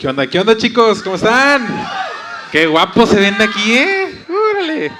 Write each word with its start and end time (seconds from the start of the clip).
¿Qué 0.00 0.08
onda? 0.08 0.26
¿Qué 0.26 0.40
onda, 0.40 0.56
chicos? 0.56 1.02
¿Cómo 1.02 1.16
están? 1.16 1.68
Qué 2.50 2.66
guapos 2.66 3.10
se 3.10 3.20
ven 3.20 3.34
aquí, 3.34 3.74
¿eh? 3.74 4.24
Órale. 4.30 4.90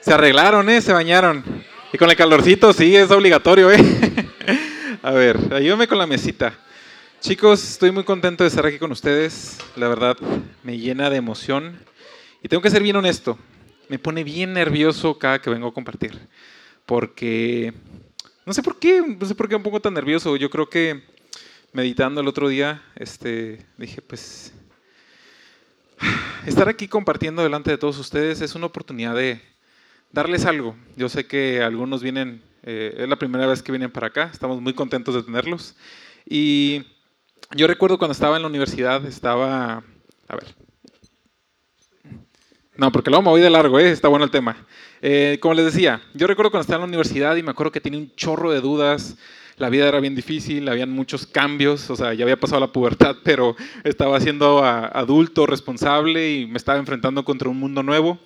Se 0.00 0.14
arreglaron, 0.14 0.70
¿eh? 0.70 0.80
Se 0.80 0.94
bañaron. 0.94 1.44
Y 1.92 1.98
con 1.98 2.08
el 2.08 2.16
calorcito, 2.16 2.72
sí, 2.72 2.96
es 2.96 3.10
obligatorio, 3.10 3.70
¿eh? 3.70 3.78
A 5.02 5.10
ver, 5.10 5.52
ayúdame 5.52 5.86
con 5.86 5.98
la 5.98 6.06
mesita. 6.06 6.54
Chicos, 7.20 7.62
estoy 7.72 7.90
muy 7.90 8.04
contento 8.04 8.44
de 8.44 8.48
estar 8.48 8.64
aquí 8.64 8.78
con 8.78 8.90
ustedes. 8.90 9.58
La 9.76 9.88
verdad, 9.88 10.16
me 10.62 10.78
llena 10.78 11.10
de 11.10 11.16
emoción. 11.16 11.78
Y 12.42 12.48
tengo 12.48 12.62
que 12.62 12.70
ser 12.70 12.82
bien 12.82 12.96
honesto. 12.96 13.36
Me 13.90 13.98
pone 13.98 14.24
bien 14.24 14.54
nervioso 14.54 15.18
cada 15.18 15.38
que 15.42 15.50
vengo 15.50 15.68
a 15.68 15.74
compartir. 15.74 16.18
Porque 16.86 17.74
no 18.46 18.54
sé 18.54 18.62
por 18.62 18.78
qué, 18.78 19.02
no 19.20 19.26
sé 19.26 19.34
por 19.34 19.50
qué 19.50 19.56
un 19.56 19.62
poco 19.62 19.80
tan 19.80 19.92
nervioso. 19.92 20.34
Yo 20.34 20.48
creo 20.48 20.70
que 20.70 21.02
meditando 21.76 22.22
el 22.22 22.26
otro 22.26 22.48
día, 22.48 22.82
este, 22.94 23.66
dije, 23.76 24.00
pues, 24.00 24.50
estar 26.46 26.70
aquí 26.70 26.88
compartiendo 26.88 27.42
delante 27.42 27.70
de 27.70 27.76
todos 27.76 27.98
ustedes 27.98 28.40
es 28.40 28.54
una 28.54 28.64
oportunidad 28.64 29.14
de 29.14 29.42
darles 30.10 30.46
algo. 30.46 30.74
Yo 30.96 31.10
sé 31.10 31.26
que 31.26 31.62
algunos 31.62 32.02
vienen, 32.02 32.42
eh, 32.62 32.94
es 32.96 33.06
la 33.06 33.16
primera 33.16 33.46
vez 33.46 33.62
que 33.62 33.72
vienen 33.72 33.90
para 33.90 34.06
acá, 34.06 34.30
estamos 34.32 34.58
muy 34.62 34.72
contentos 34.72 35.14
de 35.14 35.22
tenerlos. 35.22 35.76
Y 36.24 36.82
yo 37.54 37.66
recuerdo 37.66 37.98
cuando 37.98 38.12
estaba 38.12 38.36
en 38.36 38.42
la 38.42 38.48
universidad, 38.48 39.04
estaba, 39.04 39.84
a 40.28 40.34
ver, 40.34 40.56
no, 42.78 42.90
porque 42.90 43.10
luego 43.10 43.22
me 43.22 43.28
voy 43.28 43.42
de 43.42 43.50
largo, 43.50 43.78
¿eh? 43.78 43.90
está 43.90 44.08
bueno 44.08 44.24
el 44.24 44.30
tema. 44.30 44.66
Eh, 45.02 45.36
como 45.42 45.52
les 45.52 45.66
decía, 45.66 46.00
yo 46.14 46.26
recuerdo 46.26 46.50
cuando 46.50 46.62
estaba 46.62 46.76
en 46.76 46.88
la 46.88 46.88
universidad 46.88 47.36
y 47.36 47.42
me 47.42 47.50
acuerdo 47.50 47.70
que 47.70 47.82
tenía 47.82 48.00
un 48.00 48.14
chorro 48.16 48.50
de 48.50 48.62
dudas, 48.62 49.18
la 49.56 49.70
vida 49.70 49.88
era 49.88 50.00
bien 50.00 50.14
difícil, 50.14 50.68
habían 50.68 50.90
muchos 50.90 51.26
cambios, 51.26 51.88
o 51.88 51.96
sea, 51.96 52.12
ya 52.12 52.24
había 52.24 52.38
pasado 52.38 52.60
la 52.60 52.72
pubertad, 52.72 53.16
pero 53.24 53.56
estaba 53.84 54.20
siendo 54.20 54.64
adulto, 54.64 55.46
responsable 55.46 56.32
y 56.32 56.46
me 56.46 56.58
estaba 56.58 56.78
enfrentando 56.78 57.24
contra 57.24 57.48
un 57.48 57.58
mundo 57.58 57.82
nuevo. 57.82 58.18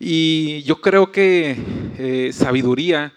Y 0.00 0.62
yo 0.62 0.80
creo 0.80 1.10
que 1.10 1.56
eh, 1.98 2.30
sabiduría 2.32 3.12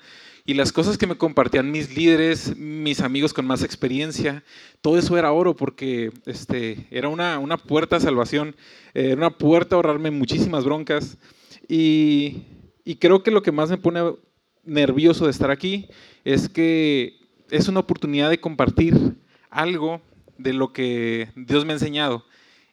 y 0.46 0.56
las 0.56 0.72
cosas 0.72 0.98
que 0.98 1.06
me 1.06 1.16
compartían 1.16 1.72
mis 1.72 1.96
líderes, 1.96 2.58
mis 2.58 3.00
amigos 3.02 3.32
con 3.34 3.46
más 3.46 3.64
experiencia, 3.64 4.44
todo 4.82 4.98
eso 4.98 5.18
era 5.18 5.32
oro 5.32 5.56
porque 5.56 6.12
este, 6.26 6.88
era 6.90 7.08
una, 7.08 7.38
una 7.38 7.58
puerta 7.58 7.98
a 7.98 8.00
salvación, 8.00 8.56
era 8.94 9.16
una 9.16 9.38
puerta 9.38 9.76
a 9.76 9.78
ahorrarme 9.78 10.10
muchísimas 10.10 10.66
broncas. 10.66 11.18
Y, 11.70 12.42
y 12.84 12.96
creo 12.96 13.22
que 13.22 13.32
lo 13.32 13.44
que 13.44 13.52
más 13.52 13.70
me 13.70 13.78
pone 13.78 14.02
nervioso 14.64 15.26
de 15.26 15.32
estar 15.32 15.52
aquí 15.52 15.88
es 16.26 16.50
que 16.50 17.21
es 17.52 17.68
una 17.68 17.82
oportunidad 17.82 18.30
de 18.30 18.40
compartir 18.40 19.16
algo 19.50 20.02
de 20.38 20.54
lo 20.54 20.74
que 20.74 21.30
Dios 21.36 21.66
me 21.66 21.74
ha 21.74 21.76
enseñado. 21.76 22.26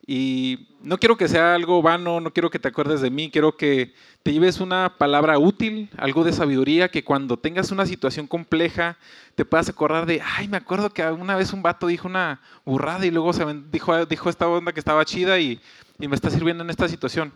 Y 0.07 0.69
no 0.81 0.97
quiero 0.97 1.19
que 1.19 1.29
sea 1.29 1.55
algo 1.55 1.83
vano, 1.83 2.19
no 2.21 2.33
quiero 2.33 2.49
que 2.49 2.59
te 2.59 2.69
acuerdes 2.69 3.03
de 3.03 3.11
mí, 3.11 3.31
quiero 3.31 3.59
que 3.59 3.93
te 4.23 4.33
lleves 4.33 4.59
una 4.59 4.95
palabra 4.97 5.39
útil, 5.39 5.91
algo 5.99 6.25
de 6.25 6.33
sabiduría, 6.33 6.89
que 6.89 7.05
cuando 7.05 7.39
tengas 7.39 7.71
una 7.73 7.85
situación 7.85 8.27
compleja 8.27 8.97
te 9.35 9.45
puedas 9.45 9.69
acordar 9.69 10.07
de, 10.07 10.23
ay, 10.25 10.49
me 10.49 10.57
acuerdo 10.57 10.89
que 10.91 11.05
una 11.05 11.37
vez 11.37 11.53
un 11.53 11.63
vato 11.63 11.87
dijo 11.89 12.09
una 12.09 12.41
burrada 12.65 13.05
y 13.05 13.11
luego 13.11 13.35
se 13.35 13.45
dijo, 13.71 14.07
dijo 14.07 14.31
esta 14.31 14.49
onda 14.49 14.73
que 14.73 14.81
estaba 14.81 15.05
chida 15.05 15.39
y, 15.39 15.61
y 15.99 16.09
me 16.09 16.15
está 16.15 16.31
sirviendo 16.31 16.65
en 16.65 16.71
esta 16.71 16.89
situación. 16.89 17.35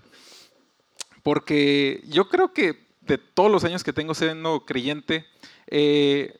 Porque 1.23 2.03
yo 2.09 2.29
creo 2.31 2.55
que 2.55 2.87
de 3.03 3.19
todos 3.19 3.51
los 3.51 3.65
años 3.65 3.85
que 3.85 3.93
tengo 3.93 4.15
siendo 4.15 4.65
creyente, 4.65 5.27
eh, 5.67 6.39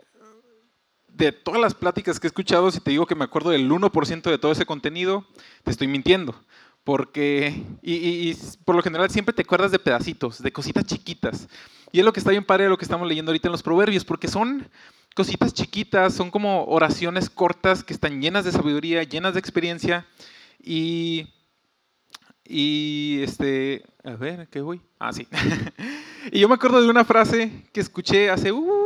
de 1.15 1.33
todas 1.33 1.61
las 1.61 1.75
pláticas 1.75 2.19
que 2.19 2.27
he 2.27 2.29
escuchado, 2.29 2.71
si 2.71 2.81
te 2.81 2.91
digo 2.91 3.07
que 3.07 3.15
me 3.15 3.25
acuerdo 3.25 3.51
del 3.51 3.71
1% 3.71 4.23
de 4.23 4.39
todo 4.39 4.53
ese 4.53 4.67
contenido, 4.67 5.27
te 5.65 5.71
estoy 5.71 5.87
mintiendo. 5.87 6.35
Porque, 6.85 7.63
y, 7.81 8.35
por 8.65 8.75
lo 8.75 8.83
general 8.83 9.09
siempre 9.11 9.33
te 9.33 9.43
acuerdas 9.43 9.71
de 9.71 9.79
pedacitos, 9.79 10.43
de 10.43 10.53
cositas 10.53 10.85
chiquitas. 10.85 11.49
Y 11.93 12.01
es 12.01 12.05
lo 12.05 12.13
que 12.13 12.19
está 12.19 12.31
bien 12.31 12.45
padre 12.45 12.65
de 12.65 12.71
lo 12.71 12.79
que 12.79 12.85
estamos 12.85 13.07
leyendo 13.07 13.31
ahorita 13.31 13.49
en 13.49 13.53
los 13.53 13.63
proverbios, 13.63 14.05
porque 14.05 14.27
son 14.27 14.69
cositas 15.15 15.55
chiquitas, 15.55 16.15
son 16.15 16.31
como 16.31 16.65
oraciones 16.65 17.31
cortas 17.31 17.85
que 17.85 17.93
están 17.93 18.21
llenas 18.21 18.45
de 18.45 18.53
sabiduría, 18.53 19.05
llenas 19.05 19.35
de 19.35 19.41
experiencia. 19.41 20.07
Y, 20.61 21.29
y 22.45 23.21
este, 23.23 23.85
a 24.03 24.17
ver, 24.17 24.49
¿qué 24.49 24.61
voy? 24.61 24.81
Ah, 24.99 25.13
sí. 25.13 25.29
y 26.33 26.41
yo 26.41 26.49
me 26.49 26.55
acuerdo 26.55 26.83
de 26.83 26.89
una 26.89 27.05
frase 27.05 27.65
que 27.73 27.81
escuché 27.81 28.29
hace, 28.29 28.51
uh, 28.51 28.82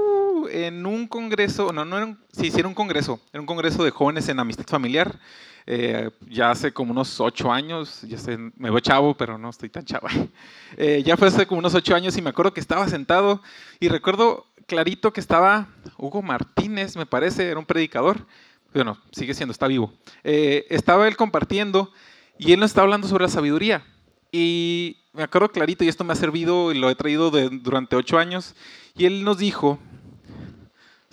en 0.48 0.86
un 0.86 1.06
congreso, 1.06 1.72
no, 1.72 1.84
no 1.84 1.96
era 1.96 2.06
un, 2.06 2.18
sí, 2.32 2.50
sí 2.50 2.58
era 2.58 2.68
un 2.68 2.74
congreso, 2.74 3.20
era 3.32 3.40
un 3.40 3.46
congreso 3.46 3.84
de 3.84 3.90
jóvenes 3.90 4.28
en 4.28 4.38
amistad 4.38 4.66
familiar, 4.66 5.18
eh, 5.66 6.10
ya 6.28 6.50
hace 6.50 6.72
como 6.72 6.92
unos 6.92 7.20
ocho 7.20 7.50
años, 7.52 8.02
ya 8.02 8.18
sé, 8.18 8.38
me 8.38 8.70
veo 8.70 8.78
chavo, 8.80 9.16
pero 9.16 9.36
no 9.36 9.50
estoy 9.50 9.68
tan 9.68 9.84
chavo. 9.84 10.08
Eh, 10.78 11.02
ya 11.06 11.16
fue 11.16 11.28
hace 11.28 11.46
como 11.46 11.60
unos 11.60 11.74
ocho 11.74 11.94
años 11.94 12.16
y 12.18 12.22
me 12.22 12.28
acuerdo 12.28 12.52
que 12.52 12.60
estaba 12.60 12.86
sentado 12.88 13.40
y 13.80 13.88
recuerdo 13.88 14.46
clarito 14.66 15.12
que 15.12 15.20
estaba 15.20 15.68
Hugo 15.96 16.22
Martínez, 16.22 16.96
me 16.96 17.06
parece, 17.06 17.48
era 17.48 17.58
un 17.58 17.64
predicador, 17.64 18.26
bueno, 18.74 18.98
sigue 19.12 19.32
siendo, 19.32 19.52
está 19.52 19.68
vivo. 19.68 19.92
Eh, 20.22 20.66
estaba 20.68 21.08
él 21.08 21.16
compartiendo 21.16 21.90
y 22.36 22.52
él 22.52 22.60
nos 22.60 22.72
estaba 22.72 22.84
hablando 22.84 23.08
sobre 23.08 23.24
la 23.24 23.30
sabiduría. 23.30 23.84
Y 24.32 24.98
me 25.14 25.22
acuerdo 25.22 25.50
clarito, 25.50 25.82
y 25.82 25.88
esto 25.88 26.04
me 26.04 26.12
ha 26.12 26.16
servido 26.16 26.72
y 26.72 26.78
lo 26.78 26.90
he 26.90 26.94
traído 26.94 27.30
durante 27.30 27.96
ocho 27.96 28.18
años, 28.18 28.54
y 28.94 29.06
él 29.06 29.24
nos 29.24 29.38
dijo 29.38 29.78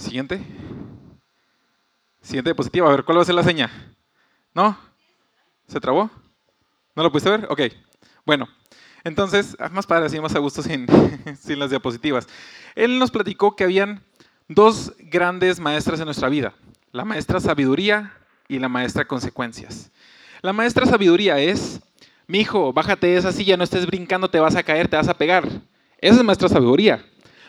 Siguiente. 0.03 0.41
Siguiente 2.21 2.49
diapositiva. 2.49 2.87
A 2.87 2.91
ver, 2.91 3.05
¿cuál 3.05 3.17
va 3.17 3.21
a 3.21 3.25
ser 3.25 3.35
la 3.35 3.43
seña? 3.43 3.71
¿No? 4.53 4.77
¿Se 5.65 5.79
trabó? 5.79 6.11
¿No 6.93 7.03
lo 7.03 7.09
pudiste 7.09 7.29
ver? 7.29 7.47
Ok. 7.49 7.61
Bueno, 8.25 8.49
entonces, 9.05 9.55
ah, 9.59 9.69
más 9.69 9.87
padre, 9.87 10.07
así 10.07 10.19
más 10.19 10.35
a 10.35 10.39
gusto 10.39 10.61
sin, 10.61 10.87
sin 11.39 11.57
las 11.57 11.69
diapositivas. 11.69 12.27
Él 12.75 12.99
nos 12.99 13.11
platicó 13.11 13.55
que 13.55 13.63
habían 13.63 14.03
dos 14.49 14.93
grandes 14.99 15.61
maestras 15.61 16.01
en 16.01 16.05
nuestra 16.05 16.27
vida. 16.27 16.53
La 16.91 17.05
maestra 17.05 17.39
sabiduría 17.39 18.11
y 18.49 18.59
la 18.59 18.67
maestra 18.67 19.07
consecuencias. 19.07 19.89
La 20.41 20.51
maestra 20.51 20.85
sabiduría 20.85 21.39
es, 21.39 21.79
mi 22.27 22.41
hijo, 22.41 22.73
bájate 22.73 23.07
de 23.07 23.17
esa 23.17 23.31
silla, 23.31 23.55
no 23.55 23.63
estés 23.63 23.85
brincando, 23.85 24.29
te 24.29 24.41
vas 24.41 24.57
a 24.57 24.63
caer, 24.63 24.89
te 24.89 24.97
vas 24.97 25.07
a 25.07 25.17
pegar. 25.17 25.47
Esa 25.99 26.17
es 26.17 26.23
maestra 26.23 26.49
sabiduría. 26.49 27.05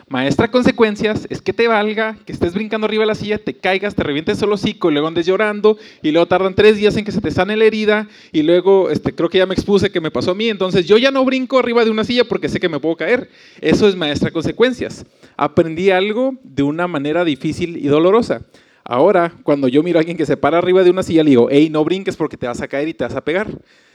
Maestra 0.07 0.51
consecuencias 0.51 1.25
es 1.31 1.41
que 1.41 1.51
te 1.51 1.67
valga, 1.67 2.15
que 2.27 2.31
estés 2.31 2.53
brincando 2.53 2.85
arriba 2.85 3.01
de 3.01 3.07
la 3.07 3.15
silla, 3.15 3.39
te 3.39 3.55
caigas, 3.55 3.95
te 3.95 4.03
revientes 4.03 4.39
el 4.39 4.51
hocico 4.51 4.91
y 4.91 4.93
luego 4.93 5.07
andes 5.07 5.25
llorando 5.25 5.79
y 6.03 6.11
luego 6.11 6.27
tardan 6.27 6.53
tres 6.53 6.77
días 6.77 6.95
en 6.95 7.05
que 7.05 7.11
se 7.11 7.21
te 7.21 7.31
sane 7.31 7.57
la 7.57 7.65
herida 7.65 8.07
y 8.31 8.43
luego 8.43 8.91
este, 8.91 9.15
creo 9.15 9.29
que 9.29 9.39
ya 9.39 9.47
me 9.47 9.55
expuse 9.55 9.89
que 9.89 9.99
me 9.99 10.11
pasó 10.11 10.31
a 10.31 10.35
mí, 10.35 10.47
entonces 10.47 10.85
yo 10.85 10.99
ya 10.99 11.09
no 11.09 11.25
brinco 11.25 11.57
arriba 11.57 11.83
de 11.83 11.89
una 11.89 12.03
silla 12.03 12.23
porque 12.23 12.49
sé 12.49 12.59
que 12.59 12.69
me 12.69 12.79
puedo 12.79 12.95
caer. 12.97 13.31
Eso 13.61 13.87
es 13.87 13.95
maestra 13.95 14.29
consecuencias. 14.29 15.07
Aprendí 15.37 15.89
algo 15.89 16.35
de 16.43 16.61
una 16.61 16.87
manera 16.87 17.25
difícil 17.25 17.77
y 17.77 17.87
dolorosa. 17.87 18.41
Ahora, 18.83 19.33
cuando 19.41 19.67
yo 19.67 19.81
miro 19.81 19.97
a 19.97 20.01
alguien 20.01 20.17
que 20.17 20.27
se 20.27 20.37
para 20.37 20.59
arriba 20.59 20.83
de 20.83 20.91
una 20.91 21.01
silla, 21.01 21.23
le 21.23 21.31
digo, 21.31 21.47
hey, 21.49 21.69
no 21.71 21.83
brinques 21.83 22.15
porque 22.15 22.37
te 22.37 22.45
vas 22.45 22.61
a 22.61 22.67
caer 22.67 22.87
y 22.87 22.93
te 22.93 23.03
vas 23.03 23.15
a 23.15 23.25
pegar. 23.25 23.47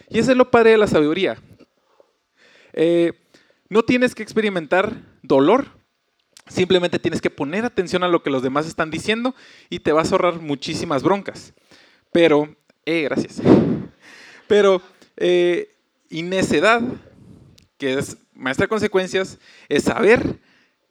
Y 0.08 0.18
ese 0.18 0.32
es 0.32 0.36
lo 0.36 0.50
padre 0.50 0.70
de 0.70 0.78
la 0.78 0.88
sabiduría. 0.88 1.38
Eh, 2.72 3.12
no 3.68 3.84
tienes 3.84 4.16
que 4.16 4.24
experimentar 4.24 4.96
dolor 5.22 5.79
Simplemente 6.50 6.98
tienes 6.98 7.20
que 7.20 7.30
poner 7.30 7.64
atención 7.64 8.02
a 8.02 8.08
lo 8.08 8.22
que 8.22 8.30
los 8.30 8.42
demás 8.42 8.66
están 8.66 8.90
diciendo 8.90 9.34
y 9.70 9.78
te 9.78 9.92
vas 9.92 10.10
a 10.10 10.16
ahorrar 10.16 10.40
muchísimas 10.40 11.02
broncas. 11.02 11.54
Pero, 12.12 12.56
eh, 12.84 13.02
gracias. 13.02 13.40
Pero, 14.48 14.82
eh, 15.16 15.76
y 16.10 16.28
que 17.78 17.98
es 17.98 18.18
maestra 18.34 18.64
de 18.64 18.68
consecuencias, 18.68 19.38
es 19.68 19.84
saber 19.84 20.40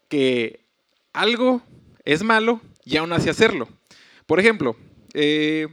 que 0.07 0.65
algo 1.13 1.61
es 2.05 2.23
malo 2.23 2.61
y 2.85 2.97
aún 2.97 3.11
así 3.11 3.29
hacerlo. 3.29 3.67
Por 4.25 4.39
ejemplo, 4.39 4.75
eh, 5.13 5.67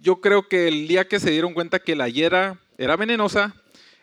yo 0.00 0.20
creo 0.20 0.48
que 0.48 0.68
el 0.68 0.88
día 0.88 1.08
que 1.08 1.20
se 1.20 1.30
dieron 1.30 1.52
cuenta 1.52 1.78
que 1.78 1.94
la 1.94 2.08
hiera 2.08 2.58
era 2.78 2.96
venenosa, 2.96 3.54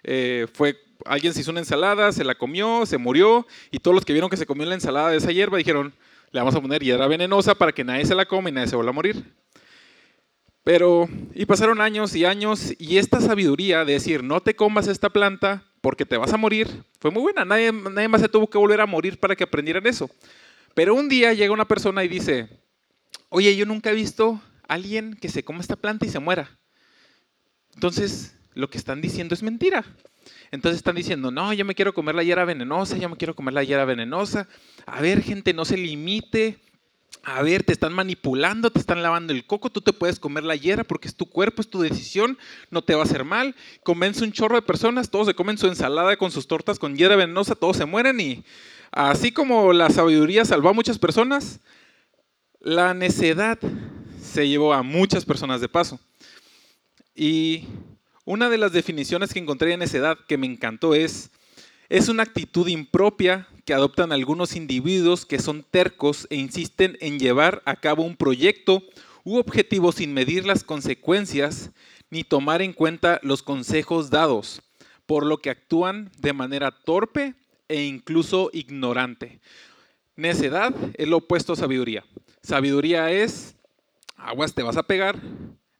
eh, 0.03 0.47
fue 0.53 0.77
alguien 1.07 1.33
se 1.33 1.42
hizo 1.42 1.51
una 1.51 1.59
ensalada, 1.59 2.12
se 2.12 2.24
la 2.24 2.36
comió, 2.36 2.86
se 2.86 2.98
murió, 2.98 3.48
y 3.71 3.80
todos 3.80 3.95
los 3.95 4.06
que 4.06 4.13
vieron 4.13 4.30
que 4.30 4.38
se 4.38 4.45
comió 4.45 4.65
la 4.65 4.75
ensalada 4.75 5.09
de 5.09 5.18
esa 5.18 5.31
hierba 5.31 5.57
dijeron, 5.57 5.94
le 6.31 6.39
vamos 6.39 6.56
a 6.56 6.62
poner 6.62 6.83
hierba 6.83 7.07
venenosa 7.07 7.56
para 7.56 7.71
que 7.71 7.83
nadie 7.83 8.06
se 8.06 8.15
la 8.15 8.25
coma 8.25 8.50
y 8.50 8.51
nadie 8.51 8.68
se 8.68 8.75
vuelva 8.75 8.92
a 8.92 8.94
morir. 8.94 9.24
Pero, 10.63 11.07
y 11.33 11.45
pasaron 11.45 11.80
años 11.80 12.13
y 12.13 12.25
años, 12.25 12.74
y 12.77 12.98
esta 12.98 13.21
sabiduría 13.21 13.86
de 13.86 13.94
decir, 13.94 14.21
no 14.24 14.42
te 14.42 14.56
comas 14.56 14.88
esta 14.88 15.09
planta 15.09 15.63
porque 15.80 16.06
te 16.06 16.18
vas 16.18 16.33
a 16.33 16.38
morir, 16.38 16.83
fue 17.00 17.09
muy 17.09 17.21
buena. 17.21 17.45
Nadie, 17.45 17.71
nadie 17.71 18.09
más 18.09 18.19
se 18.19 18.27
tuvo 18.27 18.50
que 18.50 18.57
volver 18.57 18.81
a 18.81 18.86
morir 18.86 19.18
para 19.18 19.36
que 19.36 19.45
aprendieran 19.45 19.88
eso. 19.88 20.09
Pero 20.74 20.94
un 20.94 21.07
día 21.07 21.33
llega 21.33 21.54
una 21.54 21.68
persona 21.68 22.04
y 22.04 22.09
dice, 22.09 22.50
oye, 23.30 23.56
yo 23.56 23.65
nunca 23.65 23.92
he 23.92 23.95
visto 23.95 24.42
a 24.68 24.74
alguien 24.74 25.15
que 25.15 25.30
se 25.30 25.44
coma 25.44 25.62
esta 25.62 25.77
planta 25.77 26.06
y 26.06 26.09
se 26.09 26.19
muera. 26.19 26.59
Entonces, 27.74 28.36
lo 28.54 28.69
que 28.69 28.77
están 28.77 29.00
diciendo 29.00 29.36
es 29.36 29.44
mentira. 29.44 29.86
Entonces 30.51 30.77
están 30.77 30.95
diciendo, 30.95 31.31
no, 31.31 31.53
yo 31.53 31.65
me 31.65 31.75
quiero 31.75 31.94
comer 31.94 32.15
la 32.15 32.24
hiera 32.24 32.45
venenosa, 32.45 32.97
yo 32.97 33.09
me 33.09 33.18
quiero 33.18 33.35
comer 33.35 33.53
la 33.53 33.63
hiera 33.63 33.85
venenosa. 33.85 34.47
A 34.85 35.01
ver, 35.01 35.21
gente, 35.21 35.53
no 35.53 35.65
se 35.65 35.77
limite 35.77 36.59
a 37.24 37.41
ver, 37.41 37.63
te 37.63 37.74
están 37.74 37.94
manipulando, 37.94 38.71
te 38.71 38.79
están 38.79 39.03
lavando 39.03 39.33
el 39.33 39.45
coco, 39.45 39.69
tú 39.69 39.81
te 39.81 39.91
puedes 39.91 40.18
comer 40.18 40.45
la 40.45 40.56
hierba 40.56 40.85
porque 40.85 41.09
es 41.09 41.15
tu 41.15 41.25
cuerpo, 41.25 41.62
es 41.62 41.69
tu 41.69 41.81
decisión, 41.81 42.38
no 42.71 42.81
te 42.81 42.95
va 42.95 43.01
a 43.01 43.03
hacer 43.03 43.25
mal. 43.25 43.53
Convence 43.83 44.24
un 44.24 44.31
chorro 44.31 44.56
de 44.56 44.62
personas, 44.62 45.09
todos 45.09 45.27
se 45.27 45.33
comen 45.33 45.57
su 45.57 45.68
ensalada 45.68 46.15
con 46.15 46.31
sus 46.31 46.47
tortas 46.47 46.80
con 46.80 46.95
hierba 46.95 47.18
venenosa, 47.18 47.56
todos 47.56 47.75
se 47.75 47.85
mueren 47.85 48.19
y 48.21 48.45
así 48.91 49.33
como 49.33 49.73
la 49.73 49.89
sabiduría 49.89 50.45
salvó 50.45 50.69
a 50.69 50.73
muchas 50.73 51.00
personas, 51.00 51.59
la 52.62 52.94
necedad 52.94 53.59
se 54.21 54.47
llevó 54.47 54.73
a 54.73 54.81
muchas 54.81 55.25
personas 55.25 55.59
de 55.59 55.68
paso. 55.68 56.00
Y 57.13 57.65
una 58.27 58.50
de 58.50 58.57
las 58.57 58.74
definiciones 58.74 59.31
que 59.31 59.39
encontré 59.39 59.71
en 59.71 59.79
necedad 59.79 60.18
que 60.27 60.38
me 60.38 60.47
encantó 60.47 60.94
es, 60.94 61.31
es 61.88 62.09
una 62.09 62.24
actitud 62.24 62.68
impropia 62.68 63.47
que 63.63 63.74
adoptan 63.74 64.12
algunos 64.12 64.57
individuos 64.57 65.25
que 65.25 65.39
son 65.39 65.63
tercos 65.63 66.27
e 66.29 66.35
insisten 66.35 66.97
en 67.00 67.19
llevar 67.19 67.62
a 67.63 67.77
cabo 67.77 68.03
un 68.03 68.18
proyecto 68.18 68.83
u 69.24 69.38
objetivo 69.38 69.94
sin 69.94 70.13
medir 70.13 70.45
las 70.45 70.65
consecuencias 70.65 71.71
ni 72.09 72.25
tomar 72.25 72.62
en 72.62 72.74
cuenta 72.74 73.21
los 73.24 73.44
consejos 73.44 74.09
dados, 74.09 74.62
por 75.06 75.25
lo 75.25 75.38
que 75.38 75.50
actúan 75.50 76.12
de 76.18 76.33
manera 76.33 76.71
torpe 76.71 77.33
e 77.69 77.85
incluso 77.85 78.50
ignorante. 78.51 79.39
Necedad 80.18 80.75
es 80.95 81.07
lo 81.07 81.18
opuesto 81.18 81.53
a 81.53 81.56
sabiduría. 81.56 82.03
Sabiduría 82.44 83.09
es, 83.09 83.56
aguas 84.18 84.53
te 84.53 84.63
vas 84.63 84.75
a 84.75 84.83
pegar, 84.83 85.18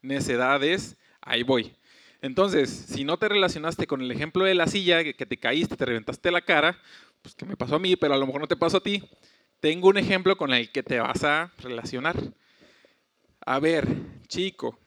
necedad 0.00 0.64
es, 0.64 0.96
ahí 1.20 1.42
voy. 1.42 1.74
Entonces, 2.20 2.70
si 2.70 3.04
no 3.04 3.16
te 3.16 3.28
relacionaste 3.28 3.86
con 3.86 4.00
el 4.00 4.10
ejemplo 4.10 4.44
de 4.44 4.54
la 4.54 4.66
silla, 4.66 5.04
que 5.04 5.26
te 5.26 5.36
caíste, 5.36 5.76
te 5.76 5.84
reventaste 5.84 6.30
la 6.30 6.40
cara, 6.40 6.76
pues 7.22 7.34
que 7.34 7.44
me 7.44 7.56
pasó 7.56 7.76
a 7.76 7.78
mí, 7.78 7.96
pero 7.96 8.14
a 8.14 8.18
lo 8.18 8.26
mejor 8.26 8.40
no 8.40 8.48
te 8.48 8.56
pasó 8.56 8.78
a 8.78 8.82
ti, 8.82 9.02
tengo 9.60 9.88
un 9.88 9.98
ejemplo 9.98 10.36
con 10.36 10.52
el 10.52 10.70
que 10.70 10.82
te 10.82 10.98
vas 11.00 11.24
a 11.24 11.52
relacionar. 11.58 12.16
A 13.44 13.58
ver, 13.60 13.88
chico, 14.28 14.78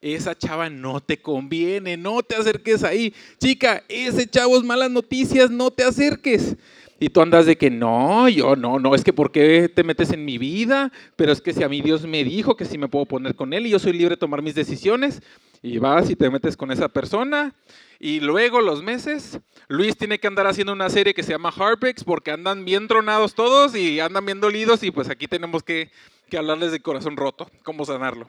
esa 0.00 0.36
chava 0.36 0.68
no 0.68 1.00
te 1.00 1.22
conviene, 1.22 1.96
no 1.96 2.22
te 2.22 2.34
acerques 2.34 2.82
ahí. 2.82 3.14
Chica, 3.38 3.84
ese 3.88 4.28
chavo 4.28 4.56
es 4.56 4.64
malas 4.64 4.90
noticias, 4.90 5.50
no 5.50 5.70
te 5.70 5.84
acerques. 5.84 6.56
Y 7.02 7.08
tú 7.08 7.20
andas 7.20 7.46
de 7.46 7.56
que 7.58 7.68
no, 7.68 8.28
yo 8.28 8.54
no, 8.54 8.78
no, 8.78 8.94
es 8.94 9.02
que 9.02 9.12
¿por 9.12 9.32
qué 9.32 9.68
te 9.68 9.82
metes 9.82 10.12
en 10.12 10.24
mi 10.24 10.38
vida? 10.38 10.92
Pero 11.16 11.32
es 11.32 11.40
que 11.40 11.52
si 11.52 11.64
a 11.64 11.68
mí 11.68 11.80
Dios 11.80 12.06
me 12.06 12.22
dijo 12.22 12.56
que 12.56 12.64
sí 12.64 12.78
me 12.78 12.86
puedo 12.86 13.06
poner 13.06 13.34
con 13.34 13.52
él 13.52 13.66
y 13.66 13.70
yo 13.70 13.80
soy 13.80 13.92
libre 13.92 14.10
de 14.10 14.18
tomar 14.18 14.40
mis 14.40 14.54
decisiones, 14.54 15.20
y 15.62 15.78
vas 15.78 16.08
y 16.10 16.14
te 16.14 16.30
metes 16.30 16.56
con 16.56 16.70
esa 16.70 16.88
persona, 16.88 17.56
y 17.98 18.20
luego 18.20 18.60
los 18.60 18.84
meses, 18.84 19.40
Luis 19.66 19.96
tiene 19.96 20.20
que 20.20 20.28
andar 20.28 20.46
haciendo 20.46 20.72
una 20.72 20.88
serie 20.90 21.12
que 21.12 21.24
se 21.24 21.32
llama 21.32 21.50
Heartbreaks 21.50 22.04
porque 22.04 22.30
andan 22.30 22.64
bien 22.64 22.86
tronados 22.86 23.34
todos 23.34 23.74
y 23.74 23.98
andan 23.98 24.24
bien 24.24 24.40
dolidos 24.40 24.84
y 24.84 24.92
pues 24.92 25.10
aquí 25.10 25.26
tenemos 25.26 25.64
que, 25.64 25.90
que 26.30 26.38
hablarles 26.38 26.70
de 26.70 26.82
corazón 26.82 27.16
roto, 27.16 27.50
cómo 27.64 27.84
sanarlo. 27.84 28.28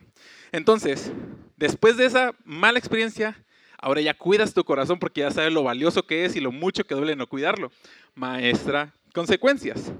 Entonces, 0.51 1.11
después 1.57 1.95
de 1.95 2.05
esa 2.05 2.33
mala 2.43 2.79
experiencia, 2.79 3.37
Ahora 3.83 3.99
ya 3.99 4.13
cuidas 4.13 4.53
tu 4.53 4.63
corazón 4.63 4.97
porque 4.97 5.19
ya 5.19 5.31
sabes 5.31 5.51
lo 5.51 5.61
valioso 5.61 6.07
que 6.07 6.23
es 6.23 6.37
y 6.37 6.39
lo 6.39 6.53
mucho 6.53 6.85
que 6.85 6.95
duele 6.95 7.17
no 7.17 7.27
cuidarlo. 7.27 7.69
Maestra, 8.15 8.93
consecuencias. 9.13 9.91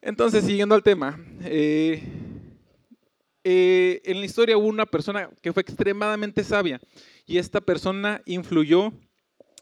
Entonces, 0.00 0.44
siguiendo 0.44 0.74
al 0.74 0.82
tema, 0.82 1.18
eh, 1.44 2.02
eh, 3.44 4.00
en 4.04 4.20
la 4.20 4.26
historia 4.26 4.56
hubo 4.56 4.66
una 4.66 4.86
persona 4.86 5.30
que 5.40 5.52
fue 5.52 5.62
extremadamente 5.62 6.44
sabia 6.44 6.80
y 7.26 7.38
esta 7.38 7.60
persona 7.60 8.22
influyó 8.24 8.92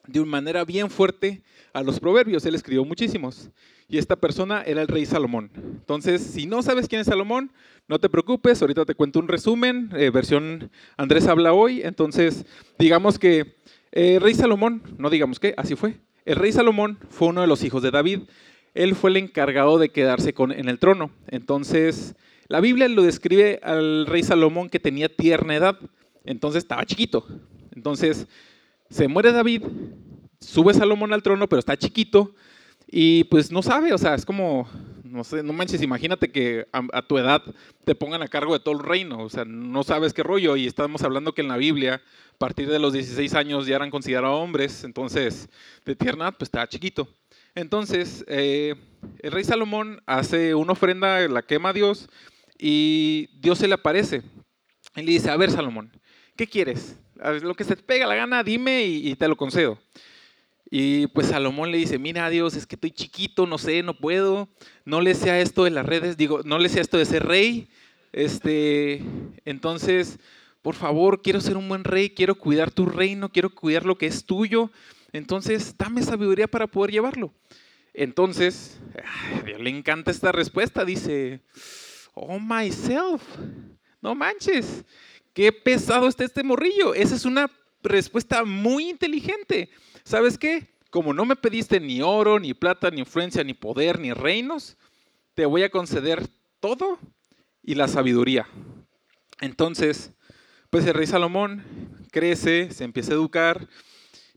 de 0.07 0.21
una 0.21 0.31
manera 0.31 0.65
bien 0.65 0.91
fuerte 0.91 1.43
a 1.73 1.83
los 1.83 2.01
proverbios. 2.01 2.45
Él 2.45 2.55
escribió 2.55 2.85
muchísimos. 2.85 3.51
Y 3.89 3.99
esta 3.99 4.15
persona 4.17 4.63
era 4.63 4.83
el 4.83 4.89
rey 4.89 5.05
Salomón. 5.05 5.51
Entonces, 5.55 6.23
si 6.23 6.47
no 6.47 6.63
sabes 6.63 6.87
quién 6.87 7.01
es 7.01 7.09
Salomón, 7.09 7.51
no 7.89 7.99
te 7.99 8.09
preocupes, 8.09 8.63
ahorita 8.63 8.85
te 8.85 8.95
cuento 8.95 9.19
un 9.19 9.27
resumen, 9.27 9.91
eh, 9.95 10.11
versión 10.11 10.71
Andrés 10.97 11.27
habla 11.27 11.53
hoy. 11.53 11.83
Entonces, 11.83 12.47
digamos 12.79 13.19
que 13.19 13.57
eh, 13.91 14.19
rey 14.21 14.35
Salomón, 14.35 14.83
no 14.97 15.11
digamos 15.11 15.41
que, 15.41 15.55
así 15.57 15.75
fue. 15.75 15.97
El 16.25 16.37
rey 16.37 16.53
Salomón 16.53 16.99
fue 17.09 17.29
uno 17.29 17.41
de 17.41 17.47
los 17.47 17.65
hijos 17.65 17.83
de 17.83 17.91
David. 17.91 18.21
Él 18.75 18.95
fue 18.95 19.11
el 19.11 19.17
encargado 19.17 19.79
de 19.79 19.89
quedarse 19.89 20.33
con, 20.33 20.53
en 20.53 20.69
el 20.69 20.79
trono. 20.79 21.11
Entonces, 21.29 22.15
la 22.49 22.61
Biblia 22.61 22.89
lo 22.89 23.03
describe 23.03 23.61
al 23.63 24.07
rey 24.07 24.23
Salomón 24.23 24.69
que 24.69 24.81
tenía 24.81 25.09
tierna 25.09 25.57
edad. 25.57 25.79
Entonces, 26.25 26.63
estaba 26.63 26.85
chiquito. 26.85 27.27
Entonces, 27.75 28.27
se 28.91 29.09
muere 29.09 29.33
David, 29.33 29.63
sube 30.41 30.75
Salomón 30.75 31.13
al 31.13 31.23
trono, 31.23 31.49
pero 31.49 31.61
está 31.61 31.77
chiquito. 31.77 32.35
Y 32.87 33.25
pues 33.25 33.53
no 33.53 33.63
sabe, 33.63 33.93
o 33.93 33.99
sea, 33.99 34.15
es 34.15 34.25
como, 34.25 34.69
no 35.11 35.25
sé, 35.25 35.43
no 35.43 35.53
manches, 35.53 35.83
imagínate 35.83 36.31
que 36.31 36.67
a, 36.73 37.03
tu 37.03 37.19
edad 37.19 37.43
te 37.85 37.95
pongan 37.95 38.23
a 38.23 38.29
cargo 38.29 38.53
de 38.53 38.61
todo 38.61 38.75
el 38.75 38.85
reino, 38.85 39.23
o 39.23 39.29
sea, 39.29 39.45
no 39.45 39.83
sabes 39.83 40.15
qué 40.15 40.23
rollo, 40.23 40.57
y 40.57 40.67
estamos 40.67 41.03
hablando 41.03 41.35
que 41.35 41.43
en 41.43 41.49
la 41.49 41.57
Biblia, 41.57 42.03
a 42.35 42.39
partir 42.39 42.69
de 42.69 42.79
los 42.79 42.93
16 42.93 43.35
años 43.35 43.67
ya 43.67 43.77
eran 43.77 43.91
considerados 43.91 44.41
hombres, 44.41 44.85
entonces, 44.85 45.49
de 45.85 45.97
tierna, 45.97 46.33
pues 46.33 46.47
estaba 46.47 46.69
chiquito. 46.69 47.09
Entonces, 47.55 48.25
eh, 48.29 48.77
el 49.19 49.33
rey 49.33 49.45
Salomón 49.45 50.01
hace 50.07 50.55
una 50.55 50.73
ofrenda, 50.73 51.27
la 51.29 51.43
quema 51.43 51.71
a 51.71 51.75
Dios, 51.75 52.09
y 52.59 53.29
Dios 53.41 53.59
se 53.59 53.69
le 53.69 53.75
aparece. 53.75 54.23
Y 54.97 55.03
le 55.03 55.13
dice, 55.13 55.31
a 55.31 55.37
ver, 55.37 55.51
Salomón, 55.51 55.91
¿qué 56.37 56.47
quieres? 56.47 56.97
lo 57.43 57.55
que 57.55 57.65
se 57.65 57.77
te 57.77 57.83
pega 57.83 58.07
la 58.07 58.15
gana, 58.15 58.43
dime 58.43 58.83
y 58.83 59.15
te 59.15 59.29
lo 59.29 59.37
concedo. 59.37 59.79
Y 60.71 61.09
pues 61.09 61.27
Salomón 61.27 61.73
le 61.73 61.79
dice, 61.79 61.99
mira 61.99 62.31
Dios, 62.31 62.55
es 62.55 62.65
que 62.65 62.77
estoy 62.77 62.93
chiquito, 62.93 63.45
no 63.47 63.59
sé, 63.59 63.83
no 63.83 63.99
puedo, 63.99 64.49
no 64.85 65.01
le 65.01 65.15
sea 65.15 65.41
esto 65.41 65.65
de 65.65 65.71
las 65.71 65.85
redes, 65.85 66.17
digo, 66.17 66.43
no 66.45 66.61
le 66.61 66.69
sea 66.69 66.81
esto 66.81 66.97
de 66.97 67.05
ser 67.05 67.27
rey. 67.27 67.69
Este, 68.13 69.03
entonces, 69.45 70.21
por 70.63 70.77
favor, 70.77 71.23
quiero 71.23 71.41
ser 71.41 71.57
un 71.57 71.69
buen 71.69 71.83
rey, 71.83 72.11
quiero 72.11 72.37
cuidar 72.37 72.71
tu 72.71 72.87
reino, 72.87 73.31
quiero 73.31 73.51
cuidar 73.51 73.85
lo 73.85 73.99
que 73.99 74.07
es 74.07 74.25
tuyo. 74.25 74.71
Entonces, 75.13 75.75
dame 75.77 76.03
sabiduría 76.03 76.47
para 76.47 76.69
poder 76.69 76.93
llevarlo. 76.93 77.33
Entonces, 77.93 78.79
Dios 79.45 79.61
le 79.61 79.71
encanta 79.71 80.13
esta 80.13 80.31
respuesta, 80.31 80.85
dice, 80.85 81.41
oh 82.15 82.39
myself, 82.39 83.23
no 84.01 84.15
manches, 84.15 84.85
qué 85.35 85.51
pesado 85.51 86.07
está 86.07 86.25
este 86.25 86.45
morrillo. 86.45 86.95
Esa 86.95 87.17
es 87.17 87.25
una 87.25 87.51
respuesta 87.83 88.45
muy 88.45 88.89
inteligente. 88.89 89.69
¿Sabes 90.05 90.39
qué? 90.39 90.75
Como 90.91 91.15
no 91.15 91.25
me 91.25 91.37
pediste 91.37 91.81
ni 91.81 92.03
oro, 92.03 92.41
ni 92.41 92.55
plata, 92.55 92.91
ni 92.91 93.01
influencia, 93.01 93.45
ni 93.45 93.55
poder, 93.55 93.99
ni 93.99 94.13
reinos, 94.13 94.77
te 95.35 95.47
voy 95.47 95.63
a 95.63 95.71
conceder 95.71 96.29
todo 96.59 96.99
y 97.63 97.75
la 97.75 97.89
sabiduría. 97.89 98.47
Entonces, 99.41 100.13
pues 100.71 100.87
el 100.87 100.95
rey 100.95 101.07
Salomón 101.07 101.65
crece, 102.11 102.71
se 102.73 102.85
empieza 102.85 103.13
a 103.13 103.15
educar, 103.15 103.69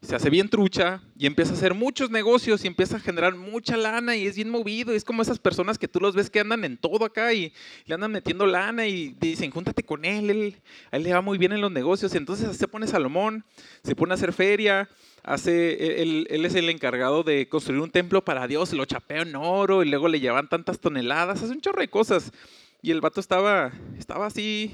se 0.03 0.17
hace 0.17 0.29
bien 0.29 0.49
trucha 0.49 1.01
y 1.17 1.25
empieza 1.25 1.53
a 1.53 1.55
hacer 1.55 1.73
muchos 1.73 2.11
negocios 2.11 2.63
y 2.63 2.67
empieza 2.67 2.97
a 2.97 2.99
generar 2.99 3.35
mucha 3.35 3.77
lana 3.77 4.17
y 4.17 4.27
es 4.27 4.35
bien 4.35 4.49
movido. 4.49 4.91
es 4.91 5.05
como 5.05 5.21
esas 5.21 5.39
personas 5.39 5.77
que 5.77 5.87
tú 5.87 6.01
los 6.01 6.13
ves 6.13 6.29
que 6.29 6.41
andan 6.41 6.65
en 6.65 6.77
todo 6.77 7.05
acá 7.05 7.33
y 7.33 7.53
le 7.85 7.95
andan 7.95 8.11
metiendo 8.11 8.45
lana 8.45 8.85
y 8.85 9.15
dicen, 9.19 9.49
júntate 9.49 9.83
con 9.83 10.03
él, 10.03 10.29
él, 10.29 10.61
él 10.91 11.03
le 11.03 11.13
va 11.13 11.21
muy 11.21 11.37
bien 11.37 11.53
en 11.53 11.61
los 11.61 11.71
negocios. 11.71 12.13
Entonces 12.15 12.57
se 12.57 12.67
pone 12.67 12.85
Salomón, 12.85 13.45
se 13.83 13.95
pone 13.95 14.11
a 14.11 14.15
hacer 14.15 14.33
feria, 14.33 14.89
hace, 15.23 16.01
él, 16.01 16.27
él, 16.29 16.45
es 16.45 16.55
el 16.55 16.69
encargado 16.69 17.23
de 17.23 17.47
construir 17.47 17.81
un 17.81 17.89
templo 17.89 18.25
para 18.25 18.45
Dios, 18.45 18.73
lo 18.73 18.83
chapea 18.83 19.21
en 19.21 19.35
oro 19.37 19.83
y 19.83 19.89
luego 19.89 20.09
le 20.09 20.19
llevan 20.19 20.49
tantas 20.49 20.79
toneladas, 20.79 21.41
hace 21.41 21.53
un 21.53 21.61
chorro 21.61 21.79
de 21.79 21.87
cosas. 21.87 22.33
Y 22.81 22.91
el 22.91 22.99
vato 22.99 23.21
estaba, 23.21 23.71
estaba 23.97 24.25
así, 24.25 24.73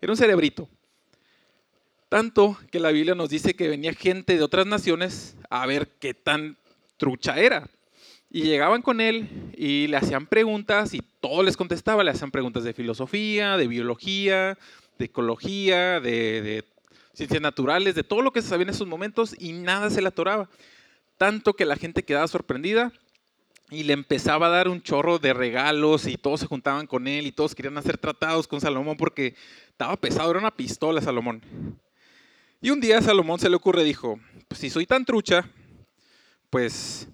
era 0.00 0.12
un 0.12 0.16
cerebrito. 0.16 0.68
Tanto 2.14 2.56
que 2.70 2.78
la 2.78 2.92
Biblia 2.92 3.16
nos 3.16 3.28
dice 3.28 3.56
que 3.56 3.66
venía 3.66 3.92
gente 3.92 4.36
de 4.36 4.42
otras 4.44 4.66
naciones 4.66 5.36
a 5.50 5.66
ver 5.66 5.88
qué 5.98 6.14
tan 6.14 6.56
trucha 6.96 7.40
era. 7.40 7.68
Y 8.30 8.42
llegaban 8.42 8.82
con 8.82 9.00
él 9.00 9.50
y 9.56 9.88
le 9.88 9.96
hacían 9.96 10.28
preguntas 10.28 10.94
y 10.94 11.02
todo 11.18 11.42
les 11.42 11.56
contestaba. 11.56 12.04
Le 12.04 12.12
hacían 12.12 12.30
preguntas 12.30 12.62
de 12.62 12.72
filosofía, 12.72 13.56
de 13.56 13.66
biología, 13.66 14.56
de 14.96 15.06
ecología, 15.06 15.98
de, 15.98 16.64
ciencias 17.14 17.42
naturales, 17.42 17.96
de 17.96 18.04
todo 18.04 18.22
lo 18.22 18.32
que 18.32 18.42
se 18.42 18.48
sabía 18.48 18.62
en 18.62 18.70
esos 18.70 18.86
momentos 18.86 19.34
y 19.36 19.50
nada 19.50 19.90
se 19.90 20.00
le 20.00 20.06
atoraba. 20.06 20.48
Tanto 21.18 21.54
que 21.54 21.64
la 21.64 21.74
gente 21.74 22.04
quedaba 22.04 22.28
sorprendida 22.28 22.92
y 23.70 23.82
le 23.82 23.92
empezaba 23.92 24.46
a 24.46 24.50
dar 24.50 24.68
un 24.68 24.82
chorro 24.82 25.18
de 25.18 25.34
regalos 25.34 26.06
y 26.06 26.16
todos 26.16 26.38
se 26.38 26.46
juntaban 26.46 26.86
con 26.86 27.08
él 27.08 27.26
y 27.26 27.32
todos 27.32 27.56
querían 27.56 27.76
hacer 27.76 27.98
tratados 27.98 28.46
con 28.46 28.60
Salomón 28.60 28.96
porque 28.96 29.34
estaba 29.70 29.96
pesado, 29.96 30.30
era 30.30 30.38
una 30.38 30.54
pistola 30.54 31.00
Salomón. 31.00 31.42
Y 32.60 32.70
un 32.70 32.80
día 32.80 33.00
Salomón 33.02 33.38
se 33.38 33.48
le 33.48 33.56
ocurre, 33.56 33.84
dijo, 33.84 34.18
pues 34.48 34.60
si 34.60 34.70
soy 34.70 34.86
tan 34.86 35.04
trucha, 35.04 35.48
pues 36.50 37.08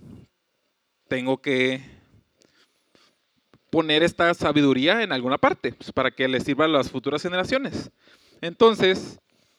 tengo 1.08 1.40
que 1.40 1.82
poner 3.70 4.02
esta 4.02 4.34
sabiduría 4.34 5.02
en 5.02 5.12
alguna 5.12 5.38
parte, 5.38 5.72
pues, 5.72 5.92
para 5.92 6.10
que 6.10 6.28
le 6.28 6.40
sirva 6.40 6.66
a 6.66 6.68
las 6.68 6.90
futuras 6.90 7.22
generaciones. 7.22 7.90
Entonces, 8.40 9.18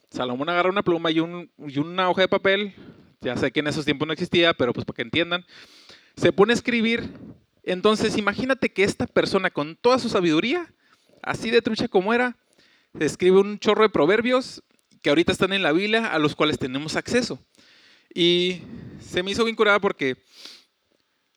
Salomón 0.09 0.49
agarra 0.49 0.69
una 0.69 0.83
pluma 0.83 1.11
y, 1.11 1.17
y, 1.17 1.79
una 1.79 2.09
hoja 2.09 2.21
de 2.21 2.27
papel, 2.27 2.73
ya 3.21 3.35
sé 3.37 3.51
que 3.51 3.61
en 3.61 3.67
esos 3.67 3.85
tiempos 3.85 4.07
no 4.07 4.13
existía, 4.13 4.53
pero 4.53 4.73
pues 4.73 4.85
para 4.85 4.97
que 4.97 5.01
entiendan, 5.03 5.45
se 6.15 6.33
pone 6.33 6.53
a 6.53 6.55
escribir 6.55 7.09
Entonces 7.63 8.17
imagínate 8.17 8.73
que 8.73 8.83
esta 8.83 9.07
persona 9.07 9.49
con 9.49 9.75
toda 9.75 9.99
su 9.99 10.09
sabiduría, 10.09 10.73
así 11.21 11.51
de 11.51 11.61
trucha 11.61 11.87
como 11.87 12.13
era, 12.13 12.35
escribe 12.99 13.39
un 13.39 13.59
chorro 13.59 13.83
de 13.83 13.89
proverbios 13.89 14.63
que 15.01 15.09
ahorita 15.09 15.31
están 15.31 15.53
en 15.53 15.63
la 15.63 15.71
Biblia 15.71 16.07
a 16.07 16.19
los 16.19 16.35
cuales 16.35 16.59
tenemos 16.59 16.95
acceso. 16.95 17.39
Y 18.13 18.61
se 18.99 19.23
me 19.23 19.31
hizo 19.31 19.43
bien 19.43 19.55
curada 19.55 19.79
porque 19.79 20.17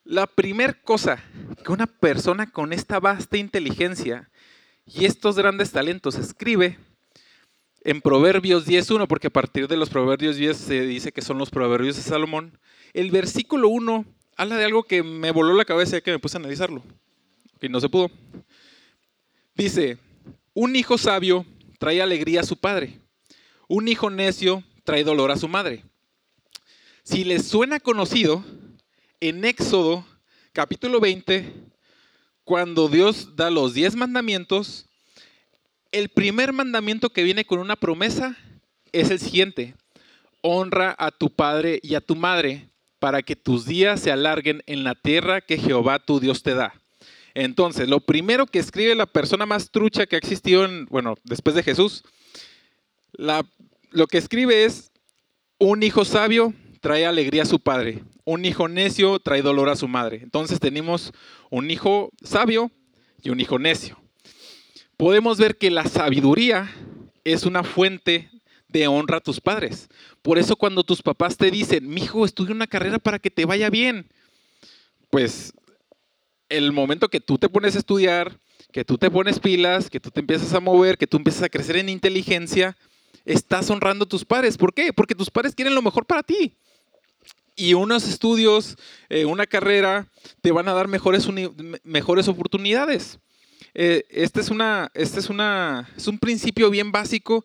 la 0.04 0.26
primera 0.26 0.72
cosa 0.72 1.22
que 1.64 1.72
una 1.72 1.86
persona 1.86 2.50
con 2.50 2.72
esta 2.72 3.00
vasta 3.00 3.38
inteligencia 3.38 4.30
y 4.86 5.06
estos 5.06 5.36
grandes 5.36 5.72
talentos 5.72 6.16
escribe 6.16 6.78
en 7.84 8.00
Proverbios 8.00 8.66
10.1, 8.66 9.06
porque 9.06 9.28
a 9.28 9.32
partir 9.32 9.68
de 9.68 9.76
los 9.76 9.90
Proverbios 9.90 10.36
10 10.36 10.56
se 10.56 10.80
dice 10.82 11.12
que 11.12 11.22
son 11.22 11.38
los 11.38 11.50
Proverbios 11.50 11.96
de 11.96 12.02
Salomón, 12.02 12.58
el 12.92 13.10
versículo 13.10 13.68
1 13.68 14.04
habla 14.36 14.56
de 14.56 14.64
algo 14.64 14.84
que 14.84 15.02
me 15.02 15.30
voló 15.30 15.54
la 15.54 15.64
cabeza 15.64 15.98
y 15.98 16.02
que 16.02 16.10
me 16.10 16.18
puse 16.18 16.36
a 16.36 16.40
analizarlo, 16.40 16.82
que 17.60 17.68
no 17.68 17.80
se 17.80 17.88
pudo. 17.88 18.10
Dice, 19.54 19.98
un 20.54 20.76
hijo 20.76 20.98
sabio 20.98 21.46
trae 21.78 22.02
alegría 22.02 22.40
a 22.40 22.44
su 22.44 22.56
padre, 22.56 22.98
un 23.68 23.88
hijo 23.88 24.10
necio 24.10 24.62
trae 24.84 25.04
dolor 25.04 25.30
a 25.30 25.36
su 25.36 25.48
madre. 25.48 25.84
Si 27.02 27.24
les 27.24 27.46
suena 27.46 27.80
conocido, 27.80 28.44
en 29.20 29.44
Éxodo 29.44 30.06
capítulo 30.52 31.00
20, 31.00 31.52
cuando 32.44 32.88
Dios 32.88 33.36
da 33.36 33.50
los 33.50 33.74
diez 33.74 33.96
mandamientos, 33.96 34.86
el 35.92 36.08
primer 36.08 36.52
mandamiento 36.52 37.10
que 37.10 37.22
viene 37.22 37.44
con 37.44 37.58
una 37.58 37.76
promesa 37.76 38.36
es 38.92 39.10
el 39.10 39.18
siguiente. 39.18 39.74
Honra 40.42 40.94
a 40.98 41.10
tu 41.10 41.30
padre 41.30 41.80
y 41.82 41.94
a 41.94 42.00
tu 42.00 42.16
madre 42.16 42.68
para 42.98 43.22
que 43.22 43.36
tus 43.36 43.66
días 43.66 44.00
se 44.00 44.10
alarguen 44.10 44.62
en 44.66 44.84
la 44.84 44.94
tierra 44.94 45.40
que 45.40 45.58
Jehová 45.58 45.98
tu 45.98 46.20
Dios 46.20 46.42
te 46.42 46.54
da. 46.54 46.74
Entonces, 47.34 47.88
lo 47.88 48.00
primero 48.00 48.46
que 48.46 48.58
escribe 48.58 48.94
la 48.94 49.06
persona 49.06 49.46
más 49.46 49.70
trucha 49.70 50.06
que 50.06 50.16
ha 50.16 50.18
existido, 50.18 50.64
en, 50.64 50.86
bueno, 50.86 51.16
después 51.24 51.56
de 51.56 51.62
Jesús, 51.62 52.04
lo 53.16 54.06
que 54.06 54.18
escribe 54.18 54.64
es, 54.64 54.90
un 55.58 55.82
hijo 55.82 56.04
sabio 56.04 56.52
trae 56.80 57.06
alegría 57.06 57.42
a 57.42 57.46
su 57.46 57.60
padre, 57.60 58.04
un 58.24 58.44
hijo 58.44 58.68
necio 58.68 59.18
trae 59.18 59.42
dolor 59.42 59.68
a 59.68 59.76
su 59.76 59.88
madre. 59.88 60.20
Entonces 60.22 60.60
tenemos 60.60 61.12
un 61.50 61.70
hijo 61.70 62.10
sabio 62.22 62.70
y 63.22 63.30
un 63.30 63.40
hijo 63.40 63.58
necio. 63.58 63.98
Podemos 64.96 65.38
ver 65.38 65.56
que 65.56 65.70
la 65.70 65.86
sabiduría 65.86 66.70
es 67.24 67.44
una 67.44 67.64
fuente 67.64 68.30
de 68.68 68.86
honra 68.88 69.18
a 69.18 69.20
tus 69.20 69.40
padres. 69.40 69.88
Por 70.20 70.38
eso 70.38 70.56
cuando 70.56 70.84
tus 70.84 71.00
papás 71.00 71.36
te 71.36 71.50
dicen, 71.50 71.88
mi 71.88 72.02
hijo, 72.02 72.24
estudia 72.24 72.54
una 72.54 72.66
carrera 72.66 72.98
para 72.98 73.18
que 73.18 73.30
te 73.30 73.44
vaya 73.44 73.70
bien, 73.70 74.06
pues 75.10 75.52
el 76.48 76.72
momento 76.72 77.08
que 77.08 77.20
tú 77.20 77.38
te 77.38 77.48
pones 77.48 77.76
a 77.76 77.78
estudiar, 77.78 78.38
que 78.72 78.84
tú 78.84 78.98
te 78.98 79.10
pones 79.10 79.38
pilas, 79.38 79.88
que 79.88 80.00
tú 80.00 80.10
te 80.10 80.20
empiezas 80.20 80.52
a 80.52 80.60
mover, 80.60 80.98
que 80.98 81.06
tú 81.06 81.16
empiezas 81.16 81.44
a 81.44 81.48
crecer 81.48 81.76
en 81.76 81.88
inteligencia, 81.88 82.76
estás 83.24 83.70
honrando 83.70 84.04
a 84.04 84.08
tus 84.08 84.24
padres. 84.24 84.56
¿Por 84.56 84.72
qué? 84.72 84.92
Porque 84.92 85.14
tus 85.14 85.30
padres 85.30 85.54
quieren 85.54 85.74
lo 85.74 85.82
mejor 85.82 86.06
para 86.06 86.22
ti 86.22 86.56
y 87.56 87.74
unos 87.74 88.08
estudios, 88.08 88.76
eh, 89.08 89.24
una 89.24 89.46
carrera, 89.46 90.08
te 90.40 90.52
van 90.52 90.68
a 90.68 90.72
dar 90.72 90.88
mejores, 90.88 91.26
mejores 91.82 92.28
oportunidades. 92.28 93.18
Eh, 93.74 94.04
este, 94.10 94.40
es 94.40 94.50
una, 94.50 94.90
este 94.94 95.20
es, 95.20 95.30
una, 95.30 95.88
es 95.96 96.06
un 96.06 96.18
principio 96.18 96.70
bien 96.70 96.92
básico 96.92 97.44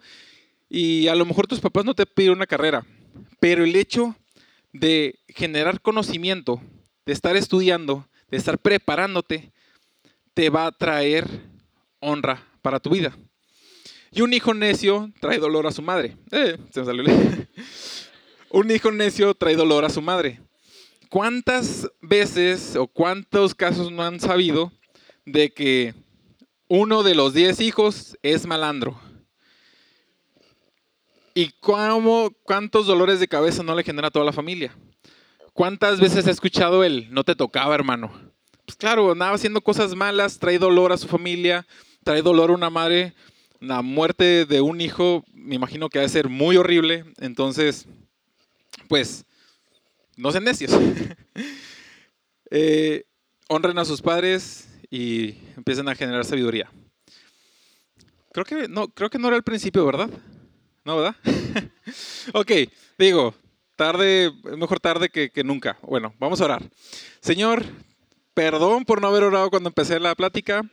y 0.69 1.07
a 1.07 1.15
lo 1.15 1.25
mejor 1.25 1.47
tus 1.47 1.59
papás 1.59 1.85
no 1.85 1.95
te 1.95 2.05
piden 2.05 2.33
una 2.33 2.47
carrera, 2.47 2.85
pero 3.39 3.63
el 3.63 3.75
hecho 3.75 4.15
de 4.71 5.19
generar 5.27 5.81
conocimiento, 5.81 6.61
de 7.05 7.13
estar 7.13 7.35
estudiando, 7.35 8.07
de 8.29 8.37
estar 8.37 8.59
preparándote, 8.59 9.51
te 10.35 10.49
va 10.49 10.67
a 10.67 10.71
traer 10.71 11.27
honra 11.99 12.43
para 12.61 12.79
tu 12.79 12.91
vida. 12.91 13.17
Y 14.11 14.21
un 14.21 14.33
hijo 14.33 14.53
necio 14.53 15.11
trae 15.19 15.37
dolor 15.37 15.67
a 15.67 15.71
su 15.71 15.81
madre. 15.81 16.17
Eh, 16.31 16.57
se 16.71 16.79
me 16.79 16.85
salió. 16.85 17.03
Un 18.51 18.71
hijo 18.71 18.91
necio 18.91 19.35
trae 19.35 19.55
dolor 19.55 19.85
a 19.85 19.89
su 19.89 20.01
madre. 20.01 20.41
¿Cuántas 21.09 21.87
veces 22.01 22.75
o 22.75 22.87
cuántos 22.87 23.53
casos 23.53 23.91
no 23.91 24.03
han 24.03 24.19
sabido 24.19 24.71
de 25.25 25.51
que 25.51 25.93
uno 26.67 27.03
de 27.03 27.15
los 27.15 27.33
diez 27.33 27.59
hijos 27.59 28.17
es 28.23 28.47
malandro? 28.47 28.99
¿Y 31.35 31.53
cuántos 31.61 32.87
dolores 32.87 33.19
de 33.19 33.27
cabeza 33.27 33.63
no 33.63 33.75
le 33.75 33.83
genera 33.83 34.07
a 34.07 34.11
toda 34.11 34.25
la 34.25 34.33
familia? 34.33 34.75
¿Cuántas 35.53 35.99
veces 35.99 36.27
ha 36.27 36.31
escuchado 36.31 36.83
él? 36.83 37.07
No 37.11 37.23
te 37.23 37.35
tocaba, 37.35 37.75
hermano. 37.75 38.11
Pues 38.65 38.75
claro, 38.75 39.11
andaba 39.11 39.35
haciendo 39.35 39.61
cosas 39.61 39.95
malas, 39.95 40.37
trae 40.39 40.59
dolor 40.59 40.91
a 40.91 40.97
su 40.97 41.07
familia, 41.07 41.65
trae 42.03 42.21
dolor 42.21 42.49
a 42.49 42.53
una 42.53 42.69
madre. 42.69 43.13
La 43.59 43.81
muerte 43.81 44.45
de 44.45 44.61
un 44.61 44.79
hijo, 44.79 45.25
me 45.33 45.55
imagino 45.55 45.89
que 45.89 45.99
va 45.99 46.05
a 46.05 46.09
ser 46.09 46.29
muy 46.29 46.55
horrible. 46.55 47.05
Entonces, 47.19 47.87
pues, 48.87 49.25
no 50.15 50.31
sean 50.31 50.43
necios. 50.43 50.71
Eh, 52.51 53.03
honren 53.47 53.77
a 53.77 53.85
sus 53.85 54.01
padres 54.01 54.67
y 54.89 55.35
empiecen 55.55 55.87
a 55.87 55.93
generar 55.93 56.25
sabiduría. 56.25 56.71
Creo 58.31 58.43
que 58.43 58.67
no, 58.67 58.87
creo 58.87 59.11
que 59.11 59.19
no 59.19 59.27
era 59.27 59.37
el 59.37 59.43
principio, 59.43 59.85
¿verdad? 59.85 60.09
¿No, 60.83 60.97
verdad? 60.97 61.15
ok, 62.33 62.51
digo, 62.97 63.35
tarde, 63.75 64.31
mejor 64.57 64.79
tarde 64.79 65.09
que, 65.09 65.29
que 65.29 65.43
nunca. 65.43 65.77
Bueno, 65.83 66.15
vamos 66.17 66.41
a 66.41 66.45
orar. 66.45 66.67
Señor, 67.19 67.63
perdón 68.33 68.83
por 68.83 68.99
no 68.99 69.09
haber 69.09 69.23
orado 69.23 69.51
cuando 69.51 69.69
empecé 69.69 69.99
la 69.99 70.15
plática, 70.15 70.63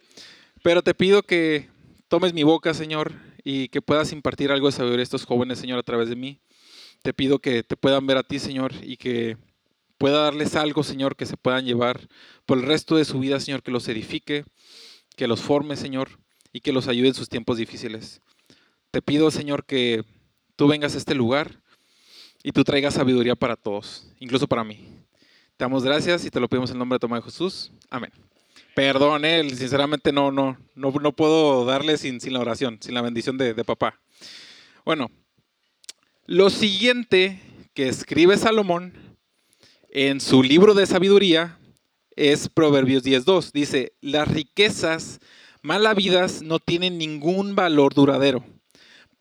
pero 0.63 0.81
te 0.81 0.95
pido 0.95 1.23
que 1.23 1.69
tomes 2.09 2.33
mi 2.33 2.43
boca, 2.43 2.75
Señor, 2.75 3.13
y 3.45 3.69
que 3.69 3.83
puedas 3.83 4.13
impartir 4.13 4.51
algo 4.53 4.69
de 4.69 4.73
sabiduría 4.73 5.03
a 5.03 5.05
estos 5.05 5.25
jóvenes, 5.25 5.59
Señor, 5.59 5.79
a 5.79 5.83
través 5.83 6.09
de 6.09 6.17
mí. 6.17 6.41
Te 7.03 7.13
pido 7.13 7.39
que 7.39 7.63
te 7.63 7.77
puedan 7.77 8.07
ver 8.07 8.17
a 8.17 8.23
ti, 8.23 8.39
Señor, 8.39 8.73
y 8.83 8.97
que 8.97 9.37
pueda 9.99 10.23
darles 10.23 10.57
algo, 10.57 10.83
Señor, 10.83 11.17
que 11.17 11.27
se 11.27 11.37
puedan 11.37 11.65
llevar 11.65 12.09
por 12.45 12.59
el 12.59 12.65
resto 12.65 12.97
de 12.97 13.05
su 13.05 13.19
vida, 13.21 13.41
Señor, 13.41 13.63
que 13.63 13.71
los 13.71 13.89
edifique, 13.89 14.45
que 15.17 15.27
los 15.27 15.41
forme, 15.41 15.77
Señor, 15.77 16.11
y 16.53 16.61
que 16.61 16.73
los 16.73 16.89
ayude 16.89 17.09
en 17.09 17.15
sus 17.15 17.29
tiempos 17.29 17.57
difíciles. 17.59 18.21
Te 18.91 19.03
pido, 19.03 19.31
Señor, 19.31 19.65
que 19.65 20.05
tú 20.57 20.69
vengas 20.69 20.95
a 20.95 20.99
este 20.99 21.15
lugar 21.15 21.61
y 22.43 22.53
tú 22.53 22.65
traigas 22.65 22.95
sabiduría 22.95 23.35
para 23.35 23.57
todos, 23.57 24.07
incluso 24.19 24.47
para 24.47 24.65
mí. 24.65 24.89
Te 25.57 25.65
damos 25.65 25.85
gracias 25.85 26.25
y 26.25 26.31
te 26.31 26.41
lo 26.41 26.49
pedimos 26.49 26.71
en 26.71 26.79
nombre 26.79 26.97
de 26.97 27.01
Tomás 27.01 27.21
de 27.21 27.31
Jesús. 27.31 27.73
Amén. 27.91 28.13
Perdón, 28.77 29.25
él, 29.25 29.47
eh, 29.47 29.57
sinceramente 29.57 30.13
no, 30.13 30.31
no, 30.31 30.59
no, 30.75 30.91
no 30.91 31.13
puedo 31.13 31.65
darle 31.65 31.97
sin, 31.97 32.21
sin 32.21 32.35
la 32.35 32.41
oración, 32.41 32.77
sin 32.83 32.93
la 32.93 33.01
bendición 33.01 33.39
de, 33.39 33.55
de 33.55 33.65
papá. 33.65 33.99
Bueno, 34.85 35.11
lo 36.27 36.51
siguiente 36.51 37.41
que 37.73 37.89
escribe 37.89 38.37
Salomón 38.37 38.93
en 39.89 40.21
su 40.21 40.43
libro 40.43 40.75
de 40.75 40.85
sabiduría 40.85 41.59
es 42.17 42.51
Proverbios 42.51 43.03
10.2. 43.03 43.51
Dice, 43.53 43.95
las 44.03 44.29
riquezas 44.29 45.21
mal 45.63 45.87
habidas 45.87 46.43
no 46.43 46.59
tienen 46.59 46.99
ningún 46.99 47.55
valor 47.55 47.95
duradero, 47.95 48.45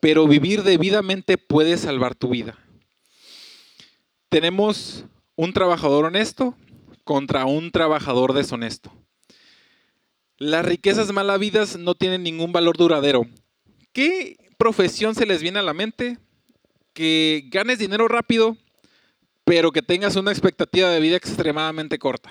pero 0.00 0.28
vivir 0.28 0.64
debidamente 0.64 1.38
puede 1.38 1.78
salvar 1.78 2.14
tu 2.14 2.28
vida. 2.28 2.58
Tenemos 4.28 5.06
un 5.34 5.54
trabajador 5.54 6.04
honesto 6.04 6.54
contra 7.04 7.46
un 7.46 7.70
trabajador 7.70 8.34
deshonesto. 8.34 8.92
Las 10.38 10.64
riquezas 10.64 11.12
mal 11.12 11.30
habidas 11.30 11.78
no 11.78 11.94
tienen 11.94 12.22
ningún 12.22 12.52
valor 12.52 12.76
duradero. 12.76 13.26
¿Qué 13.92 14.36
profesión 14.58 15.14
se 15.14 15.26
les 15.26 15.42
viene 15.42 15.58
a 15.58 15.62
la 15.62 15.74
mente? 15.74 16.18
que 16.96 17.44
ganes 17.48 17.78
dinero 17.78 18.08
rápido, 18.08 18.56
pero 19.44 19.70
que 19.70 19.82
tengas 19.82 20.16
una 20.16 20.32
expectativa 20.32 20.88
de 20.88 20.98
vida 20.98 21.18
extremadamente 21.18 21.98
corta. 21.98 22.30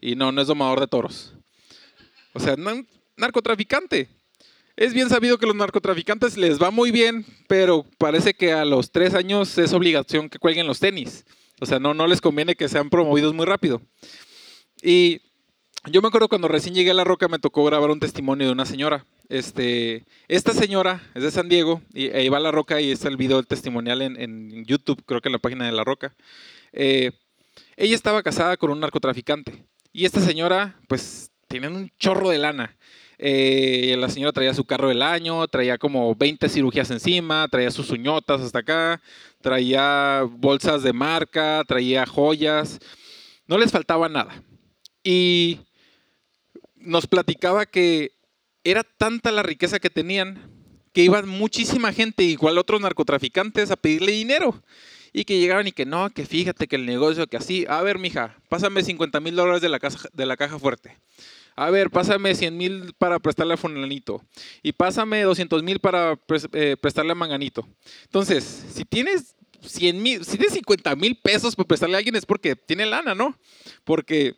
Y 0.00 0.16
no, 0.16 0.32
no 0.32 0.42
es 0.42 0.48
domador 0.48 0.80
de 0.80 0.88
toros. 0.88 1.32
O 2.32 2.40
sea, 2.40 2.56
narcotraficante. 3.16 4.08
Es 4.74 4.94
bien 4.94 5.08
sabido 5.08 5.38
que 5.38 5.46
los 5.46 5.54
narcotraficantes 5.54 6.36
les 6.36 6.60
va 6.60 6.72
muy 6.72 6.90
bien, 6.90 7.24
pero 7.46 7.86
parece 7.98 8.34
que 8.34 8.52
a 8.52 8.64
los 8.64 8.90
tres 8.90 9.14
años 9.14 9.56
es 9.58 9.72
obligación 9.72 10.28
que 10.28 10.40
cuelguen 10.40 10.66
los 10.66 10.80
tenis. 10.80 11.24
O 11.60 11.66
sea, 11.66 11.78
no, 11.78 11.94
no 11.94 12.08
les 12.08 12.20
conviene 12.20 12.56
que 12.56 12.68
sean 12.68 12.90
promovidos 12.90 13.32
muy 13.32 13.46
rápido. 13.46 13.80
Y 14.82 15.20
yo 15.90 16.02
me 16.02 16.08
acuerdo 16.08 16.28
cuando 16.28 16.48
recién 16.48 16.74
llegué 16.74 16.90
a 16.90 16.94
La 16.94 17.04
Roca 17.04 17.28
me 17.28 17.38
tocó 17.38 17.64
grabar 17.64 17.90
un 17.90 18.00
testimonio 18.00 18.46
de 18.46 18.52
una 18.52 18.66
señora. 18.66 19.06
Este, 19.28 20.04
esta 20.28 20.52
señora 20.52 21.02
es 21.14 21.22
de 21.22 21.30
San 21.30 21.48
Diego 21.48 21.82
y 21.92 22.10
ahí 22.10 22.28
va 22.28 22.40
La 22.40 22.50
Roca 22.50 22.80
y 22.80 22.90
está 22.90 23.08
el 23.08 23.16
video 23.16 23.42
testimonial 23.42 24.02
en, 24.02 24.64
YouTube, 24.64 25.02
creo 25.06 25.20
que 25.20 25.28
en 25.28 25.32
la 25.32 25.38
página 25.38 25.66
de 25.66 25.72
La 25.72 25.84
Roca. 25.84 26.14
Eh, 26.72 27.12
ella 27.76 27.94
estaba 27.94 28.22
casada 28.22 28.56
con 28.56 28.70
un 28.70 28.80
narcotraficante 28.80 29.64
y 29.92 30.04
esta 30.04 30.20
señora, 30.20 30.78
pues, 30.88 31.30
tiene 31.48 31.68
un 31.68 31.90
chorro 31.98 32.28
de 32.28 32.38
lana. 32.38 32.76
Eh, 33.18 33.96
la 33.98 34.08
señora 34.08 34.32
traía 34.32 34.54
su 34.54 34.64
carro 34.64 34.88
del 34.88 35.02
año, 35.02 35.46
traía 35.48 35.78
como 35.78 36.14
20 36.14 36.48
cirugías 36.48 36.90
encima, 36.90 37.48
traía 37.48 37.70
sus 37.70 37.90
uñotas 37.90 38.40
hasta 38.40 38.60
acá, 38.60 39.02
traía 39.40 40.22
bolsas 40.28 40.82
de 40.82 40.92
marca, 40.92 41.64
traía 41.66 42.06
joyas, 42.06 42.78
no 43.46 43.58
les 43.58 43.72
faltaba 43.72 44.08
nada. 44.08 44.42
Y 45.02 45.60
nos 46.88 47.06
platicaba 47.06 47.66
que 47.66 48.12
era 48.64 48.82
tanta 48.82 49.30
la 49.30 49.42
riqueza 49.42 49.78
que 49.78 49.90
tenían 49.90 50.50
que 50.92 51.02
iba 51.02 51.20
muchísima 51.22 51.92
gente, 51.92 52.24
igual 52.24 52.58
otros 52.58 52.80
narcotraficantes, 52.80 53.70
a 53.70 53.76
pedirle 53.76 54.12
dinero. 54.12 54.62
Y 55.12 55.24
que 55.24 55.38
llegaban 55.38 55.66
y 55.66 55.72
que 55.72 55.86
no, 55.86 56.10
que 56.10 56.26
fíjate 56.26 56.66
que 56.66 56.76
el 56.76 56.86
negocio, 56.86 57.26
que 57.26 57.36
así, 57.36 57.64
a 57.68 57.82
ver, 57.82 57.98
mija, 57.98 58.36
pásame 58.48 58.82
50 58.82 59.20
mil 59.20 59.36
dólares 59.36 59.62
de 59.62 59.68
la, 59.68 59.78
caja, 59.78 60.08
de 60.12 60.26
la 60.26 60.36
caja 60.36 60.58
fuerte. 60.58 60.96
A 61.56 61.70
ver, 61.70 61.90
pásame 61.90 62.34
100 62.34 62.56
mil 62.56 62.94
para 62.98 63.18
prestarle 63.18 63.54
a 63.54 63.56
Fulanito. 63.56 64.22
Y 64.62 64.72
pásame 64.72 65.22
200 65.22 65.62
mil 65.62 65.78
para 65.78 66.18
eh, 66.52 66.76
prestarle 66.80 67.12
a 67.12 67.14
Manganito. 67.14 67.66
Entonces, 68.04 68.66
si 68.72 68.84
tienes 68.84 69.34
100 69.62 70.02
mil, 70.02 70.24
si 70.24 70.36
tienes 70.36 70.54
50 70.54 70.94
mil 70.96 71.16
pesos 71.16 71.56
para 71.56 71.66
prestarle 71.66 71.96
a 71.96 71.98
alguien 71.98 72.16
es 72.16 72.26
porque 72.26 72.54
tiene 72.54 72.86
lana, 72.86 73.14
¿no? 73.14 73.36
Porque 73.84 74.36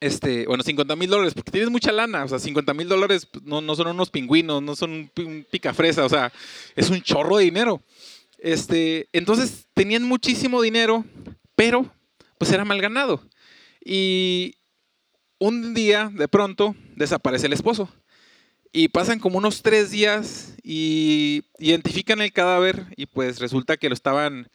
este, 0.00 0.46
bueno, 0.46 0.62
50 0.62 0.96
mil 0.96 1.10
dólares, 1.10 1.34
porque 1.34 1.50
tienes 1.50 1.70
mucha 1.70 1.92
lana, 1.92 2.24
o 2.24 2.28
sea, 2.28 2.38
50 2.38 2.74
mil 2.74 2.88
dólares 2.88 3.26
pues, 3.26 3.44
no, 3.44 3.60
no, 3.60 3.74
son 3.74 3.88
unos 3.88 4.10
pingüinos, 4.10 4.62
no 4.62 4.76
son 4.76 5.10
un 5.16 5.46
picafresa, 5.50 6.04
o 6.04 6.08
sea, 6.08 6.32
es 6.74 6.90
un 6.90 7.02
chorro 7.02 7.38
de 7.38 7.44
dinero. 7.44 7.82
Este, 8.38 9.08
entonces 9.12 9.66
tenían 9.74 10.02
muchísimo 10.02 10.60
dinero, 10.60 11.04
pero 11.54 11.90
pues 12.38 12.52
era 12.52 12.64
mal 12.64 12.80
ganado. 12.80 13.22
Y 13.82 14.56
un 15.38 15.74
día, 15.74 16.10
de 16.12 16.28
pronto, 16.28 16.74
desaparece 16.96 17.46
el 17.46 17.52
esposo. 17.52 17.88
Y 18.72 18.88
pasan 18.88 19.20
como 19.20 19.38
unos 19.38 19.62
tres 19.62 19.90
días 19.90 20.54
y 20.62 21.44
identifican 21.58 22.20
el 22.20 22.32
cadáver 22.32 22.86
y 22.96 23.06
pues 23.06 23.38
resulta 23.38 23.78
que 23.78 23.88
lo 23.88 23.94
estaban, 23.94 24.48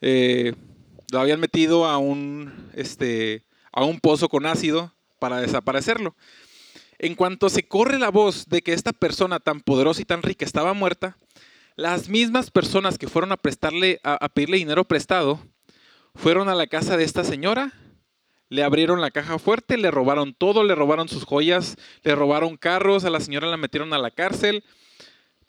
eh, 0.00 0.54
lo 1.12 1.20
habían 1.20 1.40
metido 1.40 1.84
a 1.84 1.98
un, 1.98 2.70
este, 2.74 3.44
a 3.72 3.84
un 3.84 4.00
pozo 4.00 4.28
con 4.28 4.46
ácido 4.46 4.92
para 5.18 5.40
desaparecerlo. 5.40 6.14
En 6.98 7.14
cuanto 7.14 7.48
se 7.48 7.66
corre 7.66 7.98
la 7.98 8.10
voz 8.10 8.46
de 8.46 8.62
que 8.62 8.72
esta 8.72 8.92
persona 8.92 9.38
tan 9.38 9.60
poderosa 9.60 10.02
y 10.02 10.04
tan 10.04 10.22
rica 10.22 10.44
estaba 10.44 10.72
muerta, 10.72 11.16
las 11.76 12.08
mismas 12.08 12.50
personas 12.50 12.98
que 12.98 13.06
fueron 13.06 13.30
a 13.30 13.36
prestarle 13.36 14.00
a, 14.02 14.28
pedirle 14.28 14.56
dinero 14.56 14.84
prestado 14.84 15.38
fueron 16.14 16.48
a 16.48 16.56
la 16.56 16.66
casa 16.66 16.96
de 16.96 17.04
esta 17.04 17.22
señora, 17.22 17.72
le 18.48 18.64
abrieron 18.64 19.00
la 19.00 19.12
caja 19.12 19.38
fuerte, 19.38 19.76
le 19.76 19.92
robaron 19.92 20.34
todo, 20.34 20.64
le 20.64 20.74
robaron 20.74 21.08
sus 21.08 21.24
joyas, 21.24 21.76
le 22.02 22.16
robaron 22.16 22.56
carros, 22.56 23.04
a 23.04 23.10
la 23.10 23.20
señora 23.20 23.46
la 23.46 23.56
metieron 23.56 23.92
a 23.92 23.98
la 23.98 24.10
cárcel. 24.10 24.64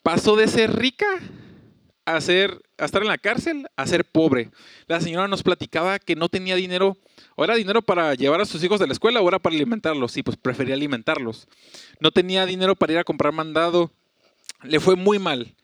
Pasó 0.02 0.36
de 0.36 0.46
ser 0.46 0.76
rica 0.76 1.06
a, 2.04 2.20
ser, 2.20 2.62
estar 2.78 3.02
en 3.02 3.08
la 3.08 3.18
cárcel 3.18 3.66
a 3.76 3.86
ser 3.86 4.04
pobre. 4.04 4.50
La 4.86 5.00
señora 5.00 5.28
nos 5.28 5.42
platicaba 5.42 5.98
que 5.98 6.16
no 6.16 6.28
tenía 6.28 6.56
dinero 6.56 6.96
¿O 7.40 7.44
era 7.44 7.54
dinero 7.54 7.80
para 7.80 8.14
llevar 8.14 8.42
a 8.42 8.44
sus 8.44 8.62
hijos 8.62 8.80
de 8.80 8.86
la 8.86 8.92
escuela 8.92 9.22
o 9.22 9.28
era 9.28 9.38
para 9.38 9.56
alimentarlos? 9.56 10.12
Sí, 10.12 10.22
pues 10.22 10.36
prefería 10.36 10.74
alimentarlos. 10.74 11.48
No 11.98 12.10
tenía 12.10 12.44
dinero 12.44 12.76
para 12.76 12.92
ir 12.92 12.98
a 12.98 13.04
comprar 13.04 13.32
mandado. 13.32 13.90
Le 14.62 14.78
fue 14.78 14.94
muy 14.94 15.18
mal. 15.18 15.54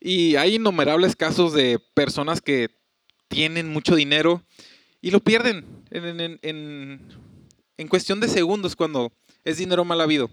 Y 0.00 0.36
hay 0.36 0.54
innumerables 0.54 1.14
casos 1.14 1.52
de 1.52 1.78
personas 1.92 2.40
que 2.40 2.70
tienen 3.28 3.68
mucho 3.68 3.94
dinero 3.94 4.42
y 5.02 5.10
lo 5.10 5.20
pierden 5.20 5.66
en, 5.90 7.00
cuestión 7.90 8.20
de 8.20 8.28
segundos 8.28 8.74
cuando 8.74 9.12
es 9.44 9.58
dinero 9.58 9.84
mal 9.84 10.00
habido. 10.00 10.30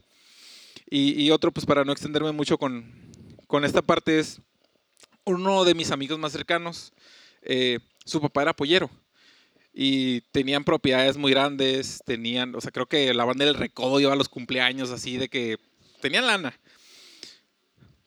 Y, 0.90 1.32
otro, 1.32 1.52
pues 1.52 1.66
para 1.66 1.84
no 1.84 1.92
extenderme 1.92 2.32
mucho 2.32 2.58
con, 2.58 2.86
esta 3.64 3.82
parte, 3.82 4.20
es 4.20 4.40
uno 5.26 5.64
de 5.64 5.76
mis 5.76 5.92
amigos 5.92 6.20
más 6.20 6.32
cercanos. 6.32 6.94
Eh, 7.42 7.80
su 8.06 8.22
papá 8.22 8.42
era 8.42 8.56
pollero 8.56 8.90
y 9.74 10.22
tenían 10.32 10.64
propiedades 10.64 11.18
muy 11.18 11.32
grandes, 11.32 12.02
tenían, 12.06 12.54
o 12.56 12.62
sea, 12.62 12.72
creo 12.72 12.86
que 12.86 13.14
la 13.14 13.26
banda 13.26 13.46
del 13.46 13.56
recodo 13.56 14.00
iba 14.00 14.14
a 14.14 14.16
los 14.16 14.30
cumpleaños 14.30 14.92
así 14.92 15.18
de 15.18 15.30
que 15.30 15.58
tenían 16.00 16.28
lana. 16.28 16.58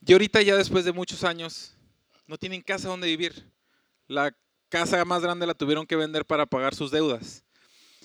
Y 0.06 0.12
ahorita 0.12 0.40
ya 0.42 0.56
después 0.56 0.84
de 0.84 0.92
muchos 0.92 1.24
años 1.24 1.74
no 2.28 2.38
tienen 2.38 2.62
casa 2.62 2.88
donde 2.88 3.08
vivir. 3.08 3.50
La 4.06 4.36
casa 4.68 5.04
más 5.04 5.22
grande 5.22 5.46
la 5.46 5.54
tuvieron 5.54 5.86
que 5.86 5.96
vender 5.96 6.24
para 6.24 6.46
pagar 6.46 6.74
sus 6.74 6.92
deudas. 6.92 7.42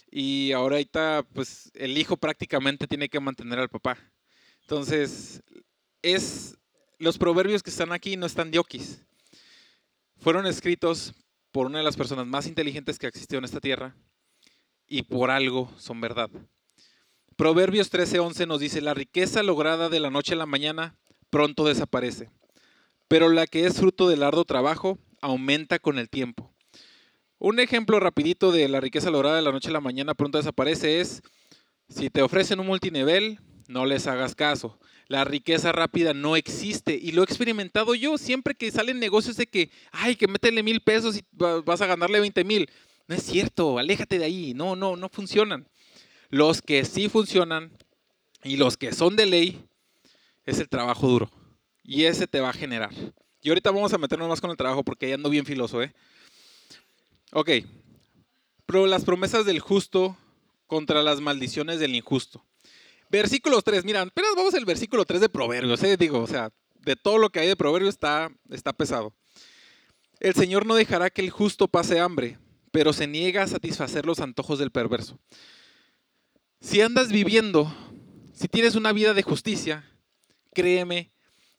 Y 0.10 0.52
ahorita 0.52 1.24
pues 1.34 1.72
el 1.76 1.98
hijo 1.98 2.18
prácticamente 2.18 2.88
tiene 2.88 3.10
que 3.10 3.20
mantener 3.20 3.60
al 3.60 3.70
papá. 3.70 3.98
Entonces, 4.62 5.44
es 6.02 6.58
los 7.02 7.18
proverbios 7.18 7.64
que 7.64 7.72
están 7.72 7.92
aquí 7.92 8.16
no 8.16 8.28
están 8.28 8.52
diokis. 8.52 9.02
Fueron 10.20 10.46
escritos 10.46 11.16
por 11.52 11.66
una 11.66 11.80
de 11.80 11.84
las 11.84 11.98
personas 11.98 12.28
más 12.28 12.46
inteligentes 12.46 13.00
que 13.00 13.08
ha 13.08 13.10
existido 13.10 13.40
en 13.40 13.46
esta 13.46 13.60
tierra 13.60 13.96
y 14.88 15.02
por 15.02 15.32
algo 15.32 15.72
son 15.78 16.00
verdad. 16.00 16.30
Proverbios 17.36 17.92
13:11 17.92 18.48
nos 18.48 18.60
dice, 18.60 18.82
la 18.82 18.94
riqueza 18.94 19.42
lograda 19.42 19.90
de 19.90 20.00
la 20.00 20.12
noche 20.12 20.34
a 20.34 20.38
la 20.38 20.46
mañana 20.46 20.96
pronto 21.32 21.66
desaparece, 21.66 22.30
pero 23.08 23.30
la 23.30 23.48
que 23.48 23.66
es 23.66 23.80
fruto 23.80 24.08
del 24.08 24.22
arduo 24.22 24.46
trabajo 24.46 25.00
aumenta 25.22 25.80
con 25.80 25.98
el 25.98 26.08
tiempo. 26.08 26.54
Un 27.40 27.60
ejemplo 27.60 28.00
rapidito 28.00 28.52
de 28.52 28.70
la 28.70 28.80
riqueza 28.80 29.10
lograda 29.10 29.38
de 29.38 29.42
la 29.42 29.52
noche 29.52 29.70
a 29.70 29.74
la 29.74 29.82
mañana 29.82 30.14
pronto 30.14 30.38
desaparece 30.38 31.02
es, 31.02 31.24
si 31.90 32.12
te 32.12 32.22
ofrecen 32.22 32.60
un 32.60 32.68
multinivel, 32.68 33.40
no 33.68 33.88
les 33.88 34.06
hagas 34.06 34.36
caso. 34.36 34.78
La 35.12 35.26
riqueza 35.26 35.74
rápida 35.74 36.14
no 36.14 36.38
existe 36.38 36.94
y 36.94 37.12
lo 37.12 37.22
he 37.22 37.26
experimentado 37.26 37.96
yo 37.96 38.18
siempre 38.18 38.56
que 38.56 38.72
salen 38.72 38.98
negocios 38.98 39.36
de 39.36 39.46
que, 39.46 39.70
ay, 39.92 40.16
que 40.16 40.30
métele 40.30 40.64
mil 40.64 40.80
pesos 40.80 41.18
y 41.18 41.26
vas 41.34 41.82
a 41.82 41.86
ganarle 41.86 42.22
20 42.22 42.46
mil. 42.46 42.70
No 43.10 43.16
es 43.16 43.24
cierto, 43.24 43.78
aléjate 43.78 44.20
de 44.20 44.24
ahí. 44.24 44.54
No, 44.54 44.78
no, 44.78 44.96
no 44.96 45.10
funcionan. 45.10 45.68
Los 46.30 46.62
que 46.62 46.86
sí 46.86 47.10
funcionan 47.10 47.74
y 48.42 48.56
los 48.56 48.78
que 48.78 48.94
son 48.94 49.18
de 49.18 49.26
ley 49.26 49.66
es 50.46 50.60
el 50.60 50.70
trabajo 50.70 51.10
duro. 51.10 51.30
Y 51.84 52.06
ese 52.06 52.26
te 52.26 52.40
va 52.40 52.52
a 52.52 52.54
generar. 52.54 52.92
Y 53.42 53.50
ahorita 53.50 53.70
vamos 53.72 53.92
a 53.92 53.98
meternos 53.98 54.30
más 54.30 54.40
con 54.40 54.52
el 54.52 54.56
trabajo 54.56 54.82
porque 54.82 55.10
ya 55.10 55.16
ando 55.16 55.30
bien 55.30 55.46
filoso, 55.46 55.84
¿eh? 55.84 55.94
Ok. 57.34 57.50
Pero 58.66 58.88
las 58.88 59.04
promesas 59.04 59.46
del 59.46 59.60
justo 59.60 60.16
contra 60.68 61.04
las 61.04 61.20
maldiciones 61.20 61.82
del 61.82 61.98
injusto. 61.98 62.46
Versículos 63.12 63.62
3, 63.66 63.84
miran, 63.84 64.10
pero 64.14 64.28
vamos 64.38 64.54
al 64.54 64.64
versículo 64.64 65.04
3 65.04 65.20
de 65.20 65.28
Proverbios, 65.28 65.84
¿eh? 65.84 65.98
digo, 65.98 66.20
o 66.20 66.28
sea, 66.28 66.50
de 66.80 66.96
todo 66.96 67.18
lo 67.18 67.30
que 67.30 67.42
hay 67.42 67.48
de 67.50 67.58
Proverbios 67.58 67.94
está, 67.94 68.32
está 68.50 68.72
pesado. 68.72 69.14
El 70.22 70.34
Señor 70.34 70.66
no 70.66 70.76
dejará 70.76 71.10
que 71.10 71.22
el 71.22 71.30
justo 71.30 71.68
pase 71.68 72.00
hambre, 72.00 72.40
pero 72.72 72.94
se 72.94 73.08
niega 73.08 73.44
a 73.44 73.48
satisfacer 73.48 74.06
los 74.06 74.22
antojos 74.22 74.60
del 74.60 74.72
perverso. 74.72 75.20
Si 76.62 76.80
andas 76.80 77.12
viviendo, 77.12 77.76
si 78.32 78.48
tienes 78.48 78.76
una 78.76 78.94
vida 78.94 79.14
de 79.14 79.24
justicia, 79.24 79.84
créeme 80.54 81.12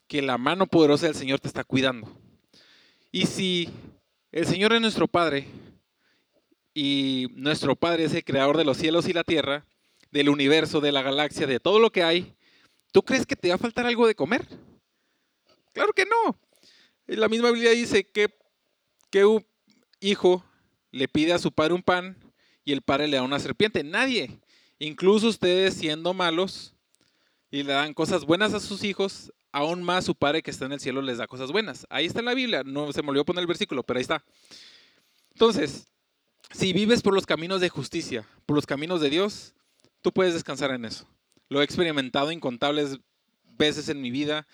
que 0.07 0.23
la 0.23 0.39
mano 0.39 0.65
poderosa 0.65 1.05
del 1.05 1.15
Señor 1.15 1.39
te 1.39 1.49
está 1.49 1.63
cuidando. 1.63 2.19
Y 3.11 3.27
si 3.27 3.69
el 4.31 4.47
Señor 4.47 4.73
es 4.73 4.81
nuestro 4.81 5.07
Padre 5.07 5.45
y 6.73 7.27
nuestro 7.35 7.75
Padre 7.75 8.05
es 8.05 8.13
el 8.15 8.23
creador 8.23 8.57
de 8.57 8.65
los 8.65 8.77
cielos 8.77 9.07
y 9.07 9.13
la 9.13 9.23
tierra, 9.23 9.67
del 10.13 10.29
universo, 10.29 10.79
de 10.79 10.91
la 10.91 11.01
galaxia, 11.01 11.47
de 11.47 11.59
todo 11.59 11.79
lo 11.79 11.91
que 11.91 12.03
hay, 12.03 12.35
¿tú 12.91 13.01
crees 13.01 13.25
que 13.25 13.35
te 13.35 13.49
va 13.49 13.55
a 13.55 13.57
faltar 13.57 13.87
algo 13.87 14.05
de 14.05 14.13
comer? 14.13 14.47
Claro 15.73 15.91
que 15.91 16.05
no. 16.05 16.39
La 17.07 17.27
misma 17.27 17.49
Biblia 17.49 17.71
dice 17.71 18.07
que, 18.07 18.29
que 19.09 19.25
un 19.25 19.43
hijo 19.99 20.45
le 20.91 21.07
pide 21.07 21.33
a 21.33 21.39
su 21.39 21.51
padre 21.51 21.73
un 21.73 21.81
pan 21.81 22.15
y 22.63 22.73
el 22.73 22.83
padre 22.83 23.07
le 23.07 23.17
da 23.17 23.23
una 23.23 23.39
serpiente. 23.39 23.83
Nadie. 23.83 24.39
Incluso 24.77 25.27
ustedes 25.27 25.73
siendo 25.73 26.13
malos 26.13 26.75
y 27.49 27.63
le 27.63 27.73
dan 27.73 27.95
cosas 27.95 28.23
buenas 28.23 28.53
a 28.53 28.59
sus 28.59 28.83
hijos, 28.83 29.33
aún 29.51 29.81
más 29.81 30.05
su 30.05 30.13
padre 30.13 30.43
que 30.43 30.51
está 30.51 30.65
en 30.65 30.73
el 30.73 30.79
cielo 30.79 31.01
les 31.01 31.17
da 31.17 31.25
cosas 31.25 31.51
buenas. 31.51 31.87
Ahí 31.89 32.05
está 32.05 32.19
en 32.19 32.25
la 32.25 32.35
Biblia. 32.35 32.61
No 32.63 32.93
se 32.93 33.01
me 33.01 33.09
olvidó 33.09 33.25
poner 33.25 33.41
el 33.41 33.47
versículo, 33.47 33.81
pero 33.81 33.97
ahí 33.97 34.03
está. 34.03 34.23
Entonces, 35.31 35.87
si 36.51 36.71
vives 36.71 37.01
por 37.01 37.15
los 37.15 37.25
caminos 37.25 37.61
de 37.61 37.69
justicia, 37.69 38.27
por 38.45 38.55
los 38.55 38.67
caminos 38.67 39.01
de 39.01 39.09
Dios, 39.09 39.55
tú 40.03 40.11
puedes 40.11 40.35
descansar 40.35 40.69
en 40.69 40.85
eso. 40.85 41.07
Lo 41.49 41.61
he 41.61 41.63
experimentado 41.63 42.31
incontables 42.31 42.99
veces 43.57 43.89
en 43.89 44.01
mi 44.01 44.11
vida. 44.11 44.45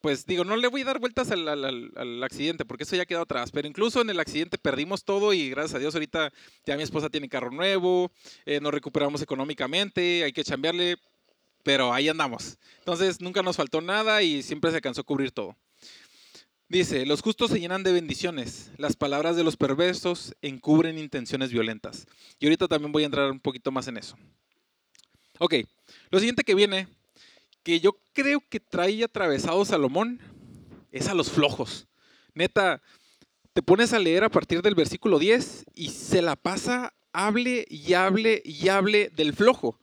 Pues 0.00 0.26
digo, 0.26 0.44
no 0.44 0.56
le 0.56 0.68
voy 0.68 0.82
a 0.82 0.86
dar 0.86 0.98
vueltas 0.98 1.30
al, 1.30 2.22
accidente 2.22 2.64
porque 2.64 2.84
eso 2.84 2.94
ya 2.94 3.06
quedó 3.06 3.22
atrás, 3.22 3.50
pero 3.50 3.66
incluso 3.66 4.00
en 4.00 4.10
el 4.10 4.20
accidente 4.20 4.58
perdimos 4.58 5.04
todo 5.04 5.32
y 5.32 5.50
gracias 5.50 5.74
a 5.74 5.78
Dios 5.78 5.94
ahorita 5.94 6.32
ya 6.64 6.76
mi 6.76 6.84
esposa 6.84 7.10
tiene 7.10 7.28
carro 7.28 7.50
nuevo, 7.50 8.12
eh, 8.46 8.60
nos 8.60 8.72
recuperamos 8.72 9.22
económicamente, 9.22 10.22
hay 10.22 10.32
que 10.32 10.44
chambearle, 10.44 10.98
pero 11.64 11.92
ahí 11.92 12.08
andamos. 12.08 12.58
Entonces 12.78 13.20
nunca 13.20 13.42
nos 13.42 13.56
faltó 13.56 13.80
nada 13.80 14.22
y 14.22 14.42
siempre 14.44 14.70
se 14.70 14.76
alcanzó 14.76 15.00
a 15.00 15.04
cubrir 15.04 15.32
todo. 15.32 15.56
Dice, 16.68 17.04
los 17.04 17.22
justos 17.22 17.50
se 17.50 17.58
llenan 17.58 17.82
de 17.82 17.92
bendiciones, 17.92 18.70
las 18.76 18.94
palabras 18.94 19.34
de 19.36 19.42
los 19.42 19.56
perversos 19.56 20.36
encubren 20.42 20.98
intenciones 20.98 21.50
violentas. 21.50 22.06
Y 22.38 22.46
ahorita 22.46 22.68
también 22.68 22.92
voy 22.92 23.02
a 23.02 23.06
entrar 23.06 23.32
un 23.32 23.40
poquito 23.40 23.72
más 23.72 23.88
en 23.88 23.96
eso. 23.96 24.16
Ok, 25.38 25.54
lo 26.10 26.18
siguiente 26.18 26.44
que 26.44 26.54
viene, 26.54 26.88
que 27.62 27.80
yo 27.80 27.98
creo 28.12 28.42
que 28.48 28.60
trae 28.60 29.04
atravesado 29.04 29.64
Salomón, 29.64 30.20
es 30.90 31.08
a 31.08 31.14
los 31.14 31.30
flojos. 31.30 31.86
Neta, 32.34 32.80
te 33.52 33.62
pones 33.62 33.92
a 33.92 33.98
leer 33.98 34.24
a 34.24 34.30
partir 34.30 34.62
del 34.62 34.74
versículo 34.74 35.18
10 35.18 35.64
y 35.74 35.90
se 35.90 36.22
la 36.22 36.36
pasa 36.36 36.94
hable 37.12 37.66
y 37.68 37.94
hable 37.94 38.42
y 38.44 38.68
hable 38.68 39.10
del 39.10 39.32
flojo. 39.32 39.78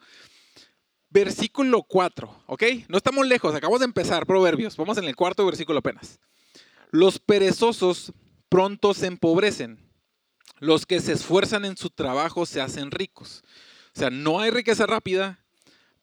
Versículo 1.10 1.84
4, 1.84 2.44
¿ok? 2.48 2.64
No 2.88 2.98
estamos 2.98 3.26
lejos, 3.28 3.56
acabamos 3.56 3.80
de 3.80 3.86
empezar, 3.86 4.26
Proverbios. 4.26 4.76
Vamos 4.76 4.98
en 4.98 5.06
el 5.06 5.16
cuarto 5.16 5.46
versículo 5.46 5.80
apenas. 5.80 6.20
Los 6.92 7.20
perezosos 7.20 8.14
pronto 8.50 8.94
se 8.94 9.08
empobrecen. 9.08 9.80
Los 10.60 10.86
que 10.86 11.00
se 11.00 11.14
esfuerzan 11.14 11.66
en 11.66 11.78
su 11.78 11.90
trabajo 11.90 12.46
se 12.46 12.62
hacen 12.62 12.92
ricos. 12.92 13.44
O 13.96 14.00
sea, 14.00 14.10
no 14.10 14.40
hay 14.40 14.52
riqueza 14.52 14.86
rápida. 14.86 15.45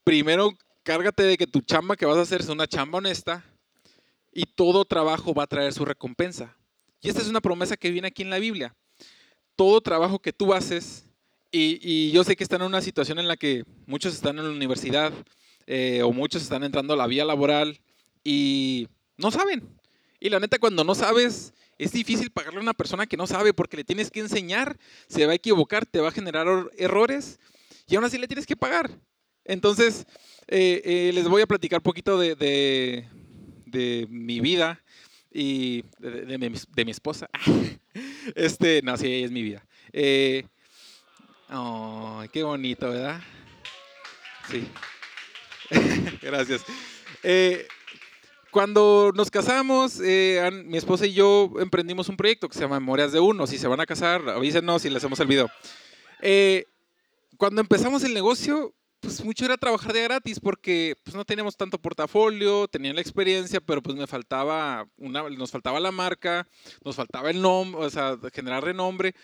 Primero, 0.05 0.57
cárgate 0.83 1.23
de 1.23 1.37
que 1.37 1.47
tu 1.47 1.61
chamba 1.61 1.97
que 1.97 2.07
vas 2.07 2.17
a 2.17 2.23
hacer 2.23 2.41
es 2.41 2.49
una 2.49 2.67
chamba 2.67 2.99
honesta 2.99 3.45
y 4.33 4.45
todo 4.47 4.85
trabajo 4.85 5.33
va 5.33 5.45
a 5.45 5.47
traer 5.47 5.73
su 5.73 5.85
recompensa. 5.85 6.57
Y 7.01 7.09
esta 7.09 7.21
es 7.21 7.29
una 7.29 7.41
promesa 7.41 7.77
que 7.77 7.91
viene 7.91 8.09
aquí 8.09 8.23
en 8.23 8.31
la 8.31 8.39
Biblia. 8.39 8.75
Todo 9.55 9.81
trabajo 9.81 10.19
que 10.19 10.33
tú 10.33 10.55
haces 10.55 11.05
y, 11.53 12.11
yo 12.11 12.25
sé 12.25 12.35
que 12.35 12.43
están 12.43 12.63
en 12.63 12.69
una 12.69 12.81
situación 12.81 13.19
en 13.19 13.29
la 13.29 13.37
que 13.37 13.65
muchos 13.87 14.15
están 14.15 14.39
en 14.39 14.45
la 14.45 14.51
universidad 14.51 15.13
eh, 15.67 16.03
o 16.03 16.13
muchos 16.13 16.43
están 16.43 16.65
entrando 16.65 16.95
a 16.95 16.97
la 16.97 17.07
vía 17.07 17.25
laboral 17.25 17.81
y 18.25 18.89
no 19.17 19.31
saben. 19.31 19.69
Y 20.19 20.31
la 20.31 20.41
neta, 20.41 20.59
cuando 20.59 20.83
no 20.83 20.95
sabes, 20.95 21.53
es 21.79 21.93
difícil 21.93 22.31
pagarle 22.31 22.61
a 22.61 22.63
una 22.63 22.75
persona 22.75 23.07
que 23.07 23.17
no 23.17 23.27
sabe 23.27 23.53
porque 23.53 23.77
le 23.77 23.85
tienes 23.85 24.11
que 24.11 24.21
enseñar, 24.21 24.79
se 25.09 25.27
va 25.27 25.33
a 25.33 25.37
equivocar, 25.37 25.85
te 25.85 26.01
va 26.01 26.09
a 26.09 26.13
generar 26.13 26.47
errores 26.77 27.39
y 27.87 27.97
aún 27.97 28.05
así 28.05 28.19
le 28.19 28.29
tienes 28.29 28.47
que 28.47 28.57
pagar. 28.57 28.91
Entonces, 29.45 30.07
eh, 30.49 30.83
eh, 30.85 31.11
les 31.15 31.29
voy 31.29 31.43
a 31.43 31.47
platicar 31.47 31.79
un 31.79 31.85
poquito 31.85 32.19
de, 32.19 32.35
de, 33.67 34.07
mi 34.09 34.41
vida 34.41 34.83
y 35.33 35.85
de, 35.99 36.85
mi, 36.85 36.91
esposa. 36.91 37.29
Este, 38.37 38.81
no, 38.83 38.97
sí, 38.97 39.25
es 39.25 39.31
mi 39.33 39.43
vida. 39.43 39.67
Eh, 39.93 40.45
qué 42.33 42.43
bonito, 42.43 42.89
¿verdad? 42.89 43.21
Sí. 44.49 44.67
Gracias. 46.23 46.65
Eh, 47.23 47.67
cuando 48.51 49.11
nos 49.15 49.31
casamos, 49.31 49.99
mi 49.99 50.77
esposa 50.79 51.07
y 51.07 51.15
yo 51.15 51.51
emprendimos 51.59 52.09
un 52.09 52.17
proyecto 52.17 52.49
que 52.49 52.55
se 52.55 52.61
llama 52.61 52.79
Memorias 52.79 53.13
de 53.13 53.21
Uno. 53.21 53.47
Si 53.47 53.59
se 53.59 53.67
van 53.67 53.81
a 53.81 53.87
casar, 53.87 54.29
avísenos 54.29 54.83
si 54.83 54.89
les 54.89 54.99
hacemos 54.99 55.19
el 55.21 55.27
video. 55.27 55.51
Cuando 57.37 57.61
empezamos 57.61 58.05
el 58.05 58.15
negocio, 58.15 58.73
pues 59.03 59.23
mucho 59.25 59.45
era 59.45 59.57
trabajar 59.57 59.93
de 59.93 60.05
gratis 60.05 60.39
porque 60.39 60.95
pues, 61.03 61.17
no 61.17 61.25
teníamos 61.25 61.57
tanto 61.57 61.77
portafolio, 61.77 62.69
tenía 62.69 62.95
la 62.95 63.01
experiencia, 63.01 63.61
pero 63.61 63.83
pues 63.83 63.97
me 63.97 64.07
faltaba 64.07 64.87
una, 64.97 65.29
nos 65.29 65.51
faltaba 65.51 65.81
la 65.81 65.91
marca, 65.91 66.49
nos 66.85 66.95
faltaba 66.95 67.31
el 67.31 67.43
nombre, 67.43 67.85
o 67.85 67.91
sea, 67.91 68.17
generar 68.33 68.63
renombre. 68.63 69.15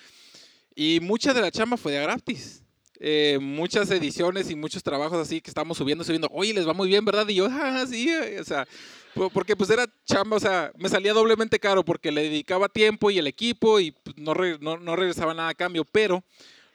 Y 0.74 0.98
mucha 1.00 1.32
de 1.32 1.40
la 1.40 1.52
chamba 1.52 1.76
fue 1.76 1.92
de 1.92 2.02
gratis. 2.02 2.64
Eh, 3.00 3.38
muchas 3.40 3.88
ediciones 3.92 4.50
y 4.50 4.56
muchos 4.56 4.82
trabajos 4.82 5.18
así 5.18 5.40
que 5.40 5.50
estamos 5.50 5.78
subiendo, 5.78 6.02
subiendo, 6.02 6.28
oye, 6.32 6.52
les 6.52 6.66
va 6.66 6.72
muy 6.72 6.88
bien, 6.88 7.04
¿verdad? 7.04 7.28
Y 7.28 7.36
yo, 7.36 7.46
ah, 7.48 7.84
sí, 7.88 8.12
o 8.12 8.44
sea, 8.44 8.66
porque 9.32 9.54
pues 9.54 9.70
era 9.70 9.86
chamba, 10.04 10.36
o 10.36 10.40
sea, 10.40 10.72
me 10.76 10.88
salía 10.88 11.12
doblemente 11.12 11.60
caro 11.60 11.84
porque 11.84 12.10
le 12.10 12.24
dedicaba 12.24 12.68
tiempo 12.68 13.12
y 13.12 13.18
el 13.18 13.28
equipo 13.28 13.78
y 13.78 13.92
pues, 13.92 14.16
no, 14.16 14.34
no, 14.34 14.96
regresaba 14.96 15.32
nada 15.32 15.50
a 15.50 15.54
cambio, 15.54 15.84
pero 15.84 16.24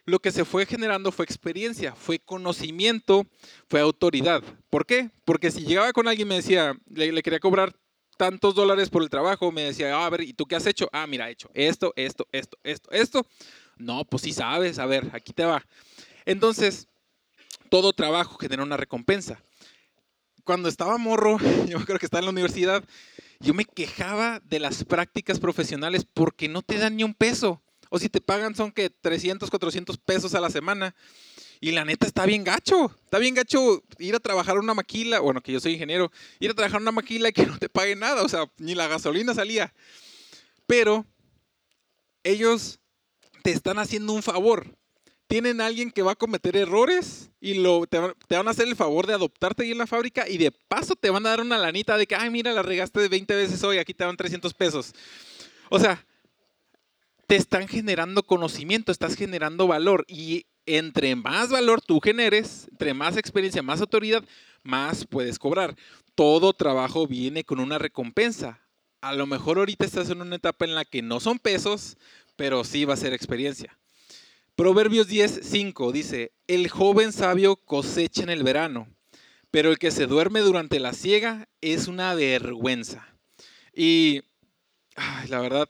lo 0.05 0.19
que 0.19 0.31
se 0.31 0.45
fue 0.45 0.65
generando 0.65 1.11
fue 1.11 1.25
experiencia, 1.25 1.95
fue 1.95 2.19
conocimiento, 2.19 3.25
fue 3.69 3.79
autoridad. 3.79 4.43
¿Por 4.69 4.85
qué? 4.85 5.09
Porque 5.25 5.51
si 5.51 5.65
llegaba 5.65 5.93
con 5.93 6.07
alguien 6.07 6.27
y 6.27 6.29
me 6.29 6.35
decía, 6.35 6.77
le, 6.87 7.21
quería 7.23 7.39
cobrar 7.39 7.75
tantos 8.17 8.53
dólares 8.55 8.89
por 8.89 9.01
el 9.01 9.09
trabajo, 9.09 9.51
me 9.51 9.63
decía, 9.63 9.95
ah, 9.95 10.05
a 10.05 10.09
ver, 10.09 10.21
¿y 10.21 10.33
tú 10.33 10.45
qué 10.45 10.55
has 10.55 10.67
hecho? 10.67 10.89
Ah, 10.91 11.07
mira, 11.07 11.29
he 11.29 11.31
hecho 11.31 11.49
esto, 11.53 11.93
esto, 11.95 12.27
esto, 12.31 12.57
esto, 12.63 12.91
esto. 12.91 13.25
No, 13.77 14.05
pues 14.05 14.23
sí 14.23 14.33
sabes, 14.33 14.77
a 14.77 14.85
ver, 14.85 15.09
aquí 15.13 15.33
te 15.33 15.45
va. 15.45 15.65
Entonces, 16.25 16.87
todo 17.69 17.93
trabajo 17.93 18.37
genera 18.37 18.63
una 18.63 18.77
recompensa. 18.77 19.41
Cuando 20.43 20.67
estaba 20.67 20.97
morro, 20.97 21.37
yo 21.67 21.83
creo 21.85 21.97
que 21.97 22.05
estaba 22.05 22.19
en 22.19 22.25
la 22.25 22.31
universidad, 22.31 22.83
yo 23.39 23.53
me 23.53 23.65
quejaba 23.65 24.41
de 24.43 24.59
las 24.59 24.83
prácticas 24.83 25.39
profesionales 25.39 26.05
porque 26.13 26.49
no 26.49 26.61
te 26.61 26.77
dan 26.77 26.97
ni 26.97 27.03
un 27.03 27.13
peso. 27.13 27.61
O 27.95 27.99
si 27.99 28.09
te 28.09 28.19
pagan 28.19 28.55
son 28.55 28.71
que 28.71 28.89
300, 28.89 29.51
400 29.51 29.99
pesos 29.99 30.33
a 30.33 30.41
la 30.41 30.49
semana. 30.49 30.95
Y 31.61 31.73
la 31.73 31.85
neta 31.85 32.07
está 32.07 32.25
bien 32.25 32.43
gacho. 32.43 32.91
Está 33.03 33.19
bien 33.19 33.35
gacho 33.35 33.83
ir 33.99 34.15
a 34.15 34.19
trabajar 34.19 34.57
una 34.57 34.73
maquila. 34.73 35.19
Bueno, 35.19 35.41
que 35.41 35.51
yo 35.51 35.59
soy 35.59 35.73
ingeniero. 35.73 36.11
Ir 36.39 36.49
a 36.49 36.55
trabajar 36.55 36.81
una 36.81 36.91
maquila 36.91 37.29
y 37.29 37.33
que 37.33 37.45
no 37.45 37.59
te 37.59 37.69
pague 37.69 37.95
nada. 37.95 38.23
O 38.23 38.29
sea, 38.29 38.51
ni 38.57 38.73
la 38.73 38.87
gasolina 38.87 39.35
salía. 39.35 39.71
Pero 40.65 41.05
ellos 42.23 42.79
te 43.43 43.51
están 43.51 43.77
haciendo 43.77 44.13
un 44.13 44.23
favor. 44.23 44.75
Tienen 45.27 45.61
a 45.61 45.67
alguien 45.67 45.91
que 45.91 46.01
va 46.01 46.13
a 46.13 46.15
cometer 46.15 46.57
errores 46.57 47.29
y 47.39 47.53
lo, 47.53 47.85
te, 47.85 47.99
van 47.99 48.47
a 48.47 48.49
hacer 48.49 48.67
el 48.67 48.75
favor 48.75 49.05
de 49.05 49.13
adoptarte 49.13 49.65
ahí 49.65 49.71
en 49.71 49.77
la 49.77 49.85
fábrica 49.85 50.27
y 50.27 50.39
de 50.39 50.49
paso 50.49 50.95
te 50.95 51.11
van 51.11 51.27
a 51.27 51.29
dar 51.29 51.41
una 51.41 51.59
lanita 51.59 51.95
de 51.95 52.07
que, 52.07 52.15
ay, 52.15 52.31
mira, 52.31 52.53
la 52.53 52.63
regaste 52.63 53.01
de 53.01 53.07
20 53.07 53.35
veces 53.35 53.63
hoy, 53.63 53.77
aquí 53.77 53.93
te 53.93 54.03
dan 54.03 54.17
300 54.17 54.51
pesos. 54.55 54.95
O 55.69 55.79
sea, 55.79 56.03
te 57.27 57.35
están 57.35 57.67
generando 57.67 58.23
conocimiento, 58.23 58.91
estás 58.91 59.15
generando 59.15 59.67
valor 59.67 60.05
y 60.07 60.45
entre 60.65 61.15
más 61.15 61.49
valor 61.49 61.81
tú 61.81 61.99
generes, 61.99 62.67
entre 62.71 62.93
más 62.93 63.17
experiencia, 63.17 63.61
más 63.61 63.81
autoridad, 63.81 64.23
más 64.63 65.05
puedes 65.05 65.39
cobrar. 65.39 65.75
Todo 66.15 66.53
trabajo 66.53 67.07
viene 67.07 67.43
con 67.43 67.59
una 67.59 67.77
recompensa. 67.77 68.61
A 69.01 69.13
lo 69.13 69.25
mejor 69.25 69.57
ahorita 69.57 69.85
estás 69.85 70.09
en 70.09 70.21
una 70.21 70.37
etapa 70.37 70.65
en 70.65 70.75
la 70.75 70.85
que 70.85 71.01
no 71.01 71.19
son 71.19 71.39
pesos, 71.39 71.97
pero 72.35 72.63
sí 72.63 72.85
va 72.85 72.93
a 72.93 72.97
ser 72.97 73.13
experiencia. 73.13 73.77
Proverbios 74.55 75.07
10, 75.07 75.39
5 75.43 75.91
dice, 75.91 76.31
el 76.47 76.69
joven 76.69 77.11
sabio 77.11 77.55
cosecha 77.55 78.21
en 78.21 78.29
el 78.29 78.43
verano, 78.43 78.87
pero 79.49 79.71
el 79.71 79.79
que 79.79 79.91
se 79.91 80.05
duerme 80.05 80.41
durante 80.41 80.79
la 80.79 80.93
siega 80.93 81.49
es 81.61 81.87
una 81.87 82.13
vergüenza. 82.13 83.07
Y 83.75 84.21
la 85.27 85.39
verdad, 85.39 85.67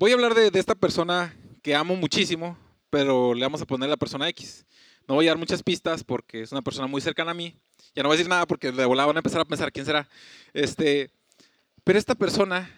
voy 0.00 0.12
a 0.12 0.14
hablar 0.14 0.32
de, 0.32 0.58
esta 0.58 0.74
persona 0.74 1.36
que 1.62 1.74
amo 1.74 1.94
muchísimo, 1.94 2.56
pero 2.88 3.34
le 3.34 3.42
vamos 3.42 3.60
a 3.60 3.66
poner 3.66 3.90
la 3.90 3.98
persona 3.98 4.30
X. 4.30 4.64
No 5.06 5.16
voy 5.16 5.26
a 5.26 5.32
dar 5.32 5.38
muchas 5.38 5.62
pistas 5.62 6.02
porque 6.02 6.40
es 6.40 6.52
una 6.52 6.62
persona 6.62 6.86
muy 6.86 7.02
cercana 7.02 7.32
a 7.32 7.34
mí. 7.34 7.54
Ya 7.94 8.02
no 8.02 8.08
voy 8.08 8.14
a 8.14 8.16
decir 8.16 8.30
nada 8.30 8.46
porque 8.46 8.72
de 8.72 8.86
volada 8.86 9.08
van 9.08 9.16
a 9.16 9.18
empezar 9.18 9.42
a 9.42 9.44
pensar 9.44 9.70
quién 9.70 9.84
será. 9.84 10.08
Este, 10.54 11.10
pero 11.84 11.98
esta 11.98 12.14
persona 12.14 12.74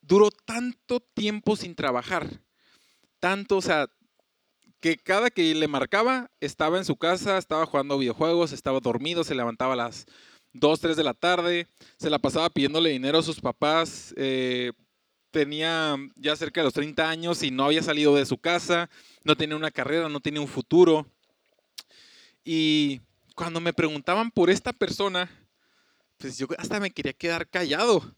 duró 0.00 0.30
tanto 0.32 0.98
tiempo 0.98 1.54
sin 1.54 1.76
trabajar, 1.76 2.28
tanto, 3.20 3.58
o 3.58 3.62
sea, 3.62 3.86
que 4.80 4.96
cada 4.96 5.30
que 5.30 5.54
le 5.54 5.68
marcaba 5.68 6.28
estaba 6.40 6.76
en 6.76 6.84
su 6.84 6.96
casa, 6.96 7.38
estaba 7.38 7.66
jugando 7.66 7.98
videojuegos, 7.98 8.50
estaba 8.50 8.80
dormido, 8.80 9.22
se 9.22 9.36
levantaba 9.36 9.74
a 9.74 9.76
las 9.76 10.06
2, 10.54 10.80
3 10.80 10.96
de 10.96 11.04
la 11.04 11.14
tarde, 11.14 11.68
se 11.98 12.10
la 12.10 12.18
pasaba 12.18 12.50
pidiéndole 12.50 12.90
dinero 12.90 13.20
a 13.20 13.22
sus 13.22 13.40
papás, 13.40 14.12
eh, 14.16 14.72
tenía 15.32 15.96
ya 16.14 16.36
cerca 16.36 16.60
de 16.60 16.66
los 16.66 16.74
30 16.74 17.08
años 17.08 17.42
y 17.42 17.50
no 17.50 17.64
había 17.64 17.82
salido 17.82 18.14
de 18.14 18.26
su 18.26 18.38
casa, 18.38 18.88
no 19.24 19.34
tenía 19.34 19.56
una 19.56 19.72
carrera, 19.72 20.08
no 20.08 20.20
tenía 20.20 20.40
un 20.40 20.46
futuro. 20.46 21.06
Y 22.44 23.00
cuando 23.34 23.60
me 23.60 23.72
preguntaban 23.72 24.30
por 24.30 24.50
esta 24.50 24.72
persona, 24.72 25.28
pues 26.18 26.38
yo 26.38 26.46
hasta 26.58 26.78
me 26.78 26.90
quería 26.90 27.12
quedar 27.12 27.48
callado. 27.48 28.14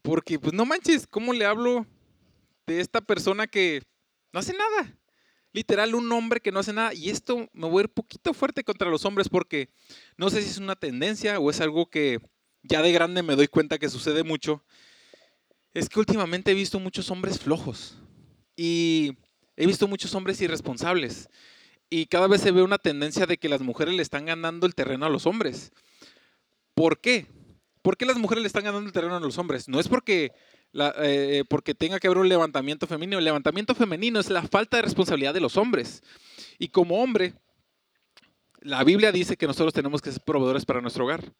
Porque, 0.00 0.38
pues 0.38 0.52
no 0.52 0.64
manches, 0.64 1.06
¿cómo 1.06 1.32
le 1.32 1.44
hablo 1.44 1.86
de 2.66 2.80
esta 2.80 3.00
persona 3.00 3.46
que 3.46 3.82
no 4.32 4.40
hace 4.40 4.52
nada? 4.52 4.96
Literal, 5.52 5.94
un 5.94 6.10
hombre 6.10 6.40
que 6.40 6.50
no 6.50 6.60
hace 6.60 6.72
nada. 6.72 6.94
Y 6.94 7.10
esto 7.10 7.48
me 7.52 7.68
voy 7.68 7.80
a 7.80 7.84
ir 7.84 7.88
poquito 7.90 8.32
fuerte 8.34 8.64
contra 8.64 8.88
los 8.88 9.04
hombres 9.04 9.28
porque 9.28 9.68
no 10.16 10.30
sé 10.30 10.42
si 10.42 10.48
es 10.48 10.58
una 10.58 10.76
tendencia 10.76 11.38
o 11.38 11.50
es 11.50 11.60
algo 11.60 11.90
que 11.90 12.20
ya 12.62 12.82
de 12.82 12.92
grande 12.92 13.22
me 13.22 13.36
doy 13.36 13.48
cuenta 13.48 13.78
que 13.78 13.88
sucede 13.88 14.22
mucho. 14.22 14.64
Es 15.74 15.88
que 15.88 15.98
últimamente 16.00 16.50
he 16.50 16.54
visto 16.54 16.78
muchos 16.78 17.10
hombres 17.10 17.38
flojos 17.38 17.96
y 18.56 19.16
he 19.56 19.66
visto 19.66 19.88
muchos 19.88 20.14
hombres 20.14 20.40
irresponsables. 20.40 21.28
Y 21.88 22.06
cada 22.06 22.26
vez 22.26 22.40
se 22.40 22.50
ve 22.50 22.62
una 22.62 22.78
tendencia 22.78 23.26
de 23.26 23.38
que 23.38 23.48
las 23.48 23.60
mujeres 23.60 23.94
le 23.94 24.02
están 24.02 24.26
ganando 24.26 24.66
el 24.66 24.74
terreno 24.74 25.06
a 25.06 25.10
los 25.10 25.26
hombres. 25.26 25.72
¿Por 26.74 27.00
qué? 27.00 27.26
¿Por 27.82 27.96
qué 27.96 28.06
las 28.06 28.16
mujeres 28.16 28.42
le 28.42 28.46
están 28.46 28.64
ganando 28.64 28.86
el 28.86 28.92
terreno 28.92 29.16
a 29.16 29.20
los 29.20 29.38
hombres? 29.38 29.68
No 29.68 29.80
es 29.80 29.88
porque, 29.88 30.32
eh, 30.74 31.44
porque 31.48 31.74
tenga 31.74 31.98
que 31.98 32.06
haber 32.06 32.18
un 32.18 32.28
levantamiento 32.28 32.86
femenino. 32.86 33.18
El 33.18 33.24
levantamiento 33.24 33.74
femenino 33.74 34.20
es 34.20 34.30
la 34.30 34.42
falta 34.42 34.76
de 34.76 34.84
responsabilidad 34.84 35.34
de 35.34 35.40
los 35.40 35.56
hombres. 35.56 36.02
Y 36.58 36.68
como 36.68 37.02
hombre, 37.02 37.34
la 38.60 38.84
Biblia 38.84 39.10
dice 39.10 39.36
que 39.36 39.46
nosotros 39.46 39.74
tenemos 39.74 40.00
que 40.00 40.12
ser 40.12 40.22
proveedores 40.22 40.64
para 40.64 40.80
nuestro 40.80 41.04
hogar. 41.04 41.32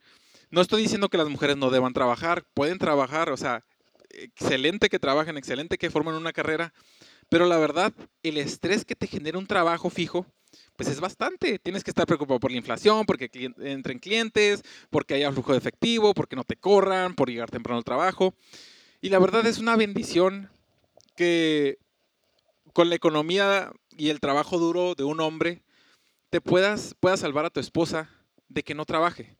No 0.51 0.61
estoy 0.61 0.83
diciendo 0.83 1.09
que 1.09 1.17
las 1.17 1.29
mujeres 1.29 1.57
no 1.57 1.71
deban 1.71 1.95
trabajar, 1.95 2.45
pueden 2.53 2.79
trabajar, 2.79 3.31
o 3.31 3.37
sea, 3.37 3.65
excelente 4.13 4.89
que 4.89 4.99
trabajen, 4.99 5.37
excelente 5.37 5.79
que 5.79 5.91
formen 5.91 6.15
una 6.15 6.33
carrera, 6.33 6.73
pero 7.29 7.47
la 7.47 7.59
verdad, 7.59 7.93
el 8.23 8.39
estrés 8.39 8.85
que 8.85 8.95
te 8.95 9.07
genera 9.07 9.39
un 9.39 9.47
trabajo 9.47 9.91
fijo 9.91 10.27
pues 10.77 10.89
es 10.89 11.01
bastante. 11.01 11.59
Tienes 11.59 11.85
que 11.85 11.91
estar 11.91 12.07
preocupado 12.07 12.41
por 12.41 12.51
la 12.51 12.59
inflación, 12.59 13.07
porque 13.07 13.31
entren 13.61 13.99
clientes, 13.99 14.63
porque 14.91 15.15
haya 15.15 15.33
flujo 15.33 15.53
de 15.53 15.59
efectivo, 15.59 16.15
porque 16.15 16.37
no 16.37 16.45
te 16.45 16.57
corran, 16.57 17.15
por 17.15 17.31
llegar 17.31 17.51
temprano 17.51 17.79
al 17.79 17.85
trabajo. 17.85 18.35
Y 19.01 19.09
la 19.09 19.19
verdad 19.19 19.47
es 19.47 19.59
una 19.59 19.77
bendición 19.77 20.51
que 21.17 21.79
con 22.73 22.89
la 22.89 22.95
economía 22.95 23.73
y 23.97 24.09
el 24.11 24.21
trabajo 24.21 24.59
duro 24.59 24.95
de 24.95 25.05
un 25.05 25.21
hombre 25.21 25.63
te 26.31 26.41
puedas, 26.41 26.95
pueda 26.99 27.17
salvar 27.17 27.45
a 27.45 27.51
tu 27.51 27.61
esposa 27.61 28.09
de 28.49 28.63
que 28.63 28.75
no 28.75 28.85
trabaje, 28.85 29.37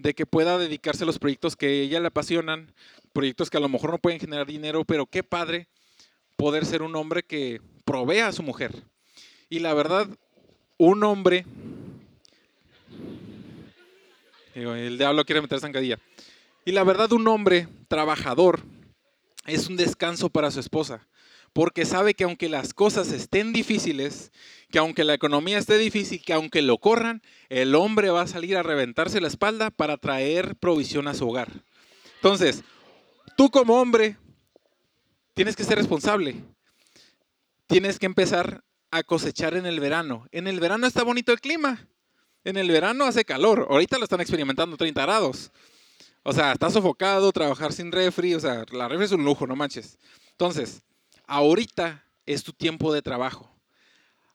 de 0.00 0.14
que 0.14 0.24
pueda 0.24 0.56
dedicarse 0.56 1.04
a 1.04 1.06
los 1.06 1.18
proyectos 1.18 1.56
que 1.56 1.82
ella 1.82 2.00
le 2.00 2.06
apasionan, 2.06 2.72
proyectos 3.12 3.50
que 3.50 3.58
a 3.58 3.60
lo 3.60 3.68
mejor 3.68 3.90
no 3.90 3.98
pueden 3.98 4.18
generar 4.18 4.46
dinero, 4.46 4.84
pero 4.84 5.04
qué 5.04 5.22
padre 5.22 5.68
poder 6.36 6.64
ser 6.64 6.80
un 6.80 6.96
hombre 6.96 7.22
que 7.22 7.60
provea 7.84 8.28
a 8.28 8.32
su 8.32 8.42
mujer. 8.42 8.82
Y 9.50 9.58
la 9.58 9.74
verdad, 9.74 10.08
un 10.78 11.04
hombre, 11.04 11.44
el 14.54 14.96
diablo 14.96 15.24
quiere 15.26 15.42
meter 15.42 15.60
zancadilla, 15.60 15.98
y 16.64 16.72
la 16.72 16.82
verdad 16.82 17.12
un 17.12 17.28
hombre 17.28 17.68
trabajador 17.88 18.60
es 19.46 19.68
un 19.68 19.76
descanso 19.76 20.30
para 20.30 20.50
su 20.50 20.60
esposa 20.60 21.06
porque 21.52 21.84
sabe 21.84 22.14
que 22.14 22.24
aunque 22.24 22.48
las 22.48 22.74
cosas 22.74 23.10
estén 23.12 23.52
difíciles, 23.52 24.30
que 24.70 24.78
aunque 24.78 25.04
la 25.04 25.14
economía 25.14 25.58
esté 25.58 25.78
difícil, 25.78 26.22
que 26.22 26.32
aunque 26.32 26.62
lo 26.62 26.78
corran, 26.78 27.22
el 27.48 27.74
hombre 27.74 28.10
va 28.10 28.22
a 28.22 28.26
salir 28.26 28.56
a 28.56 28.62
reventarse 28.62 29.20
la 29.20 29.28
espalda 29.28 29.70
para 29.70 29.96
traer 29.96 30.56
provisión 30.56 31.08
a 31.08 31.14
su 31.14 31.28
hogar. 31.28 31.64
Entonces, 32.16 32.62
tú 33.36 33.50
como 33.50 33.80
hombre 33.80 34.16
tienes 35.34 35.56
que 35.56 35.64
ser 35.64 35.78
responsable. 35.78 36.36
Tienes 37.66 37.98
que 37.98 38.06
empezar 38.06 38.62
a 38.90 39.02
cosechar 39.02 39.54
en 39.54 39.66
el 39.66 39.80
verano. 39.80 40.26
En 40.32 40.46
el 40.46 40.60
verano 40.60 40.86
está 40.86 41.02
bonito 41.02 41.32
el 41.32 41.40
clima. 41.40 41.88
En 42.44 42.56
el 42.56 42.70
verano 42.70 43.04
hace 43.04 43.24
calor. 43.24 43.66
Ahorita 43.70 43.98
lo 43.98 44.04
están 44.04 44.20
experimentando 44.20 44.76
30 44.76 45.02
grados. 45.02 45.50
O 46.22 46.32
sea, 46.32 46.52
está 46.52 46.70
sofocado, 46.70 47.32
trabajar 47.32 47.72
sin 47.72 47.92
refri. 47.92 48.34
O 48.34 48.40
sea, 48.40 48.64
la 48.72 48.88
refri 48.88 49.06
es 49.06 49.12
un 49.12 49.24
lujo, 49.24 49.46
no 49.46 49.56
manches. 49.56 49.98
Entonces, 50.32 50.82
ahorita 51.30 52.04
es 52.26 52.42
tu 52.42 52.52
tiempo 52.52 52.92
de 52.92 53.02
trabajo. 53.02 53.48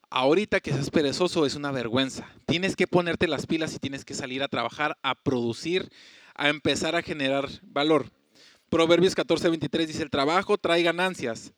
Ahorita 0.09 0.61
que 0.61 0.71
seas 0.71 0.89
perezoso 0.89 1.45
es 1.45 1.55
una 1.55 1.71
vergüenza. 1.71 2.25
Tienes 2.45 2.77
que 2.77 2.87
ponerte 2.87 3.27
las 3.27 3.45
pilas 3.45 3.73
y 3.75 3.79
tienes 3.79 4.05
que 4.05 4.13
salir 4.13 4.41
a 4.41 4.47
trabajar, 4.47 4.97
a 5.03 5.13
producir, 5.13 5.89
a 6.35 6.47
empezar 6.47 6.95
a 6.95 7.01
generar 7.01 7.49
valor. 7.63 8.09
Proverbios 8.69 9.13
14, 9.13 9.49
23 9.49 9.87
dice, 9.89 10.03
el 10.03 10.09
trabajo 10.09 10.57
trae 10.57 10.83
ganancias, 10.83 11.51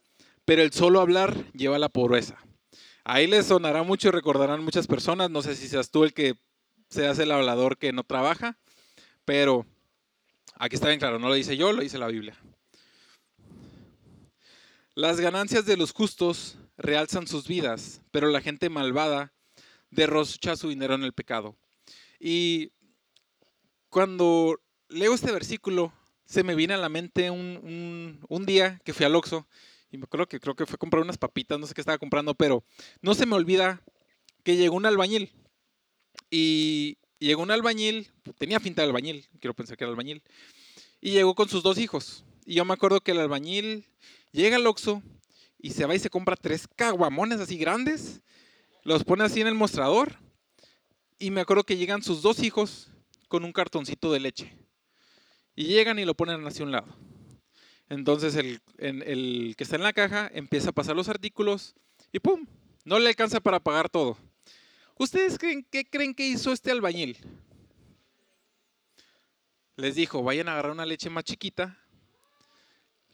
pero 0.44 0.64
el 0.64 0.74
solo 0.74 1.02
hablar 1.02 1.52
lleva 1.54 1.78
la 1.78 1.90
pobreza. 1.90 2.38
Ahí 3.04 3.28
les 3.28 3.46
sonará 3.46 3.84
mucho 3.84 4.08
y 4.08 4.12
recordarán 4.12 4.64
muchas 4.64 4.88
personas, 4.88 5.30
no 5.30 5.44
sé 5.44 5.56
si 5.56 5.68
seas 5.68 5.92
tú 5.92 6.04
el 6.04 6.14
que 6.14 6.34
seas 6.90 7.20
el 7.20 7.32
hablador 7.32 7.78
que 7.78 7.94
no 7.94 8.04
trabaja, 8.04 8.58
pero 9.24 9.68
aquí 10.56 10.76
está 10.76 10.88
bien 10.88 11.00
claro, 11.00 11.20
no 11.20 11.30
lo 11.30 11.36
dice 11.36 11.58
yo, 11.58 11.74
lo 11.74 11.84
dice 11.84 12.00
la 12.00 12.08
Biblia. 12.08 12.36
Las 14.98 15.20
ganancias 15.20 15.68
de 15.68 15.78
los 15.78 15.94
justos 15.94 16.58
realzan 16.76 17.28
sus 17.28 17.48
vidas, 17.48 18.02
pero 18.10 18.32
la 18.32 18.42
gente 18.42 18.68
malvada 18.68 19.32
derrocha 19.92 20.56
su 20.56 20.70
dinero 20.70 20.96
en 20.96 21.04
el 21.04 21.14
pecado. 21.14 21.56
Y 22.20 22.72
cuando 23.90 24.60
leo 24.90 25.14
este 25.14 25.32
versículo, 25.32 25.94
se 26.26 26.42
me 26.42 26.56
viene 26.56 26.74
a 26.74 26.78
la 26.78 26.90
mente 26.90 27.30
un, 27.30 28.44
día 28.48 28.82
que 28.84 28.92
fui 28.92 29.06
al 29.06 29.14
Oxxo 29.14 29.48
y 29.92 30.00
me 30.00 30.06
acuerdo 30.06 30.28
que 30.28 30.40
creo 30.40 30.56
que 30.56 30.66
fue 30.66 30.80
comprar 30.80 31.04
unas 31.04 31.20
papitas, 31.20 31.60
no 31.60 31.68
sé 31.68 31.76
qué 31.76 31.82
estaba 31.82 32.00
comprando, 32.00 32.34
pero 32.34 32.64
no 33.00 33.14
se 33.14 33.28
me 33.28 33.36
olvida 33.36 33.84
que 34.44 34.56
llegó 34.56 34.78
un 34.78 34.88
albañil 34.88 35.32
y 36.32 36.98
llegó 37.20 37.44
un 37.44 37.52
albañil, 37.52 38.10
tenía 38.40 38.60
finta 38.60 38.82
de 38.82 38.88
albañil, 38.88 39.28
quiero 39.40 39.54
pensar 39.54 39.78
que 39.78 39.84
era 39.84 39.92
albañil, 39.92 40.24
y 41.00 41.12
llegó 41.12 41.36
con 41.36 41.50
sus 41.50 41.62
dos 41.62 41.78
hijos. 41.78 42.24
Y 42.48 42.56
yo 42.56 42.66
me 42.66 42.74
acuerdo 42.74 43.02
que 43.02 43.12
el 43.12 43.20
albañil 43.20 43.86
Llega 44.38 44.58
al 44.58 44.68
Oxxo 44.68 45.02
y 45.58 45.72
se 45.72 45.88
va 45.88 45.96
y 45.96 46.00
se 46.00 46.12
compra 46.12 46.36
tres 46.36 46.68
caguamones 46.76 47.40
así 47.40 47.58
grandes, 47.58 48.22
los 48.84 49.04
pone 49.04 49.24
así 49.24 49.42
en 49.42 49.48
el 49.48 49.56
mostrador 49.56 50.16
y 51.18 51.32
me 51.32 51.42
acuerdo 51.42 51.64
que 51.64 51.78
llegan 51.78 52.04
sus 52.04 52.22
dos 52.22 52.44
hijos 52.44 52.92
con 53.30 53.44
un 53.44 53.52
cartoncito 53.52 54.12
de 54.12 54.20
leche. 54.20 54.56
Y 55.56 55.66
llegan 55.66 55.98
y 55.98 56.06
lo 56.06 56.14
ponen 56.14 56.46
así 56.46 56.62
a 56.62 56.66
un 56.66 56.72
lado. 56.72 56.96
Entonces 57.90 58.36
el, 58.36 58.62
el 58.78 59.56
que 59.58 59.64
está 59.64 59.76
en 59.76 59.82
la 59.82 59.94
caja 59.94 60.30
empieza 60.32 60.70
a 60.70 60.74
pasar 60.74 60.96
los 60.96 61.10
artículos 61.10 61.74
y 62.12 62.20
¡pum! 62.20 62.46
No 62.86 63.00
le 63.00 63.10
alcanza 63.10 63.40
para 63.40 63.60
pagar 63.60 63.90
todo. 63.90 64.18
¿Ustedes 65.00 65.40
creen, 65.40 65.66
qué 65.72 65.84
creen 65.84 66.14
que 66.14 66.28
hizo 66.28 66.52
este 66.52 66.70
albañil? 66.70 67.18
Les 69.78 69.96
dijo, 69.96 70.22
vayan 70.22 70.48
a 70.48 70.54
agarrar 70.54 70.74
una 70.74 70.86
leche 70.86 71.10
más 71.10 71.24
chiquita 71.24 71.80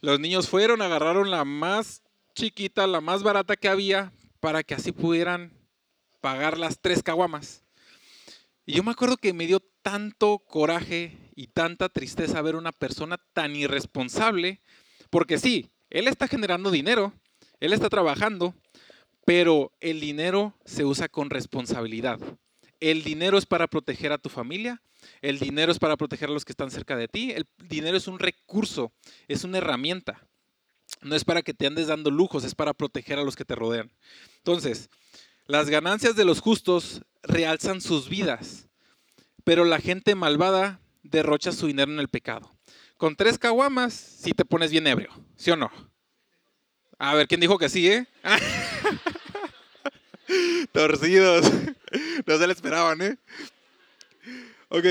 los 0.03 0.19
niños 0.19 0.49
fueron, 0.49 0.81
agarraron 0.81 1.31
la 1.31 1.45
más 1.45 2.03
chiquita, 2.35 2.85
la 2.87 2.99
más 2.99 3.23
barata 3.23 3.55
que 3.55 3.69
había, 3.69 4.11
para 4.41 4.61
que 4.61 4.73
así 4.73 4.91
pudieran 4.91 5.53
pagar 6.19 6.57
las 6.57 6.81
tres 6.81 7.01
caguamas. 7.01 7.63
Y 8.65 8.73
yo 8.73 8.83
me 8.83 8.91
acuerdo 8.91 9.15
que 9.15 9.31
me 9.31 9.47
dio 9.47 9.61
tanto 9.81 10.39
coraje 10.39 11.17
y 11.37 11.47
tanta 11.47 11.87
tristeza 11.87 12.41
ver 12.41 12.57
una 12.57 12.73
persona 12.73 13.17
tan 13.31 13.55
irresponsable, 13.55 14.59
porque 15.09 15.37
sí, 15.37 15.71
él 15.89 16.09
está 16.09 16.27
generando 16.27 16.69
dinero, 16.69 17.13
él 17.61 17.71
está 17.71 17.87
trabajando, 17.87 18.53
pero 19.25 19.71
el 19.79 20.01
dinero 20.01 20.53
se 20.65 20.83
usa 20.83 21.07
con 21.07 21.29
responsabilidad. 21.29 22.19
El 22.83 23.01
dinero 23.01 23.37
es 23.37 23.45
para 23.45 23.67
proteger 23.67 24.11
a 24.11 24.17
tu 24.17 24.27
familia, 24.27 24.81
el 25.21 25.39
dinero 25.39 25.71
es 25.71 25.79
para 25.79 25.95
proteger 25.95 26.27
a 26.27 26.33
los 26.33 26.43
que 26.43 26.51
están 26.51 26.69
cerca 26.69 26.97
de 26.97 27.07
ti, 27.07 27.31
el 27.31 27.47
dinero 27.57 27.95
es 27.95 28.09
un 28.09 28.19
recurso, 28.19 28.91
es 29.29 29.45
una 29.45 29.59
herramienta. 29.59 30.27
No 30.99 31.15
es 31.15 31.23
para 31.23 31.43
que 31.43 31.53
te 31.53 31.65
andes 31.65 31.87
dando 31.87 32.11
lujos, 32.11 32.43
es 32.43 32.55
para 32.55 32.73
proteger 32.73 33.19
a 33.19 33.23
los 33.23 33.37
que 33.37 33.45
te 33.45 33.55
rodean. 33.55 33.89
Entonces, 34.39 34.89
las 35.45 35.69
ganancias 35.69 36.17
de 36.17 36.25
los 36.25 36.41
justos 36.41 37.03
realzan 37.21 37.79
sus 37.79 38.09
vidas, 38.09 38.67
pero 39.45 39.63
la 39.63 39.79
gente 39.79 40.13
malvada 40.13 40.81
derrocha 41.03 41.53
su 41.53 41.67
dinero 41.67 41.89
en 41.89 42.01
el 42.01 42.09
pecado. 42.09 42.51
Con 42.97 43.15
tres 43.15 43.39
caguamas, 43.39 43.93
si 43.93 44.33
te 44.33 44.43
pones 44.43 44.71
bien 44.71 44.87
ebrio, 44.87 45.09
¿sí 45.37 45.51
o 45.51 45.55
no? 45.55 45.71
A 46.99 47.13
ver, 47.13 47.29
¿quién 47.29 47.39
dijo 47.39 47.57
que 47.57 47.69
sí, 47.69 47.87
eh? 47.87 48.07
Torcidos. 50.73 51.49
No 52.25 52.37
se 52.37 52.47
le 52.47 52.53
esperaban, 52.53 53.01
¿eh? 53.01 53.17
Ok. 54.69 54.85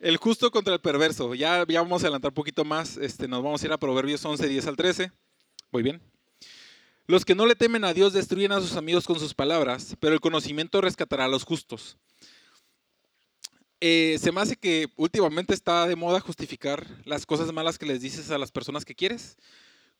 El 0.00 0.16
justo 0.18 0.50
contra 0.50 0.74
el 0.74 0.80
perverso. 0.80 1.34
Ya, 1.34 1.64
ya 1.66 1.82
vamos 1.82 2.02
a 2.02 2.06
adelantar 2.06 2.30
un 2.30 2.34
poquito 2.34 2.64
más. 2.64 2.96
Este, 2.96 3.26
nos 3.26 3.42
vamos 3.42 3.62
a 3.62 3.66
ir 3.66 3.72
a 3.72 3.78
Proverbios 3.78 4.24
11, 4.24 4.46
10 4.46 4.66
al 4.66 4.76
13. 4.76 5.12
Muy 5.70 5.82
bien. 5.82 6.00
Los 7.06 7.24
que 7.24 7.34
no 7.34 7.46
le 7.46 7.54
temen 7.54 7.84
a 7.84 7.92
Dios 7.92 8.12
destruyen 8.12 8.52
a 8.52 8.60
sus 8.60 8.76
amigos 8.76 9.06
con 9.06 9.18
sus 9.18 9.34
palabras, 9.34 9.96
pero 10.00 10.14
el 10.14 10.20
conocimiento 10.20 10.80
rescatará 10.80 11.26
a 11.26 11.28
los 11.28 11.44
justos. 11.44 11.98
Eh, 13.80 14.16
se 14.18 14.32
me 14.32 14.40
hace 14.40 14.56
que 14.56 14.88
últimamente 14.96 15.52
está 15.52 15.86
de 15.86 15.96
moda 15.96 16.20
justificar 16.20 16.86
las 17.04 17.26
cosas 17.26 17.52
malas 17.52 17.78
que 17.78 17.84
les 17.84 18.00
dices 18.00 18.30
a 18.30 18.38
las 18.38 18.50
personas 18.50 18.86
que 18.86 18.94
quieres 18.94 19.36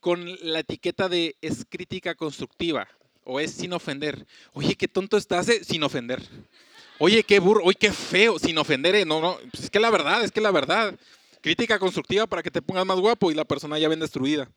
con 0.01 0.25
la 0.41 0.61
etiqueta 0.61 1.11
de 1.11 1.37
es 1.43 1.67
crítica 1.69 2.15
constructiva 2.15 2.89
o 3.25 3.41
es 3.41 3.53
sin 3.53 3.73
ofender. 3.73 4.27
Oye, 4.53 4.75
qué 4.75 4.89
tonto 4.89 5.17
estás 5.17 5.49
eh, 5.49 5.65
sin 5.65 5.83
ofender. 5.83 6.23
Oye, 6.99 7.23
qué 7.25 7.41
burro, 7.41 7.63
oye, 7.65 7.77
qué 7.79 7.93
feo, 7.93 8.39
sin 8.39 8.57
ofender. 8.59 8.95
Eh, 8.95 9.05
no, 9.05 9.21
no, 9.21 9.39
pues 9.51 9.65
es 9.65 9.71
que 9.71 9.81
la 9.81 9.91
verdad, 9.91 10.23
es 10.25 10.31
que 10.31 10.41
la 10.41 10.51
verdad. 10.51 10.95
Crítica 11.41 11.79
constructiva 11.79 12.27
para 12.27 12.43
que 12.43 12.51
te 12.51 12.63
pongas 12.63 12.87
más 12.87 12.99
guapo 12.99 13.31
y 13.31 13.35
la 13.35 13.45
persona 13.45 13.79
ya 13.79 13.89
ven 13.89 14.01
destruida. 14.01 14.51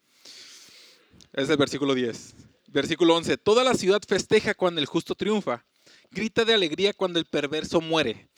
Es 1.34 1.50
el 1.50 1.58
versículo 1.58 1.94
10. 1.94 2.36
Versículo 2.68 3.16
11. 3.16 3.38
Toda 3.38 3.64
la 3.64 3.74
ciudad 3.74 4.02
festeja 4.08 4.54
cuando 4.54 4.80
el 4.80 4.88
justo 4.88 5.14
triunfa. 5.14 5.66
Grita 6.12 6.46
de 6.46 6.54
alegría 6.54 6.94
cuando 6.94 7.20
el 7.20 7.26
perverso 7.26 7.82
muere. 7.82 8.30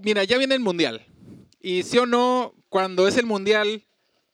Mira, 0.00 0.24
ya 0.24 0.36
viene 0.36 0.54
el 0.54 0.60
mundial. 0.60 1.06
Y 1.60 1.84
sí 1.84 1.98
o 1.98 2.06
no, 2.06 2.54
cuando 2.68 3.06
es 3.06 3.16
el 3.16 3.26
mundial, 3.26 3.84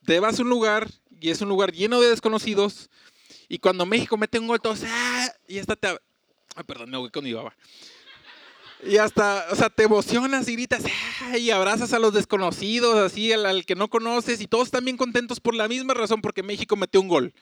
te 0.06 0.20
vas 0.20 0.38
a 0.38 0.42
un 0.42 0.48
lugar 0.48 0.90
y 1.20 1.30
es 1.30 1.40
un 1.40 1.48
lugar 1.48 1.72
lleno 1.72 2.00
de 2.00 2.10
desconocidos 2.10 2.90
y 3.54 3.58
cuando 3.60 3.86
México 3.86 4.16
mete 4.16 4.40
un 4.40 4.48
gol, 4.48 4.60
todos, 4.60 4.80
¡ah! 4.84 5.32
y 5.46 5.60
hasta 5.60 5.76
te... 5.76 5.86
Ay, 5.86 6.64
perdón, 6.66 6.90
me 6.90 6.96
voy 6.96 7.08
con 7.08 7.22
mi 7.22 7.32
baba. 7.32 7.56
Y 8.84 8.96
hasta, 8.96 9.46
o 9.52 9.54
sea, 9.54 9.70
te 9.70 9.84
emocionas 9.84 10.48
y 10.48 10.54
gritas 10.54 10.82
¡ah! 11.22 11.38
y 11.38 11.52
abrazas 11.52 11.92
a 11.92 12.00
los 12.00 12.12
desconocidos, 12.12 12.96
así, 12.96 13.32
al, 13.32 13.64
que 13.64 13.76
no 13.76 13.86
conoces, 13.86 14.40
y 14.40 14.48
todos 14.48 14.64
están 14.64 14.84
bien 14.84 14.96
contentos 14.96 15.38
por 15.38 15.54
la 15.54 15.68
misma 15.68 15.94
razón, 15.94 16.20
porque 16.20 16.42
México 16.42 16.74
metió 16.74 17.00
un 17.00 17.06
gol. 17.06 17.32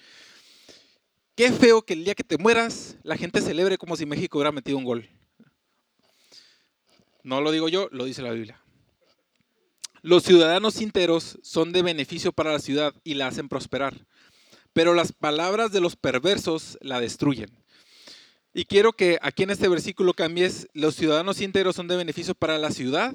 Qué 1.34 1.50
feo 1.50 1.80
que 1.80 1.94
el 1.94 2.04
día 2.04 2.14
que 2.14 2.24
te 2.24 2.36
mueras, 2.36 2.98
la 3.04 3.16
gente 3.16 3.40
celebre 3.40 3.78
como 3.78 3.96
si 3.96 4.04
México 4.04 4.36
hubiera 4.36 4.52
metido 4.52 4.76
un 4.76 4.84
gol. 4.84 5.08
No 7.22 7.40
lo 7.40 7.52
digo 7.52 7.70
yo, 7.70 7.88
lo 7.90 8.04
dice 8.04 8.20
la 8.20 8.32
Biblia. 8.32 8.60
Los 10.02 10.24
ciudadanos 10.24 10.78
enteros 10.82 11.38
son 11.42 11.72
de 11.72 11.80
beneficio 11.80 12.32
para 12.32 12.52
la 12.52 12.58
ciudad 12.58 12.92
y 13.02 13.14
la 13.14 13.28
hacen 13.28 13.48
prosperar 13.48 14.06
pero 14.72 14.94
las 14.94 15.12
palabras 15.12 15.72
de 15.72 15.80
los 15.80 15.96
perversos 15.96 16.78
la 16.80 17.00
destruyen. 17.00 17.50
Y 18.54 18.66
quiero 18.66 18.92
que 18.92 19.18
aquí 19.22 19.44
en 19.44 19.50
este 19.50 19.68
versículo 19.68 20.12
cambies, 20.12 20.68
los 20.74 20.94
ciudadanos 20.94 21.40
íntegros 21.40 21.74
son 21.74 21.88
de 21.88 21.96
beneficio 21.96 22.34
para 22.34 22.58
la 22.58 22.70
ciudad, 22.70 23.14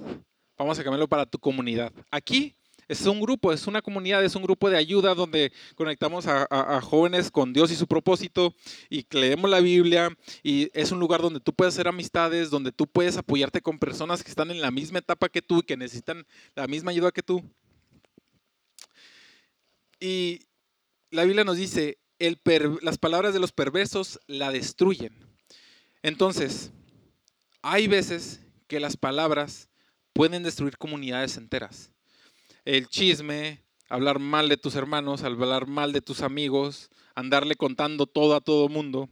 vamos 0.57 0.79
a 0.79 0.83
cambiarlo 0.83 1.07
para 1.07 1.25
tu 1.25 1.37
comunidad. 1.37 1.91
Aquí 2.11 2.55
Es 2.89 3.05
un 3.05 3.19
grupo, 3.19 3.51
es 3.51 3.67
una 3.67 3.81
comunidad, 3.81 4.23
es 4.23 4.33
un 4.35 4.43
grupo 4.43 4.69
de 4.69 4.77
ayuda 4.77 5.13
donde 5.13 5.51
conectamos 5.75 6.25
a, 6.25 6.79
jóvenes 6.81 7.29
con 7.29 7.51
Dios 7.51 7.69
y 7.69 7.75
su 7.75 7.85
propósito 7.85 8.55
y 8.89 9.05
leemos 9.11 9.49
la 9.49 9.59
Biblia 9.59 10.17
y 10.41 10.69
es 10.73 10.93
un 10.93 10.99
lugar 10.99 11.21
donde 11.21 11.41
tú 11.41 11.51
puedes 11.53 11.73
hacer 11.73 11.89
amistades, 11.89 12.49
donde 12.49 12.71
tú 12.71 12.87
puedes 12.87 13.17
apoyarte 13.17 13.61
con 13.61 13.77
personas 13.77 14.23
que 14.23 14.29
están 14.29 14.51
en 14.51 14.61
la 14.61 14.71
misma 14.71 14.99
etapa 14.99 15.27
que 15.27 15.41
tú 15.41 15.59
y 15.59 15.63
que 15.63 15.75
necesitan 15.75 16.25
la 16.55 16.65
misma 16.67 16.91
ayuda 16.91 17.11
que 17.11 17.23
tú. 17.23 17.43
Y 19.99 20.47
la 21.11 21.23
Biblia 21.23 21.43
nos 21.43 21.57
dice, 21.57 21.97
las 22.81 22.97
palabras 22.97 23.33
de 23.33 23.39
los 23.39 23.51
perversos 23.51 24.19
la 24.27 24.51
destruyen. 24.51 25.13
Entonces, 26.03 26.71
hay 27.61 27.87
veces 27.87 28.41
que 28.67 28.79
las 28.79 28.97
palabras 28.97 29.69
pueden 30.13 30.43
destruir 30.43 30.77
comunidades 30.77 31.37
enteras 31.37 31.91
el 32.67 32.89
chisme, 32.89 33.63
hablar 33.87 34.19
mal 34.19 34.49
de 34.49 34.57
tus 34.57 34.75
hermanos, 34.75 35.23
hablar 35.23 35.67
mal 35.67 35.93
de 35.93 36.01
tus 36.01 36.21
amigos, 36.21 36.89
andarle 37.15 37.55
contando 37.55 38.07
todo 38.07 38.35
a 38.35 38.41
todo 38.41 38.67
mundo. 38.67 39.07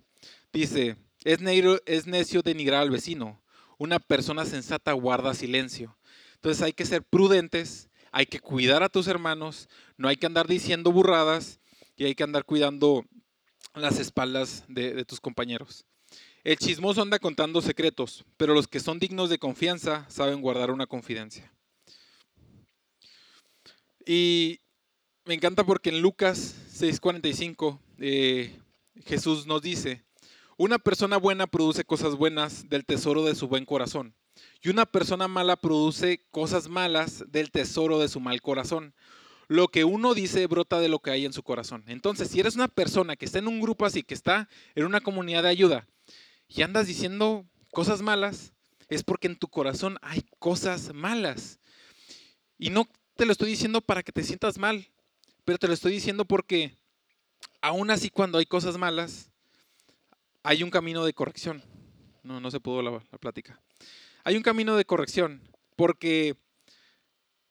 Dice, 0.52 0.98
es, 1.24 1.40
es 1.86 2.06
necio 2.06 2.42
denigrar 2.42 2.82
al 2.82 2.90
vecino. 2.90 3.42
Una 3.78 4.00
persona 4.00 4.44
sensata 4.44 4.92
guarda 4.92 5.34
silencio. 5.34 5.98
Entonces 6.34 6.62
hay 6.64 6.74
que 6.74 6.86
ser 6.86 7.04
prudentes, 7.04 7.88
hay 8.12 8.26
que 8.26 8.42
cuidar 8.42 8.84
a 8.84 8.90
tus 8.90 9.08
hermanos, 9.08 9.70
no 9.96 10.10
hay 10.10 10.18
que 10.18 10.26
andar 10.26 10.48
diciendo 10.48 10.92
burradas 10.92 11.62
y 11.96 12.06
hay 12.06 12.16
que 12.16 12.24
andar 12.24 12.46
cuidando 12.46 13.06
las 13.74 14.00
espaldas 14.00 14.64
de, 14.68 15.04
tus 15.06 15.20
compañeros. 15.20 15.86
El 16.44 16.58
chismoso 16.58 17.02
anda 17.02 17.20
contando 17.20 17.62
secretos, 17.62 18.24
pero 18.38 18.54
los 18.54 18.68
que 18.68 18.80
son 18.80 19.00
dignos 19.00 19.30
de 19.30 19.40
confianza 19.40 20.06
saben 20.10 20.42
guardar 20.42 20.72
una 20.72 20.88
confidencia. 20.88 21.52
Y 24.06 24.60
me 25.26 25.34
encanta 25.34 25.64
porque 25.64 25.90
en 25.90 26.02
Lucas 26.02 26.56
6:45 26.80 27.80
eh, 27.98 28.60
Jesús 29.06 29.48
nos 29.48 29.62
dice, 29.62 30.04
una 30.58 30.78
persona 30.78 31.18
buena 31.18 31.48
produce 31.48 31.84
cosas 31.84 32.16
buenas 32.16 32.70
del 32.70 32.86
tesoro 32.86 33.26
de 33.26 33.36
su 33.36 33.48
buen 33.48 33.66
corazón. 33.66 34.16
Y 34.62 34.70
una 34.70 34.86
persona 34.86 35.28
mala 35.28 35.56
produce 35.56 36.26
cosas 36.32 36.68
malas 36.68 37.26
del 37.32 37.52
tesoro 37.52 38.00
de 38.00 38.08
su 38.08 38.20
mal 38.20 38.42
corazón. 38.42 38.94
Lo 39.48 39.68
que 39.68 39.84
uno 39.84 40.14
dice 40.14 40.48
brota 40.48 40.80
de 40.80 40.90
lo 40.90 41.00
que 41.00 41.12
hay 41.12 41.26
en 41.26 41.34
su 41.34 41.44
corazón. 41.44 41.84
Entonces, 41.88 42.30
si 42.30 42.40
eres 42.40 42.56
una 42.56 42.68
persona 42.68 43.16
que 43.16 43.26
está 43.26 43.40
en 43.40 43.48
un 43.48 43.62
grupo 43.62 43.86
así, 43.86 44.04
que 44.04 44.14
está 44.14 44.50
en 44.74 44.86
una 44.86 45.02
comunidad 45.02 45.44
de 45.44 45.50
ayuda, 45.50 45.88
y 46.48 46.62
andas 46.62 46.88
diciendo 46.88 47.46
cosas 47.72 48.02
malas, 48.02 48.54
es 48.90 49.04
porque 49.04 49.28
en 49.28 49.38
tu 49.38 49.48
corazón 49.48 49.98
hay 50.02 50.24
cosas 50.40 50.94
malas. 50.94 51.60
Y 52.58 52.70
no 52.70 52.88
te 53.16 53.26
lo 53.26 53.32
estoy 53.32 53.50
diciendo 53.50 53.82
para 53.82 54.04
que 54.04 54.12
te 54.12 54.24
sientas 54.24 54.58
mal, 54.58 54.88
pero 55.44 55.58
te 55.58 55.68
lo 55.68 55.74
estoy 55.74 55.92
diciendo 55.92 56.26
porque 56.26 56.76
aún 57.62 57.92
así 57.92 58.10
cuando 58.10 58.38
hay 58.38 58.46
cosas 58.46 58.78
malas, 58.78 59.30
hay 60.44 60.64
un 60.64 60.70
camino 60.70 61.06
de 61.06 61.14
corrección. 61.14 61.64
No, 62.24 62.40
no 62.40 62.52
se 62.52 62.60
pudo 62.60 62.82
la, 62.82 62.92
la 62.92 63.18
plática. 63.18 63.60
Hay 64.24 64.36
un 64.36 64.44
camino 64.44 64.76
de 64.76 64.86
corrección, 64.86 65.42
porque 65.76 66.36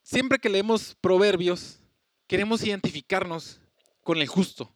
siempre 0.03 0.39
que 0.39 0.49
leemos 0.49 0.97
proverbios, 1.01 1.81
queremos 2.27 2.63
identificarnos 2.63 3.61
con 4.03 4.19
el 4.19 4.27
justo. 4.27 4.75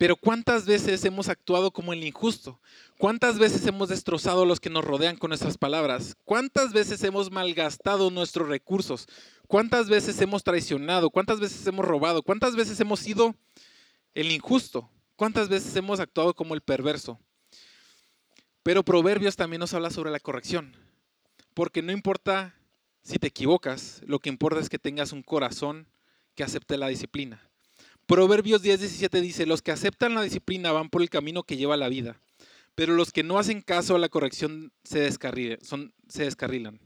Pero 0.00 0.16
¿cuántas 0.16 0.64
veces 0.64 1.04
hemos 1.04 1.28
actuado 1.28 1.72
como 1.72 1.92
el 1.92 2.02
injusto? 2.02 2.58
¿Cuántas 2.96 3.38
veces 3.38 3.66
hemos 3.66 3.90
destrozado 3.90 4.44
a 4.44 4.46
los 4.46 4.58
que 4.58 4.70
nos 4.70 4.82
rodean 4.82 5.16
con 5.16 5.28
nuestras 5.28 5.58
palabras? 5.58 6.16
¿Cuántas 6.24 6.72
veces 6.72 7.04
hemos 7.04 7.30
malgastado 7.30 8.10
nuestros 8.10 8.48
recursos? 8.48 9.06
¿Cuántas 9.46 9.90
veces 9.90 10.18
hemos 10.22 10.42
traicionado? 10.42 11.10
¿Cuántas 11.10 11.38
veces 11.38 11.66
hemos 11.66 11.84
robado? 11.84 12.22
¿Cuántas 12.22 12.56
veces 12.56 12.80
hemos 12.80 13.00
sido 13.00 13.34
el 14.14 14.32
injusto? 14.32 14.90
¿Cuántas 15.16 15.50
veces 15.50 15.76
hemos 15.76 16.00
actuado 16.00 16.32
como 16.32 16.54
el 16.54 16.62
perverso? 16.62 17.20
Pero 18.62 18.82
Proverbios 18.82 19.36
también 19.36 19.60
nos 19.60 19.74
habla 19.74 19.90
sobre 19.90 20.10
la 20.10 20.20
corrección. 20.20 20.74
Porque 21.52 21.82
no 21.82 21.92
importa 21.92 22.54
si 23.02 23.18
te 23.18 23.26
equivocas, 23.26 24.00
lo 24.06 24.18
que 24.18 24.30
importa 24.30 24.60
es 24.60 24.70
que 24.70 24.78
tengas 24.78 25.12
un 25.12 25.22
corazón 25.22 25.86
que 26.34 26.42
acepte 26.42 26.76
la 26.76 26.88
disciplina. 26.88 27.40
Proverbios 28.06 28.62
10, 28.62 28.80
17 28.80 29.20
dice, 29.20 29.46
los 29.46 29.62
que 29.62 29.70
aceptan 29.70 30.14
la 30.14 30.22
disciplina 30.22 30.72
van 30.72 30.90
por 30.90 31.02
el 31.02 31.10
camino 31.10 31.44
que 31.44 31.56
lleva 31.56 31.76
la 31.76 31.88
vida, 31.88 32.20
pero 32.74 32.94
los 32.94 33.12
que 33.12 33.22
no 33.22 33.38
hacen 33.38 33.62
caso 33.62 33.94
a 33.94 33.98
la 33.98 34.08
corrección 34.08 34.72
se, 34.84 35.00
descarrilan. 35.00 35.58
Son, 35.62 35.92
se 36.08 36.24
descarrilan. 36.24 36.80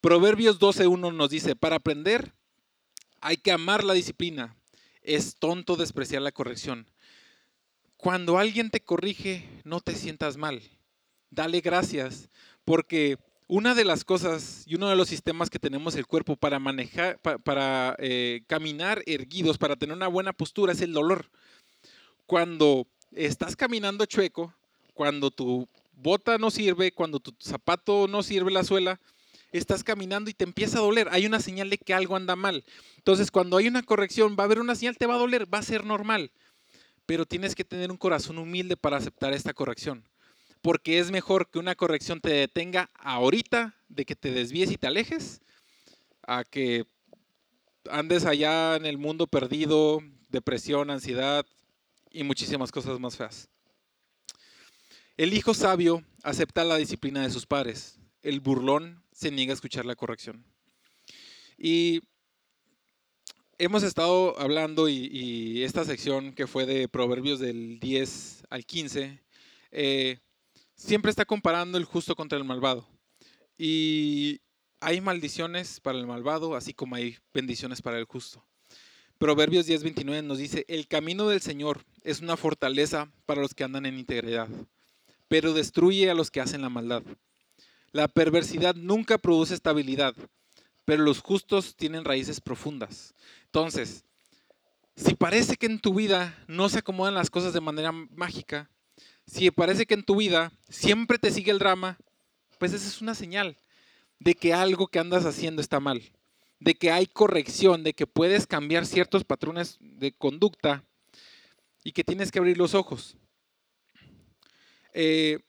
Proverbios 0.00 0.60
12.1 0.60 1.14
nos 1.14 1.30
dice, 1.30 1.56
para 1.56 1.76
aprender 1.76 2.32
hay 3.20 3.38
que 3.38 3.52
amar 3.52 3.84
la 3.84 3.94
disciplina. 3.94 4.54
Es 5.00 5.36
tonto 5.36 5.76
despreciar 5.76 6.22
la 6.22 6.32
corrección. 6.32 6.86
Cuando 7.96 8.38
alguien 8.38 8.70
te 8.70 8.80
corrige, 8.80 9.48
no 9.64 9.80
te 9.80 9.94
sientas 9.94 10.36
mal. 10.36 10.62
Dale 11.30 11.62
gracias, 11.62 12.28
porque 12.66 13.18
una 13.46 13.74
de 13.74 13.84
las 13.84 14.04
cosas 14.04 14.64
y 14.66 14.74
uno 14.74 14.88
de 14.88 14.96
los 14.96 15.08
sistemas 15.08 15.50
que 15.50 15.58
tenemos 15.58 15.94
el 15.96 16.06
cuerpo 16.06 16.36
para 16.36 16.58
manejar, 16.58 17.18
para, 17.20 17.94
eh, 17.98 18.42
caminar 18.46 19.02
erguidos, 19.06 19.58
para 19.58 19.76
tener 19.76 19.96
una 19.96 20.08
buena 20.08 20.32
postura, 20.32 20.72
es 20.72 20.80
el 20.80 20.92
dolor. 20.92 21.30
Cuando 22.26 22.86
estás 23.12 23.54
caminando 23.54 24.06
chueco, 24.06 24.54
cuando 24.94 25.30
tu 25.30 25.68
bota 25.92 26.38
no 26.38 26.50
sirve, 26.50 26.92
cuando 26.92 27.20
tu 27.20 27.34
zapato 27.38 28.08
no 28.08 28.22
sirve 28.22 28.50
la 28.50 28.64
suela, 28.64 28.98
estás 29.52 29.84
caminando 29.84 30.30
y 30.30 30.34
te 30.34 30.44
empieza 30.44 30.78
a 30.78 30.82
doler. 30.82 31.08
Hay 31.10 31.26
una 31.26 31.38
señal 31.38 31.68
de 31.68 31.78
que 31.78 31.92
algo 31.92 32.16
anda 32.16 32.36
mal. 32.36 32.64
Entonces, 32.96 33.30
cuando 33.30 33.58
hay 33.58 33.68
una 33.68 33.82
corrección, 33.82 34.36
va 34.38 34.44
a 34.44 34.46
haber 34.46 34.58
una 34.58 34.74
señal, 34.74 34.96
te 34.96 35.06
va 35.06 35.14
a 35.14 35.18
doler, 35.18 35.52
va 35.52 35.58
a 35.58 35.62
ser 35.62 35.84
normal. 35.84 36.32
Pero 37.06 37.26
tienes 37.26 37.54
que 37.54 37.64
tener 37.64 37.90
un 37.90 37.98
corazón 37.98 38.38
humilde 38.38 38.76
para 38.76 38.96
aceptar 38.96 39.34
esta 39.34 39.52
corrección 39.52 40.04
porque 40.64 40.98
es 40.98 41.10
mejor 41.10 41.50
que 41.50 41.58
una 41.58 41.74
corrección 41.74 42.22
te 42.22 42.30
detenga 42.30 42.88
ahorita 42.94 43.76
de 43.90 44.06
que 44.06 44.16
te 44.16 44.30
desvíes 44.30 44.70
y 44.70 44.78
te 44.78 44.86
alejes, 44.86 45.42
a 46.26 46.42
que 46.42 46.86
andes 47.90 48.24
allá 48.24 48.74
en 48.76 48.86
el 48.86 48.96
mundo 48.96 49.26
perdido, 49.26 50.00
depresión, 50.30 50.88
ansiedad 50.88 51.44
y 52.10 52.22
muchísimas 52.22 52.72
cosas 52.72 52.98
más 52.98 53.14
feas. 53.14 53.50
El 55.18 55.34
hijo 55.34 55.52
sabio 55.52 56.02
acepta 56.22 56.64
la 56.64 56.76
disciplina 56.76 57.20
de 57.22 57.30
sus 57.30 57.44
padres. 57.44 57.98
El 58.22 58.40
burlón 58.40 59.04
se 59.12 59.30
niega 59.30 59.52
a 59.52 59.56
escuchar 59.56 59.84
la 59.84 59.96
corrección. 59.96 60.46
Y 61.58 62.00
hemos 63.58 63.82
estado 63.82 64.40
hablando 64.40 64.88
y, 64.88 65.62
esta 65.62 65.84
sección 65.84 66.32
que 66.32 66.46
fue 66.46 66.64
de 66.64 66.88
Proverbios 66.88 67.38
del 67.38 67.78
10 67.80 68.44
al 68.48 68.64
15, 68.64 69.20
eh, 69.72 70.20
siempre 70.76 71.10
está 71.10 71.24
comparando 71.24 71.78
el 71.78 71.84
justo 71.84 72.14
contra 72.14 72.38
el 72.38 72.44
malvado. 72.44 72.86
Y 73.56 74.40
hay 74.80 75.00
maldiciones 75.00 75.80
para 75.80 75.98
el 75.98 76.06
malvado, 76.06 76.54
así 76.56 76.74
como 76.74 76.96
hay 76.96 77.16
bendiciones 77.32 77.80
para 77.80 77.98
el 77.98 78.04
justo. 78.04 78.44
Proverbios 79.18 79.66
10:29 79.66 80.22
nos 80.22 80.38
dice, 80.38 80.64
el 80.68 80.88
camino 80.88 81.28
del 81.28 81.40
Señor 81.40 81.84
es 82.02 82.20
una 82.20 82.36
fortaleza 82.36 83.10
para 83.26 83.40
los 83.40 83.54
que 83.54 83.64
andan 83.64 83.86
en 83.86 83.98
integridad, 83.98 84.48
pero 85.28 85.54
destruye 85.54 86.10
a 86.10 86.14
los 86.14 86.30
que 86.30 86.40
hacen 86.40 86.62
la 86.62 86.68
maldad. 86.68 87.02
La 87.92 88.08
perversidad 88.08 88.74
nunca 88.74 89.18
produce 89.18 89.54
estabilidad, 89.54 90.14
pero 90.84 91.04
los 91.04 91.20
justos 91.20 91.76
tienen 91.76 92.04
raíces 92.04 92.40
profundas. 92.40 93.14
Entonces, 93.46 94.04
si 94.96 95.14
parece 95.14 95.56
que 95.56 95.66
en 95.66 95.78
tu 95.78 95.94
vida 95.94 96.36
no 96.48 96.68
se 96.68 96.80
acomodan 96.80 97.14
las 97.14 97.30
cosas 97.30 97.52
de 97.52 97.60
manera 97.60 97.92
mágica, 97.92 98.68
si 99.26 99.50
parece 99.50 99.86
que 99.86 99.94
en 99.94 100.04
tu 100.04 100.16
vida 100.16 100.52
siempre 100.68 101.18
te 101.18 101.30
sigue 101.30 101.50
el 101.50 101.58
drama, 101.58 101.98
pues 102.58 102.72
esa 102.72 102.86
es 102.86 103.00
una 103.00 103.14
señal 103.14 103.56
de 104.18 104.34
que 104.34 104.52
algo 104.52 104.86
que 104.86 104.98
andas 104.98 105.24
haciendo 105.24 105.60
está 105.60 105.80
mal, 105.80 106.02
de 106.60 106.74
que 106.74 106.90
hay 106.90 107.06
corrección, 107.06 107.82
de 107.82 107.94
que 107.94 108.06
puedes 108.06 108.46
cambiar 108.46 108.86
ciertos 108.86 109.24
patrones 109.24 109.76
de 109.80 110.12
conducta 110.12 110.84
y 111.82 111.92
que 111.92 112.04
tienes 112.04 112.30
que 112.30 112.38
abrir 112.38 112.56
los 112.56 112.74
ojos. 112.74 113.16
Eh, 114.92 115.40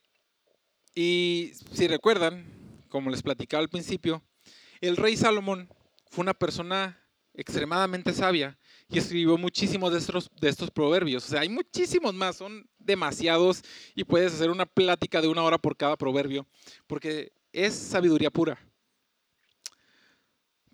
y 0.94 1.52
si 1.74 1.88
recuerdan, 1.88 2.46
como 2.90 3.10
les 3.10 3.22
platicaba 3.22 3.62
al 3.62 3.70
principio, 3.70 4.24
el 4.82 4.98
rey 4.98 5.16
Salomón 5.16 5.70
fue 6.10 6.24
una 6.24 6.34
persona 6.34 7.05
extremadamente 7.36 8.14
sabia 8.14 8.58
y 8.88 8.98
escribió 8.98 9.38
muchísimos 9.38 9.92
de 9.92 10.00
estos, 10.00 10.30
de 10.40 10.50
estos 10.50 10.72
proverbios. 10.72 11.26
O 11.26 11.28
sea, 11.28 11.42
hay 11.42 11.50
muchísimos 11.50 12.14
más, 12.14 12.38
son 12.38 12.68
demasiados 12.80 13.62
y 13.94 14.04
puedes 14.04 14.34
hacer 14.34 14.50
una 14.50 14.66
plática 14.66 15.22
de 15.22 15.28
una 15.28 15.44
hora 15.44 15.58
por 15.58 15.76
cada 15.76 15.98
proverbio, 15.98 16.48
porque 16.88 17.32
es 17.52 17.74
sabiduría 17.74 18.30
pura. 18.30 18.58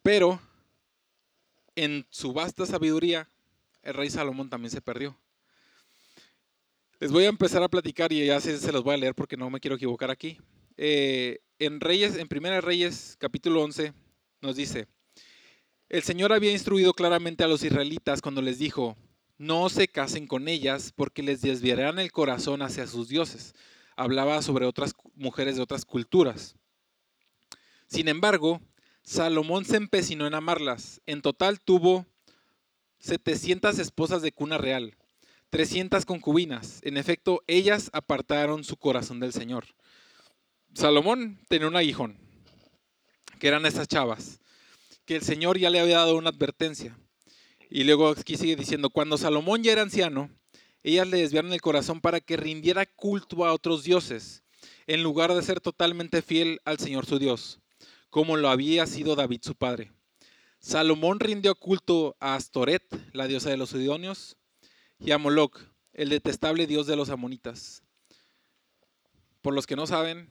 Pero 0.03 0.39
en 1.75 2.05
su 2.09 2.33
vasta 2.33 2.65
sabiduría, 2.65 3.29
el 3.83 3.93
rey 3.93 4.09
Salomón 4.09 4.49
también 4.49 4.71
se 4.71 4.81
perdió. 4.81 5.17
Les 6.99 7.11
voy 7.11 7.25
a 7.25 7.29
empezar 7.29 7.63
a 7.63 7.69
platicar 7.69 8.11
y 8.13 8.25
ya 8.25 8.39
se, 8.39 8.57
se 8.59 8.71
los 8.71 8.83
voy 8.83 8.93
a 8.93 8.97
leer 8.97 9.15
porque 9.15 9.37
no 9.37 9.49
me 9.49 9.59
quiero 9.59 9.75
equivocar 9.75 10.11
aquí. 10.11 10.39
Eh, 10.77 11.39
en 11.59 11.79
Reyes, 11.79 12.15
en 12.15 12.27
Primera 12.27 12.61
Reyes, 12.61 13.15
capítulo 13.19 13.63
11, 13.63 13.93
nos 14.41 14.55
dice, 14.55 14.87
El 15.91 16.03
Señor 16.03 16.31
había 16.31 16.53
instruido 16.53 16.93
claramente 16.93 17.43
a 17.43 17.49
los 17.49 17.65
israelitas 17.65 18.21
cuando 18.21 18.41
les 18.41 18.57
dijo, 18.57 18.95
no 19.37 19.67
se 19.67 19.89
casen 19.89 20.25
con 20.25 20.47
ellas 20.47 20.93
porque 20.95 21.21
les 21.21 21.41
desviarán 21.41 21.99
el 21.99 22.13
corazón 22.13 22.61
hacia 22.61 22.87
sus 22.87 23.09
dioses. 23.09 23.55
Hablaba 23.97 24.41
sobre 24.41 24.65
otras 24.65 24.95
mujeres 25.15 25.57
de 25.57 25.61
otras 25.61 25.83
culturas. 25.83 26.55
Sin 27.87 28.07
embargo, 28.07 28.61
Salomón 29.03 29.65
se 29.65 29.75
empecinó 29.75 30.25
en 30.25 30.33
amarlas. 30.33 31.01
En 31.07 31.21
total 31.21 31.59
tuvo 31.59 32.05
700 32.99 33.77
esposas 33.77 34.21
de 34.21 34.31
cuna 34.31 34.57
real, 34.57 34.95
300 35.49 36.05
concubinas. 36.05 36.79
En 36.83 36.95
efecto, 36.95 37.43
ellas 37.47 37.89
apartaron 37.91 38.63
su 38.63 38.77
corazón 38.77 39.19
del 39.19 39.33
Señor. 39.33 39.65
Salomón 40.73 41.37
tenía 41.49 41.67
un 41.67 41.75
aguijón, 41.75 42.17
que 43.41 43.49
eran 43.49 43.65
estas 43.65 43.89
chavas, 43.89 44.40
que 45.11 45.17
el 45.17 45.23
Señor 45.23 45.59
ya 45.59 45.69
le 45.69 45.81
había 45.81 45.97
dado 45.97 46.15
una 46.15 46.29
advertencia. 46.29 46.97
Y 47.69 47.83
luego 47.83 48.07
aquí 48.07 48.37
sigue 48.37 48.55
diciendo, 48.55 48.89
cuando 48.89 49.17
Salomón 49.17 49.61
ya 49.61 49.73
era 49.73 49.81
anciano, 49.81 50.31
ellas 50.83 51.05
le 51.05 51.17
desviaron 51.17 51.51
el 51.51 51.59
corazón 51.59 51.99
para 51.99 52.21
que 52.21 52.37
rindiera 52.37 52.85
culto 52.85 53.43
a 53.43 53.51
otros 53.51 53.83
dioses, 53.83 54.41
en 54.87 55.03
lugar 55.03 55.33
de 55.33 55.41
ser 55.41 55.59
totalmente 55.59 56.21
fiel 56.21 56.61
al 56.63 56.79
Señor 56.79 57.05
su 57.05 57.19
Dios, 57.19 57.59
como 58.09 58.37
lo 58.37 58.47
había 58.47 58.87
sido 58.87 59.17
David 59.17 59.41
su 59.43 59.53
padre. 59.53 59.91
Salomón 60.59 61.19
rindió 61.19 61.55
culto 61.55 62.15
a 62.21 62.35
Astoret, 62.35 62.81
la 63.11 63.27
diosa 63.27 63.49
de 63.49 63.57
los 63.57 63.71
Sidonios, 63.71 64.37
y 64.97 65.11
a 65.11 65.17
Moloch, 65.17 65.59
el 65.91 66.07
detestable 66.07 66.67
dios 66.67 66.87
de 66.87 66.95
los 66.95 67.09
amonitas. 67.09 67.83
Por 69.41 69.53
los 69.53 69.67
que 69.67 69.75
no 69.75 69.87
saben, 69.87 70.29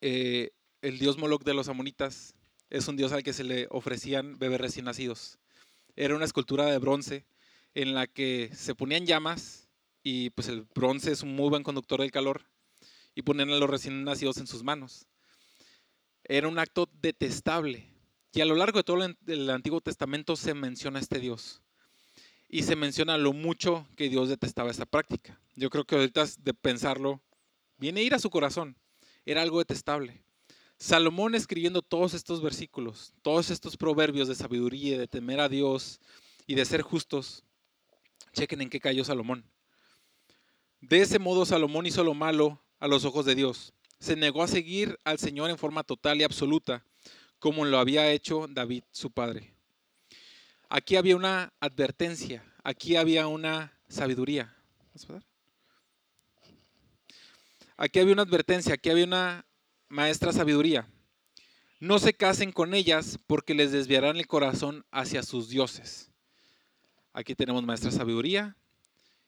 eh, 0.00 0.52
el 0.80 0.98
dios 0.98 1.18
Moloch 1.18 1.44
de 1.44 1.52
los 1.52 1.68
amonitas 1.68 2.33
es 2.74 2.88
un 2.88 2.96
dios 2.96 3.12
al 3.12 3.22
que 3.22 3.32
se 3.32 3.44
le 3.44 3.68
ofrecían 3.70 4.36
bebés 4.36 4.60
recién 4.60 4.86
nacidos. 4.86 5.38
Era 5.94 6.16
una 6.16 6.24
escultura 6.24 6.66
de 6.66 6.78
bronce 6.78 7.24
en 7.72 7.94
la 7.94 8.08
que 8.08 8.50
se 8.52 8.74
ponían 8.74 9.06
llamas 9.06 9.68
y 10.02 10.30
pues 10.30 10.48
el 10.48 10.66
bronce 10.74 11.12
es 11.12 11.22
un 11.22 11.36
muy 11.36 11.48
buen 11.50 11.62
conductor 11.62 12.00
del 12.00 12.10
calor 12.10 12.42
y 13.14 13.22
ponían 13.22 13.50
a 13.50 13.58
los 13.58 13.70
recién 13.70 14.02
nacidos 14.02 14.38
en 14.38 14.48
sus 14.48 14.64
manos. 14.64 15.06
Era 16.24 16.48
un 16.48 16.58
acto 16.58 16.88
detestable 17.00 17.88
y 18.32 18.40
a 18.40 18.44
lo 18.44 18.56
largo 18.56 18.80
de 18.80 18.84
todo 18.84 19.06
el 19.28 19.50
Antiguo 19.50 19.80
Testamento 19.80 20.34
se 20.34 20.52
menciona 20.54 20.98
este 20.98 21.20
Dios. 21.20 21.62
Y 22.48 22.64
se 22.64 22.74
menciona 22.74 23.16
lo 23.18 23.32
mucho 23.32 23.86
que 23.96 24.08
Dios 24.08 24.28
detestaba 24.28 24.72
esta 24.72 24.84
práctica. 24.84 25.40
Yo 25.54 25.70
creo 25.70 25.84
que 25.84 25.94
ahorita 25.94 26.26
de 26.40 26.54
pensarlo, 26.54 27.22
viene 27.78 28.00
a 28.00 28.02
ir 28.02 28.14
a 28.14 28.18
su 28.18 28.30
corazón. 28.30 28.76
Era 29.24 29.42
algo 29.42 29.60
detestable. 29.60 30.23
Salomón 30.78 31.34
escribiendo 31.34 31.82
todos 31.82 32.14
estos 32.14 32.42
versículos, 32.42 33.14
todos 33.22 33.50
estos 33.50 33.76
proverbios 33.76 34.28
de 34.28 34.34
sabiduría, 34.34 34.98
de 34.98 35.08
temer 35.08 35.40
a 35.40 35.48
Dios 35.48 36.00
y 36.46 36.54
de 36.54 36.64
ser 36.64 36.82
justos, 36.82 37.44
chequen 38.32 38.60
en 38.60 38.70
qué 38.70 38.80
cayó 38.80 39.04
Salomón. 39.04 39.44
De 40.80 41.00
ese 41.00 41.18
modo 41.18 41.46
Salomón 41.46 41.86
hizo 41.86 42.04
lo 42.04 42.14
malo 42.14 42.60
a 42.78 42.88
los 42.88 43.04
ojos 43.04 43.24
de 43.24 43.34
Dios. 43.34 43.72
Se 43.98 44.16
negó 44.16 44.42
a 44.42 44.48
seguir 44.48 44.98
al 45.04 45.18
Señor 45.18 45.48
en 45.48 45.56
forma 45.56 45.84
total 45.84 46.20
y 46.20 46.24
absoluta 46.24 46.84
como 47.38 47.64
lo 47.64 47.78
había 47.78 48.10
hecho 48.10 48.46
David, 48.48 48.84
su 48.90 49.10
padre. 49.10 49.54
Aquí 50.70 50.96
había 50.96 51.14
una 51.14 51.52
advertencia, 51.60 52.42
aquí 52.62 52.96
había 52.96 53.26
una 53.26 53.78
sabiduría. 53.88 54.56
Aquí 57.76 57.98
había 57.98 58.14
una 58.14 58.22
advertencia, 58.22 58.74
aquí 58.74 58.88
había 58.88 59.04
una 59.04 59.44
maestra 59.94 60.32
sabiduría. 60.32 60.88
No 61.78 61.98
se 61.98 62.14
casen 62.14 62.50
con 62.50 62.74
ellas 62.74 63.18
porque 63.26 63.54
les 63.54 63.70
desviarán 63.70 64.16
el 64.16 64.26
corazón 64.26 64.84
hacia 64.90 65.22
sus 65.22 65.48
dioses. 65.48 66.10
Aquí 67.12 67.34
tenemos 67.34 67.62
maestra 67.62 67.92
sabiduría. 67.92 68.56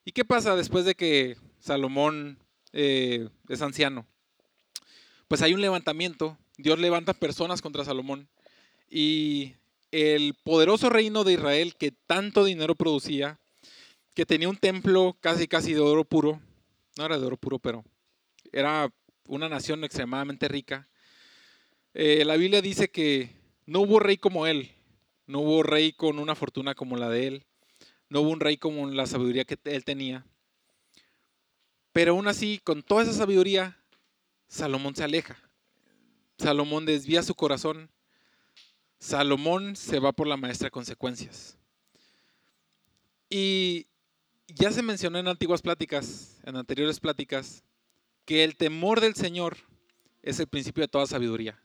¿Y 0.05 0.13
qué 0.13 0.25
pasa 0.25 0.57
después 0.57 0.85
de 0.85 0.95
que 0.95 1.37
Salomón 1.61 2.39
eh, 2.73 3.29
es 3.49 3.63
anciano? 3.63 4.07
Pues 5.29 5.43
hay 5.43 5.55
un 5.55 5.61
levantamiento 5.61 6.37
Dios 6.59 6.79
levanta 6.79 7.13
personas 7.13 7.61
contra 7.61 7.85
Salomón 7.85 8.29
y 8.89 9.55
el 9.93 10.35
poderoso 10.43 10.89
reino 10.89 11.23
de 11.23 11.35
Israel 11.35 11.77
que 11.77 11.93
tanto 11.93 12.45
dinero 12.45 12.75
producía, 12.75 13.39
que 14.15 14.25
tenía 14.25 14.49
un 14.49 14.57
templo 14.57 15.17
casi 15.21 15.49
casi 15.49 15.75
de 15.75 15.81
oro 15.81 16.05
puro, 16.05 16.41
no 16.97 17.05
era 17.05 17.19
de 17.19 17.27
oro 17.27 17.37
puro, 17.37 17.59
pero 17.59 17.85
era 18.53 18.91
una 19.27 19.49
nación 19.49 19.85
extremadamente 19.85 20.49
rica. 20.49 20.89
Eh, 21.95 22.25
la 22.25 22.37
Biblia 22.37 22.63
dice 22.63 22.91
que 22.91 23.31
no 23.67 23.81
hubo 23.81 24.01
rey 24.01 24.17
como 24.17 24.47
él, 24.47 24.71
no 25.27 25.41
hubo 25.41 25.63
rey 25.63 25.93
con 25.93 26.19
una 26.19 26.35
fortuna 26.35 26.75
como 26.75 26.97
la 26.97 27.09
de 27.09 27.27
él, 27.27 27.47
no 28.09 28.21
hubo 28.21 28.31
un 28.31 28.41
rey 28.41 28.57
como 28.57 28.89
la 28.91 29.07
sabiduría 29.07 29.45
que 29.45 29.59
él 29.65 29.85
tenía. 29.85 30.25
Pero 31.93 32.13
aún 32.13 32.29
así, 32.29 32.61
con 32.63 32.83
toda 32.83 33.03
esa 33.03 33.13
sabiduría, 33.13 33.79
Salomón 34.49 34.95
se 34.95 35.05
aleja. 35.05 35.39
Salomón 36.39 36.85
desvía 36.85 37.23
su 37.23 37.35
corazón. 37.35 37.91
Salomón 38.99 39.77
se 39.77 39.99
va 39.99 40.13
por 40.13 40.27
la 40.27 40.37
maestra 40.37 40.71
consecuencias. 40.71 41.57
Y 43.29 43.87
ya 44.47 44.71
se 44.71 44.83
mencionó 44.83 45.19
en 45.19 45.29
antiguas 45.29 45.63
pláticas, 45.63 46.39
en 46.45 46.57
anteriores 46.57 47.01
pláticas, 47.01 47.65
que 48.27 48.45
el 48.45 48.57
temor 48.57 49.01
del 49.01 49.15
Señor 49.15 49.57
es 50.23 50.39
el 50.39 50.47
principio 50.47 50.83
de 50.83 50.89
toda 50.89 51.07
sabiduría. 51.07 51.59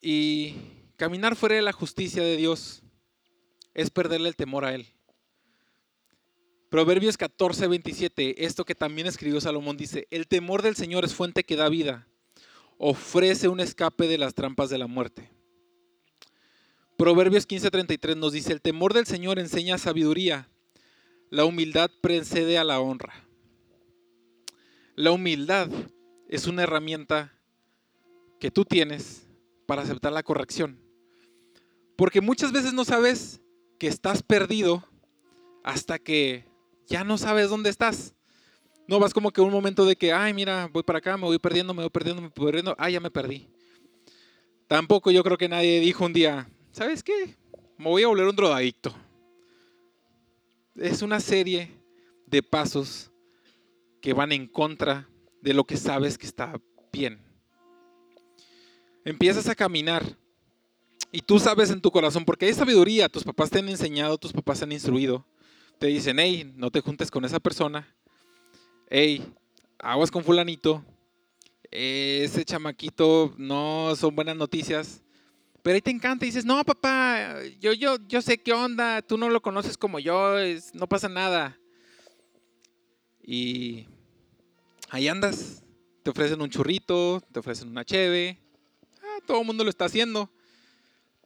Y 0.00 0.54
caminar 0.96 1.34
fuera 1.34 1.56
de 1.56 1.62
la 1.62 1.72
justicia 1.72 2.22
de 2.22 2.36
Dios 2.36 2.82
es 3.74 3.90
perderle 3.90 4.28
el 4.28 4.36
temor 4.36 4.64
a 4.64 4.74
Él. 4.74 4.86
Proverbios 6.70 7.16
14, 7.16 7.66
27, 7.66 8.44
esto 8.44 8.64
que 8.64 8.74
también 8.74 9.06
escribió 9.06 9.40
Salomón 9.40 9.76
dice, 9.76 10.06
el 10.10 10.28
temor 10.28 10.62
del 10.62 10.76
Señor 10.76 11.04
es 11.04 11.14
fuente 11.14 11.42
que 11.42 11.56
da 11.56 11.68
vida 11.68 12.06
ofrece 12.78 13.48
un 13.48 13.60
escape 13.60 14.06
de 14.06 14.18
las 14.18 14.34
trampas 14.34 14.70
de 14.70 14.78
la 14.78 14.86
muerte. 14.86 15.28
Proverbios 16.96 17.46
15:33 17.46 18.16
nos 18.16 18.32
dice, 18.32 18.52
el 18.52 18.60
temor 18.60 18.94
del 18.94 19.06
Señor 19.06 19.38
enseña 19.38 19.78
sabiduría, 19.78 20.48
la 21.30 21.44
humildad 21.44 21.90
precede 22.00 22.58
a 22.58 22.64
la 22.64 22.80
honra. 22.80 23.27
La 24.98 25.12
humildad 25.12 25.70
es 26.28 26.48
una 26.48 26.64
herramienta 26.64 27.32
que 28.40 28.50
tú 28.50 28.64
tienes 28.64 29.28
para 29.64 29.82
aceptar 29.82 30.12
la 30.12 30.24
corrección. 30.24 30.76
Porque 31.94 32.20
muchas 32.20 32.50
veces 32.50 32.72
no 32.72 32.84
sabes 32.84 33.40
que 33.78 33.86
estás 33.86 34.24
perdido 34.24 34.82
hasta 35.62 36.00
que 36.00 36.46
ya 36.88 37.04
no 37.04 37.16
sabes 37.16 37.48
dónde 37.48 37.70
estás. 37.70 38.16
No 38.88 38.98
vas 38.98 39.14
como 39.14 39.30
que 39.30 39.40
un 39.40 39.52
momento 39.52 39.86
de 39.86 39.94
que, 39.94 40.12
ay, 40.12 40.34
mira, 40.34 40.68
voy 40.72 40.82
para 40.82 40.98
acá, 40.98 41.16
me 41.16 41.26
voy 41.26 41.38
perdiendo, 41.38 41.72
me 41.74 41.82
voy 41.82 41.90
perdiendo, 41.90 42.20
me 42.20 42.32
voy 42.34 42.46
perdiendo, 42.46 42.74
ay, 42.76 42.94
ya 42.94 43.00
me 43.00 43.12
perdí. 43.12 43.48
Tampoco 44.66 45.12
yo 45.12 45.22
creo 45.22 45.38
que 45.38 45.48
nadie 45.48 45.78
dijo 45.78 46.06
un 46.06 46.12
día, 46.12 46.50
¿sabes 46.72 47.04
qué? 47.04 47.36
Me 47.76 47.84
voy 47.84 48.02
a 48.02 48.08
volver 48.08 48.26
un 48.26 48.34
drogadicto. 48.34 48.92
Es 50.74 51.02
una 51.02 51.20
serie 51.20 51.70
de 52.26 52.42
pasos 52.42 53.07
que 54.00 54.12
van 54.12 54.32
en 54.32 54.46
contra 54.46 55.08
de 55.40 55.54
lo 55.54 55.64
que 55.64 55.76
sabes 55.76 56.18
que 56.18 56.26
está 56.26 56.60
bien. 56.92 57.20
Empiezas 59.04 59.48
a 59.48 59.54
caminar 59.54 60.04
y 61.10 61.20
tú 61.20 61.38
sabes 61.38 61.70
en 61.70 61.80
tu 61.80 61.90
corazón, 61.90 62.24
porque 62.24 62.46
hay 62.46 62.54
sabiduría, 62.54 63.08
tus 63.08 63.24
papás 63.24 63.50
te 63.50 63.58
han 63.58 63.68
enseñado, 63.68 64.18
tus 64.18 64.32
papás 64.32 64.58
te 64.58 64.64
han 64.64 64.72
instruido. 64.72 65.24
Te 65.78 65.86
dicen, 65.86 66.18
hey, 66.18 66.52
no 66.56 66.70
te 66.70 66.80
juntes 66.80 67.10
con 67.10 67.24
esa 67.24 67.38
persona, 67.38 67.88
hey, 68.90 69.24
aguas 69.78 70.10
con 70.10 70.24
fulanito, 70.24 70.84
ese 71.70 72.44
chamaquito 72.44 73.32
no 73.36 73.94
son 73.96 74.14
buenas 74.14 74.36
noticias. 74.36 75.02
Pero 75.62 75.74
ahí 75.74 75.80
te 75.82 75.90
encanta 75.90 76.24
y 76.24 76.28
dices, 76.28 76.44
no, 76.44 76.64
papá, 76.64 77.42
yo, 77.60 77.72
yo, 77.72 77.96
yo 78.08 78.22
sé 78.22 78.38
qué 78.38 78.52
onda, 78.52 79.02
tú 79.02 79.16
no 79.16 79.28
lo 79.28 79.40
conoces 79.40 79.76
como 79.76 79.98
yo, 79.98 80.34
no 80.72 80.88
pasa 80.88 81.08
nada. 81.08 81.58
Y 83.30 83.86
ahí 84.88 85.06
andas, 85.06 85.62
te 86.02 86.08
ofrecen 86.08 86.40
un 86.40 86.48
churrito, 86.48 87.20
te 87.30 87.40
ofrecen 87.40 87.68
una 87.68 87.84
cheve, 87.84 88.38
ah, 89.02 89.18
todo 89.26 89.42
el 89.42 89.46
mundo 89.46 89.64
lo 89.64 89.68
está 89.68 89.84
haciendo. 89.84 90.30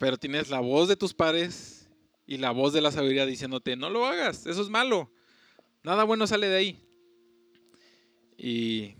Pero 0.01 0.17
tienes 0.17 0.51
la 0.51 0.59
voz 0.59 0.89
de 0.89 0.97
tus 0.97 1.15
padres 1.15 1.89
y 2.27 2.39
la 2.39 2.51
voz 2.51 2.73
de 2.73 2.81
la 2.81 2.91
sabiduría 2.91 3.25
diciéndote, 3.25 3.77
no 3.77 3.89
lo 3.89 4.05
hagas, 4.05 4.47
eso 4.47 4.63
es 4.63 4.69
malo, 4.69 5.13
nada 5.85 6.03
bueno 6.03 6.27
sale 6.27 6.49
de 6.49 6.57
ahí 6.57 6.85
y 8.37 8.97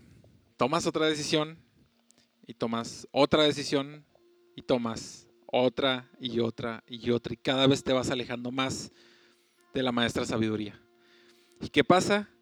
tomas 0.55 0.87
otra 0.87 1.05
decisión 1.05 1.57
y 2.47 2.53
tomas 2.53 3.05
otra 3.11 3.43
decisión 3.43 4.05
y 4.55 4.61
tomas 4.61 5.27
otra 5.47 6.09
y 6.21 6.39
otra 6.39 6.85
y 6.87 7.11
otra 7.11 7.33
y 7.33 7.37
cada 7.37 7.67
vez 7.67 7.83
te 7.83 7.91
vas 7.91 8.09
alejando 8.11 8.49
más 8.49 8.93
de 9.73 9.83
la 9.83 9.91
maestra 9.91 10.25
sabiduría. 10.25 10.79
¿Y 11.59 11.67
qué 11.67 11.83
pasa? 11.83 12.32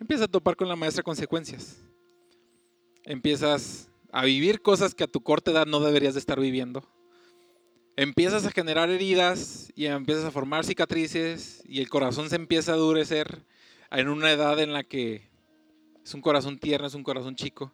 Empiezas 0.00 0.26
a 0.26 0.30
topar 0.30 0.56
con 0.56 0.68
la 0.68 0.76
maestra 0.76 1.02
consecuencias. 1.02 1.76
Empiezas 3.04 3.90
a 4.12 4.24
vivir 4.24 4.62
cosas 4.62 4.94
que 4.94 5.04
a 5.04 5.08
tu 5.08 5.20
corta 5.20 5.50
edad 5.50 5.66
no 5.66 5.80
deberías 5.80 6.14
de 6.14 6.20
estar 6.20 6.40
viviendo. 6.40 6.82
empiezas 7.96 8.46
a 8.46 8.52
generar 8.52 8.90
heridas 8.90 9.72
y 9.74 9.86
empiezas 9.86 10.24
a 10.24 10.30
formar 10.30 10.64
cicatrices 10.64 11.64
y 11.66 11.80
el 11.80 11.88
corazón 11.88 12.30
se 12.30 12.36
empieza 12.36 12.72
a 12.72 12.76
endurecer 12.76 13.44
en 13.90 14.08
una 14.08 14.30
edad 14.30 14.60
en 14.60 14.72
la 14.72 14.84
que 14.84 15.28
es 16.04 16.14
un 16.14 16.20
corazón 16.20 16.60
tierno, 16.60 16.86
es 16.86 16.94
un 16.94 17.02
corazón 17.02 17.34
chico. 17.34 17.72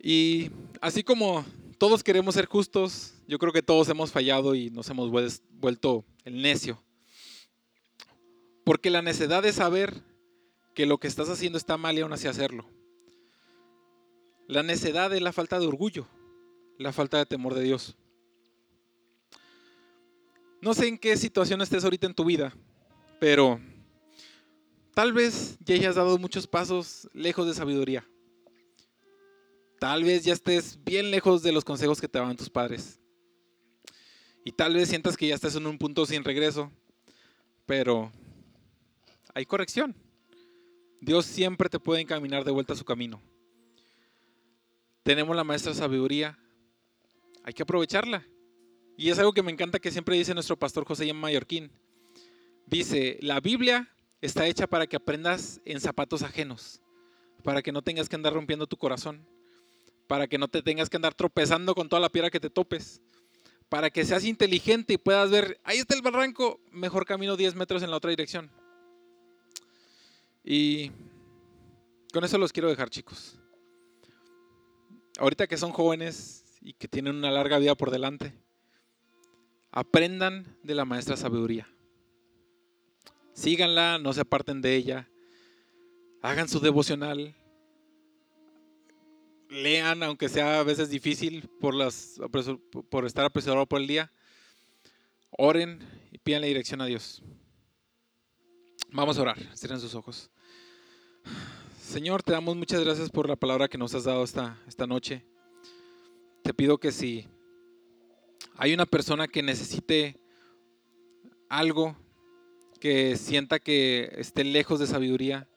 Y 0.00 0.52
así 0.80 1.02
como 1.02 1.44
todos 1.78 2.04
queremos 2.04 2.36
ser 2.36 2.46
justos, 2.46 3.14
yo 3.26 3.40
creo 3.40 3.52
que 3.52 3.62
todos 3.62 3.88
hemos 3.88 4.12
fallado 4.12 4.54
y 4.54 4.70
nos 4.70 4.88
hemos 4.88 5.10
vuelto 5.10 6.04
el 6.24 6.40
necio. 6.40 6.80
Porque 8.64 8.90
la 8.90 9.02
necedad 9.02 9.42
de 9.42 9.52
saber 9.52 10.00
que 10.74 10.86
lo 10.86 10.98
que 10.98 11.08
estás 11.08 11.28
haciendo 11.28 11.58
está 11.58 11.76
mal 11.76 11.96
y 11.96 12.00
aún 12.00 12.12
así 12.12 12.28
hacerlo. 12.28 12.66
La 14.48 14.62
necedad 14.62 15.12
es 15.14 15.22
la 15.22 15.32
falta 15.32 15.58
de 15.58 15.66
orgullo, 15.66 16.06
la 16.78 16.92
falta 16.92 17.18
de 17.18 17.26
temor 17.26 17.54
de 17.54 17.62
Dios. 17.62 17.96
No 20.60 20.74
sé 20.74 20.88
en 20.88 20.98
qué 20.98 21.16
situación 21.16 21.60
estés 21.60 21.84
ahorita 21.84 22.06
en 22.06 22.14
tu 22.14 22.24
vida, 22.24 22.54
pero 23.18 23.60
tal 24.94 25.12
vez 25.12 25.56
ya 25.60 25.74
hayas 25.74 25.96
dado 25.96 26.18
muchos 26.18 26.46
pasos 26.46 27.08
lejos 27.12 27.46
de 27.46 27.54
sabiduría. 27.54 28.06
Tal 29.80 30.04
vez 30.04 30.24
ya 30.24 30.32
estés 30.32 30.78
bien 30.84 31.10
lejos 31.10 31.42
de 31.42 31.50
los 31.50 31.64
consejos 31.64 32.00
que 32.00 32.06
te 32.06 32.18
daban 32.18 32.36
tus 32.36 32.48
padres. 32.48 33.00
Y 34.44 34.52
tal 34.52 34.74
vez 34.74 34.88
sientas 34.88 35.16
que 35.16 35.26
ya 35.26 35.34
estás 35.34 35.56
en 35.56 35.66
un 35.66 35.78
punto 35.78 36.06
sin 36.06 36.22
regreso, 36.22 36.70
pero 37.66 38.12
hay 39.34 39.46
corrección. 39.46 39.96
Dios 41.02 41.26
siempre 41.26 41.68
te 41.68 41.78
puede 41.78 42.00
encaminar 42.00 42.44
de 42.44 42.50
vuelta 42.50 42.72
a 42.72 42.76
su 42.76 42.84
camino. 42.86 43.20
Tenemos 45.02 45.36
la 45.36 45.44
maestra 45.44 45.74
sabiduría, 45.74 46.38
hay 47.44 47.52
que 47.52 47.64
aprovecharla. 47.64 48.26
Y 48.96 49.10
es 49.10 49.18
algo 49.18 49.34
que 49.34 49.42
me 49.42 49.52
encanta 49.52 49.78
que 49.78 49.90
siempre 49.90 50.16
dice 50.16 50.32
nuestro 50.32 50.56
pastor 50.56 50.86
José 50.86 51.12
Mallorquín. 51.12 51.70
Dice, 52.66 53.18
la 53.20 53.40
Biblia 53.40 53.92
está 54.22 54.46
hecha 54.46 54.66
para 54.66 54.86
que 54.86 54.96
aprendas 54.96 55.60
en 55.66 55.80
zapatos 55.80 56.22
ajenos, 56.22 56.80
para 57.42 57.60
que 57.60 57.72
no 57.72 57.82
tengas 57.82 58.08
que 58.08 58.16
andar 58.16 58.32
rompiendo 58.32 58.66
tu 58.66 58.78
corazón 58.78 59.26
para 60.12 60.26
que 60.26 60.36
no 60.36 60.46
te 60.46 60.60
tengas 60.60 60.90
que 60.90 60.96
andar 60.98 61.14
tropezando 61.14 61.74
con 61.74 61.88
toda 61.88 62.00
la 62.00 62.10
piedra 62.10 62.28
que 62.28 62.38
te 62.38 62.50
topes, 62.50 63.00
para 63.70 63.88
que 63.88 64.04
seas 64.04 64.26
inteligente 64.26 64.92
y 64.92 64.98
puedas 64.98 65.30
ver, 65.30 65.58
ahí 65.64 65.78
está 65.78 65.94
el 65.94 66.02
barranco, 66.02 66.60
mejor 66.70 67.06
camino 67.06 67.34
10 67.34 67.54
metros 67.54 67.82
en 67.82 67.90
la 67.90 67.96
otra 67.96 68.10
dirección. 68.10 68.50
Y 70.44 70.90
con 72.12 72.24
eso 72.24 72.38
los 72.38 72.52
quiero 72.52 72.68
dejar, 72.68 72.90
chicos. 72.90 73.38
Ahorita 75.18 75.46
que 75.46 75.56
son 75.56 75.72
jóvenes 75.72 76.44
y 76.60 76.72
que 76.72 76.88
tienen 76.88 77.16
una 77.16 77.30
larga 77.30 77.58
vida 77.58 77.74
por 77.74 77.90
delante, 77.90 78.34
aprendan 79.70 80.56
de 80.62 80.74
la 80.74 80.84
maestra 80.84 81.16
sabiduría. 81.16 81.68
Síganla, 83.34 83.98
no 83.98 84.12
se 84.12 84.20
aparten 84.20 84.60
de 84.60 84.76
ella. 84.76 85.08
Hagan 86.22 86.48
su 86.48 86.60
devocional, 86.60 87.34
lean, 89.48 90.02
aunque 90.02 90.28
sea 90.28 90.60
a 90.60 90.62
veces 90.62 90.88
difícil 90.88 91.48
por, 91.60 91.74
las, 91.74 92.20
por 92.90 93.06
estar 93.06 93.24
apresurado 93.24 93.66
por 93.66 93.80
el 93.80 93.86
día. 93.86 94.10
Oren 95.30 95.80
y 96.10 96.18
pidan 96.18 96.42
la 96.42 96.46
dirección 96.46 96.80
a 96.80 96.86
Dios. 96.86 97.22
Vamos 98.94 99.16
a 99.16 99.22
orar, 99.22 99.38
cierren 99.56 99.80
sus 99.80 99.94
ojos. 99.94 100.30
Señor, 101.80 102.22
te 102.22 102.32
damos 102.32 102.56
muchas 102.56 102.84
gracias 102.84 103.08
por 103.08 103.26
la 103.26 103.36
palabra 103.36 103.66
que 103.66 103.78
nos 103.78 103.94
has 103.94 104.04
dado 104.04 104.22
esta, 104.22 104.60
esta 104.68 104.86
noche. 104.86 105.24
Te 106.42 106.52
pido 106.52 106.76
que 106.76 106.92
si 106.92 107.26
hay 108.54 108.74
una 108.74 108.84
persona 108.84 109.28
que 109.28 109.42
necesite 109.42 110.20
algo, 111.48 111.96
que 112.80 113.16
sienta 113.16 113.58
que 113.58 114.12
esté 114.18 114.44
lejos 114.44 114.78
de 114.78 114.86
sabiduría, 114.86 115.48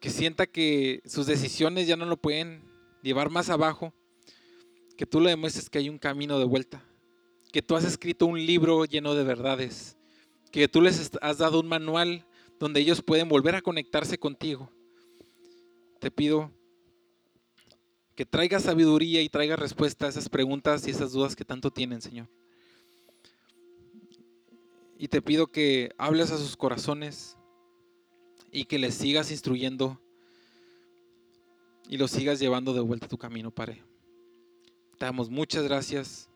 que 0.00 0.10
sienta 0.10 0.48
que 0.48 1.02
sus 1.06 1.26
decisiones 1.26 1.86
ya 1.86 1.94
no 1.94 2.04
lo 2.04 2.16
pueden 2.16 2.64
llevar 3.00 3.30
más 3.30 3.48
abajo, 3.48 3.94
que 4.96 5.06
tú 5.06 5.20
le 5.20 5.30
demuestres 5.30 5.70
que 5.70 5.78
hay 5.78 5.88
un 5.88 5.98
camino 5.98 6.40
de 6.40 6.46
vuelta, 6.46 6.82
que 7.52 7.62
tú 7.62 7.76
has 7.76 7.84
escrito 7.84 8.26
un 8.26 8.44
libro 8.44 8.84
lleno 8.86 9.14
de 9.14 9.22
verdades, 9.22 9.96
que 10.50 10.68
tú 10.68 10.80
les 10.80 11.10
has 11.20 11.38
dado 11.38 11.60
un 11.60 11.68
manual 11.68 12.26
donde 12.58 12.80
ellos 12.80 13.02
pueden 13.02 13.28
volver 13.28 13.54
a 13.54 13.62
conectarse 13.62 14.18
contigo. 14.18 14.70
Te 15.98 16.10
pido 16.10 16.50
que 18.14 18.26
traiga 18.26 18.60
sabiduría 18.60 19.22
y 19.22 19.28
traiga 19.28 19.56
respuesta 19.56 20.06
a 20.06 20.08
esas 20.08 20.28
preguntas 20.28 20.86
y 20.86 20.90
esas 20.90 21.12
dudas 21.12 21.36
que 21.36 21.44
tanto 21.44 21.70
tienen, 21.70 22.02
Señor. 22.02 22.28
Y 24.98 25.08
te 25.08 25.22
pido 25.22 25.46
que 25.46 25.90
hables 25.96 26.30
a 26.30 26.36
sus 26.36 26.56
corazones, 26.56 27.38
y 28.52 28.64
que 28.64 28.78
les 28.78 28.94
sigas 28.94 29.30
instruyendo 29.30 30.00
y 31.88 31.96
los 31.96 32.10
sigas 32.10 32.38
llevando 32.38 32.72
de 32.72 32.80
vuelta 32.80 33.06
a 33.06 33.08
tu 33.08 33.18
camino, 33.18 33.50
Padre. 33.50 33.82
Te 34.98 35.06
damos 35.06 35.30
muchas 35.30 35.64
gracias 35.64 36.28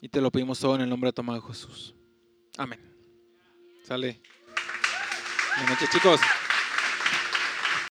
y 0.00 0.08
te 0.08 0.20
lo 0.20 0.30
pedimos 0.30 0.58
todo 0.58 0.74
en 0.76 0.82
el 0.82 0.88
nombre 0.88 1.08
de 1.08 1.12
tu 1.12 1.20
amado 1.20 1.42
Jesús. 1.42 1.95
Amén. 2.56 2.80
Sale. 3.84 4.20
Buenas 5.56 5.70
noches, 5.70 5.90
chicos. 5.90 6.20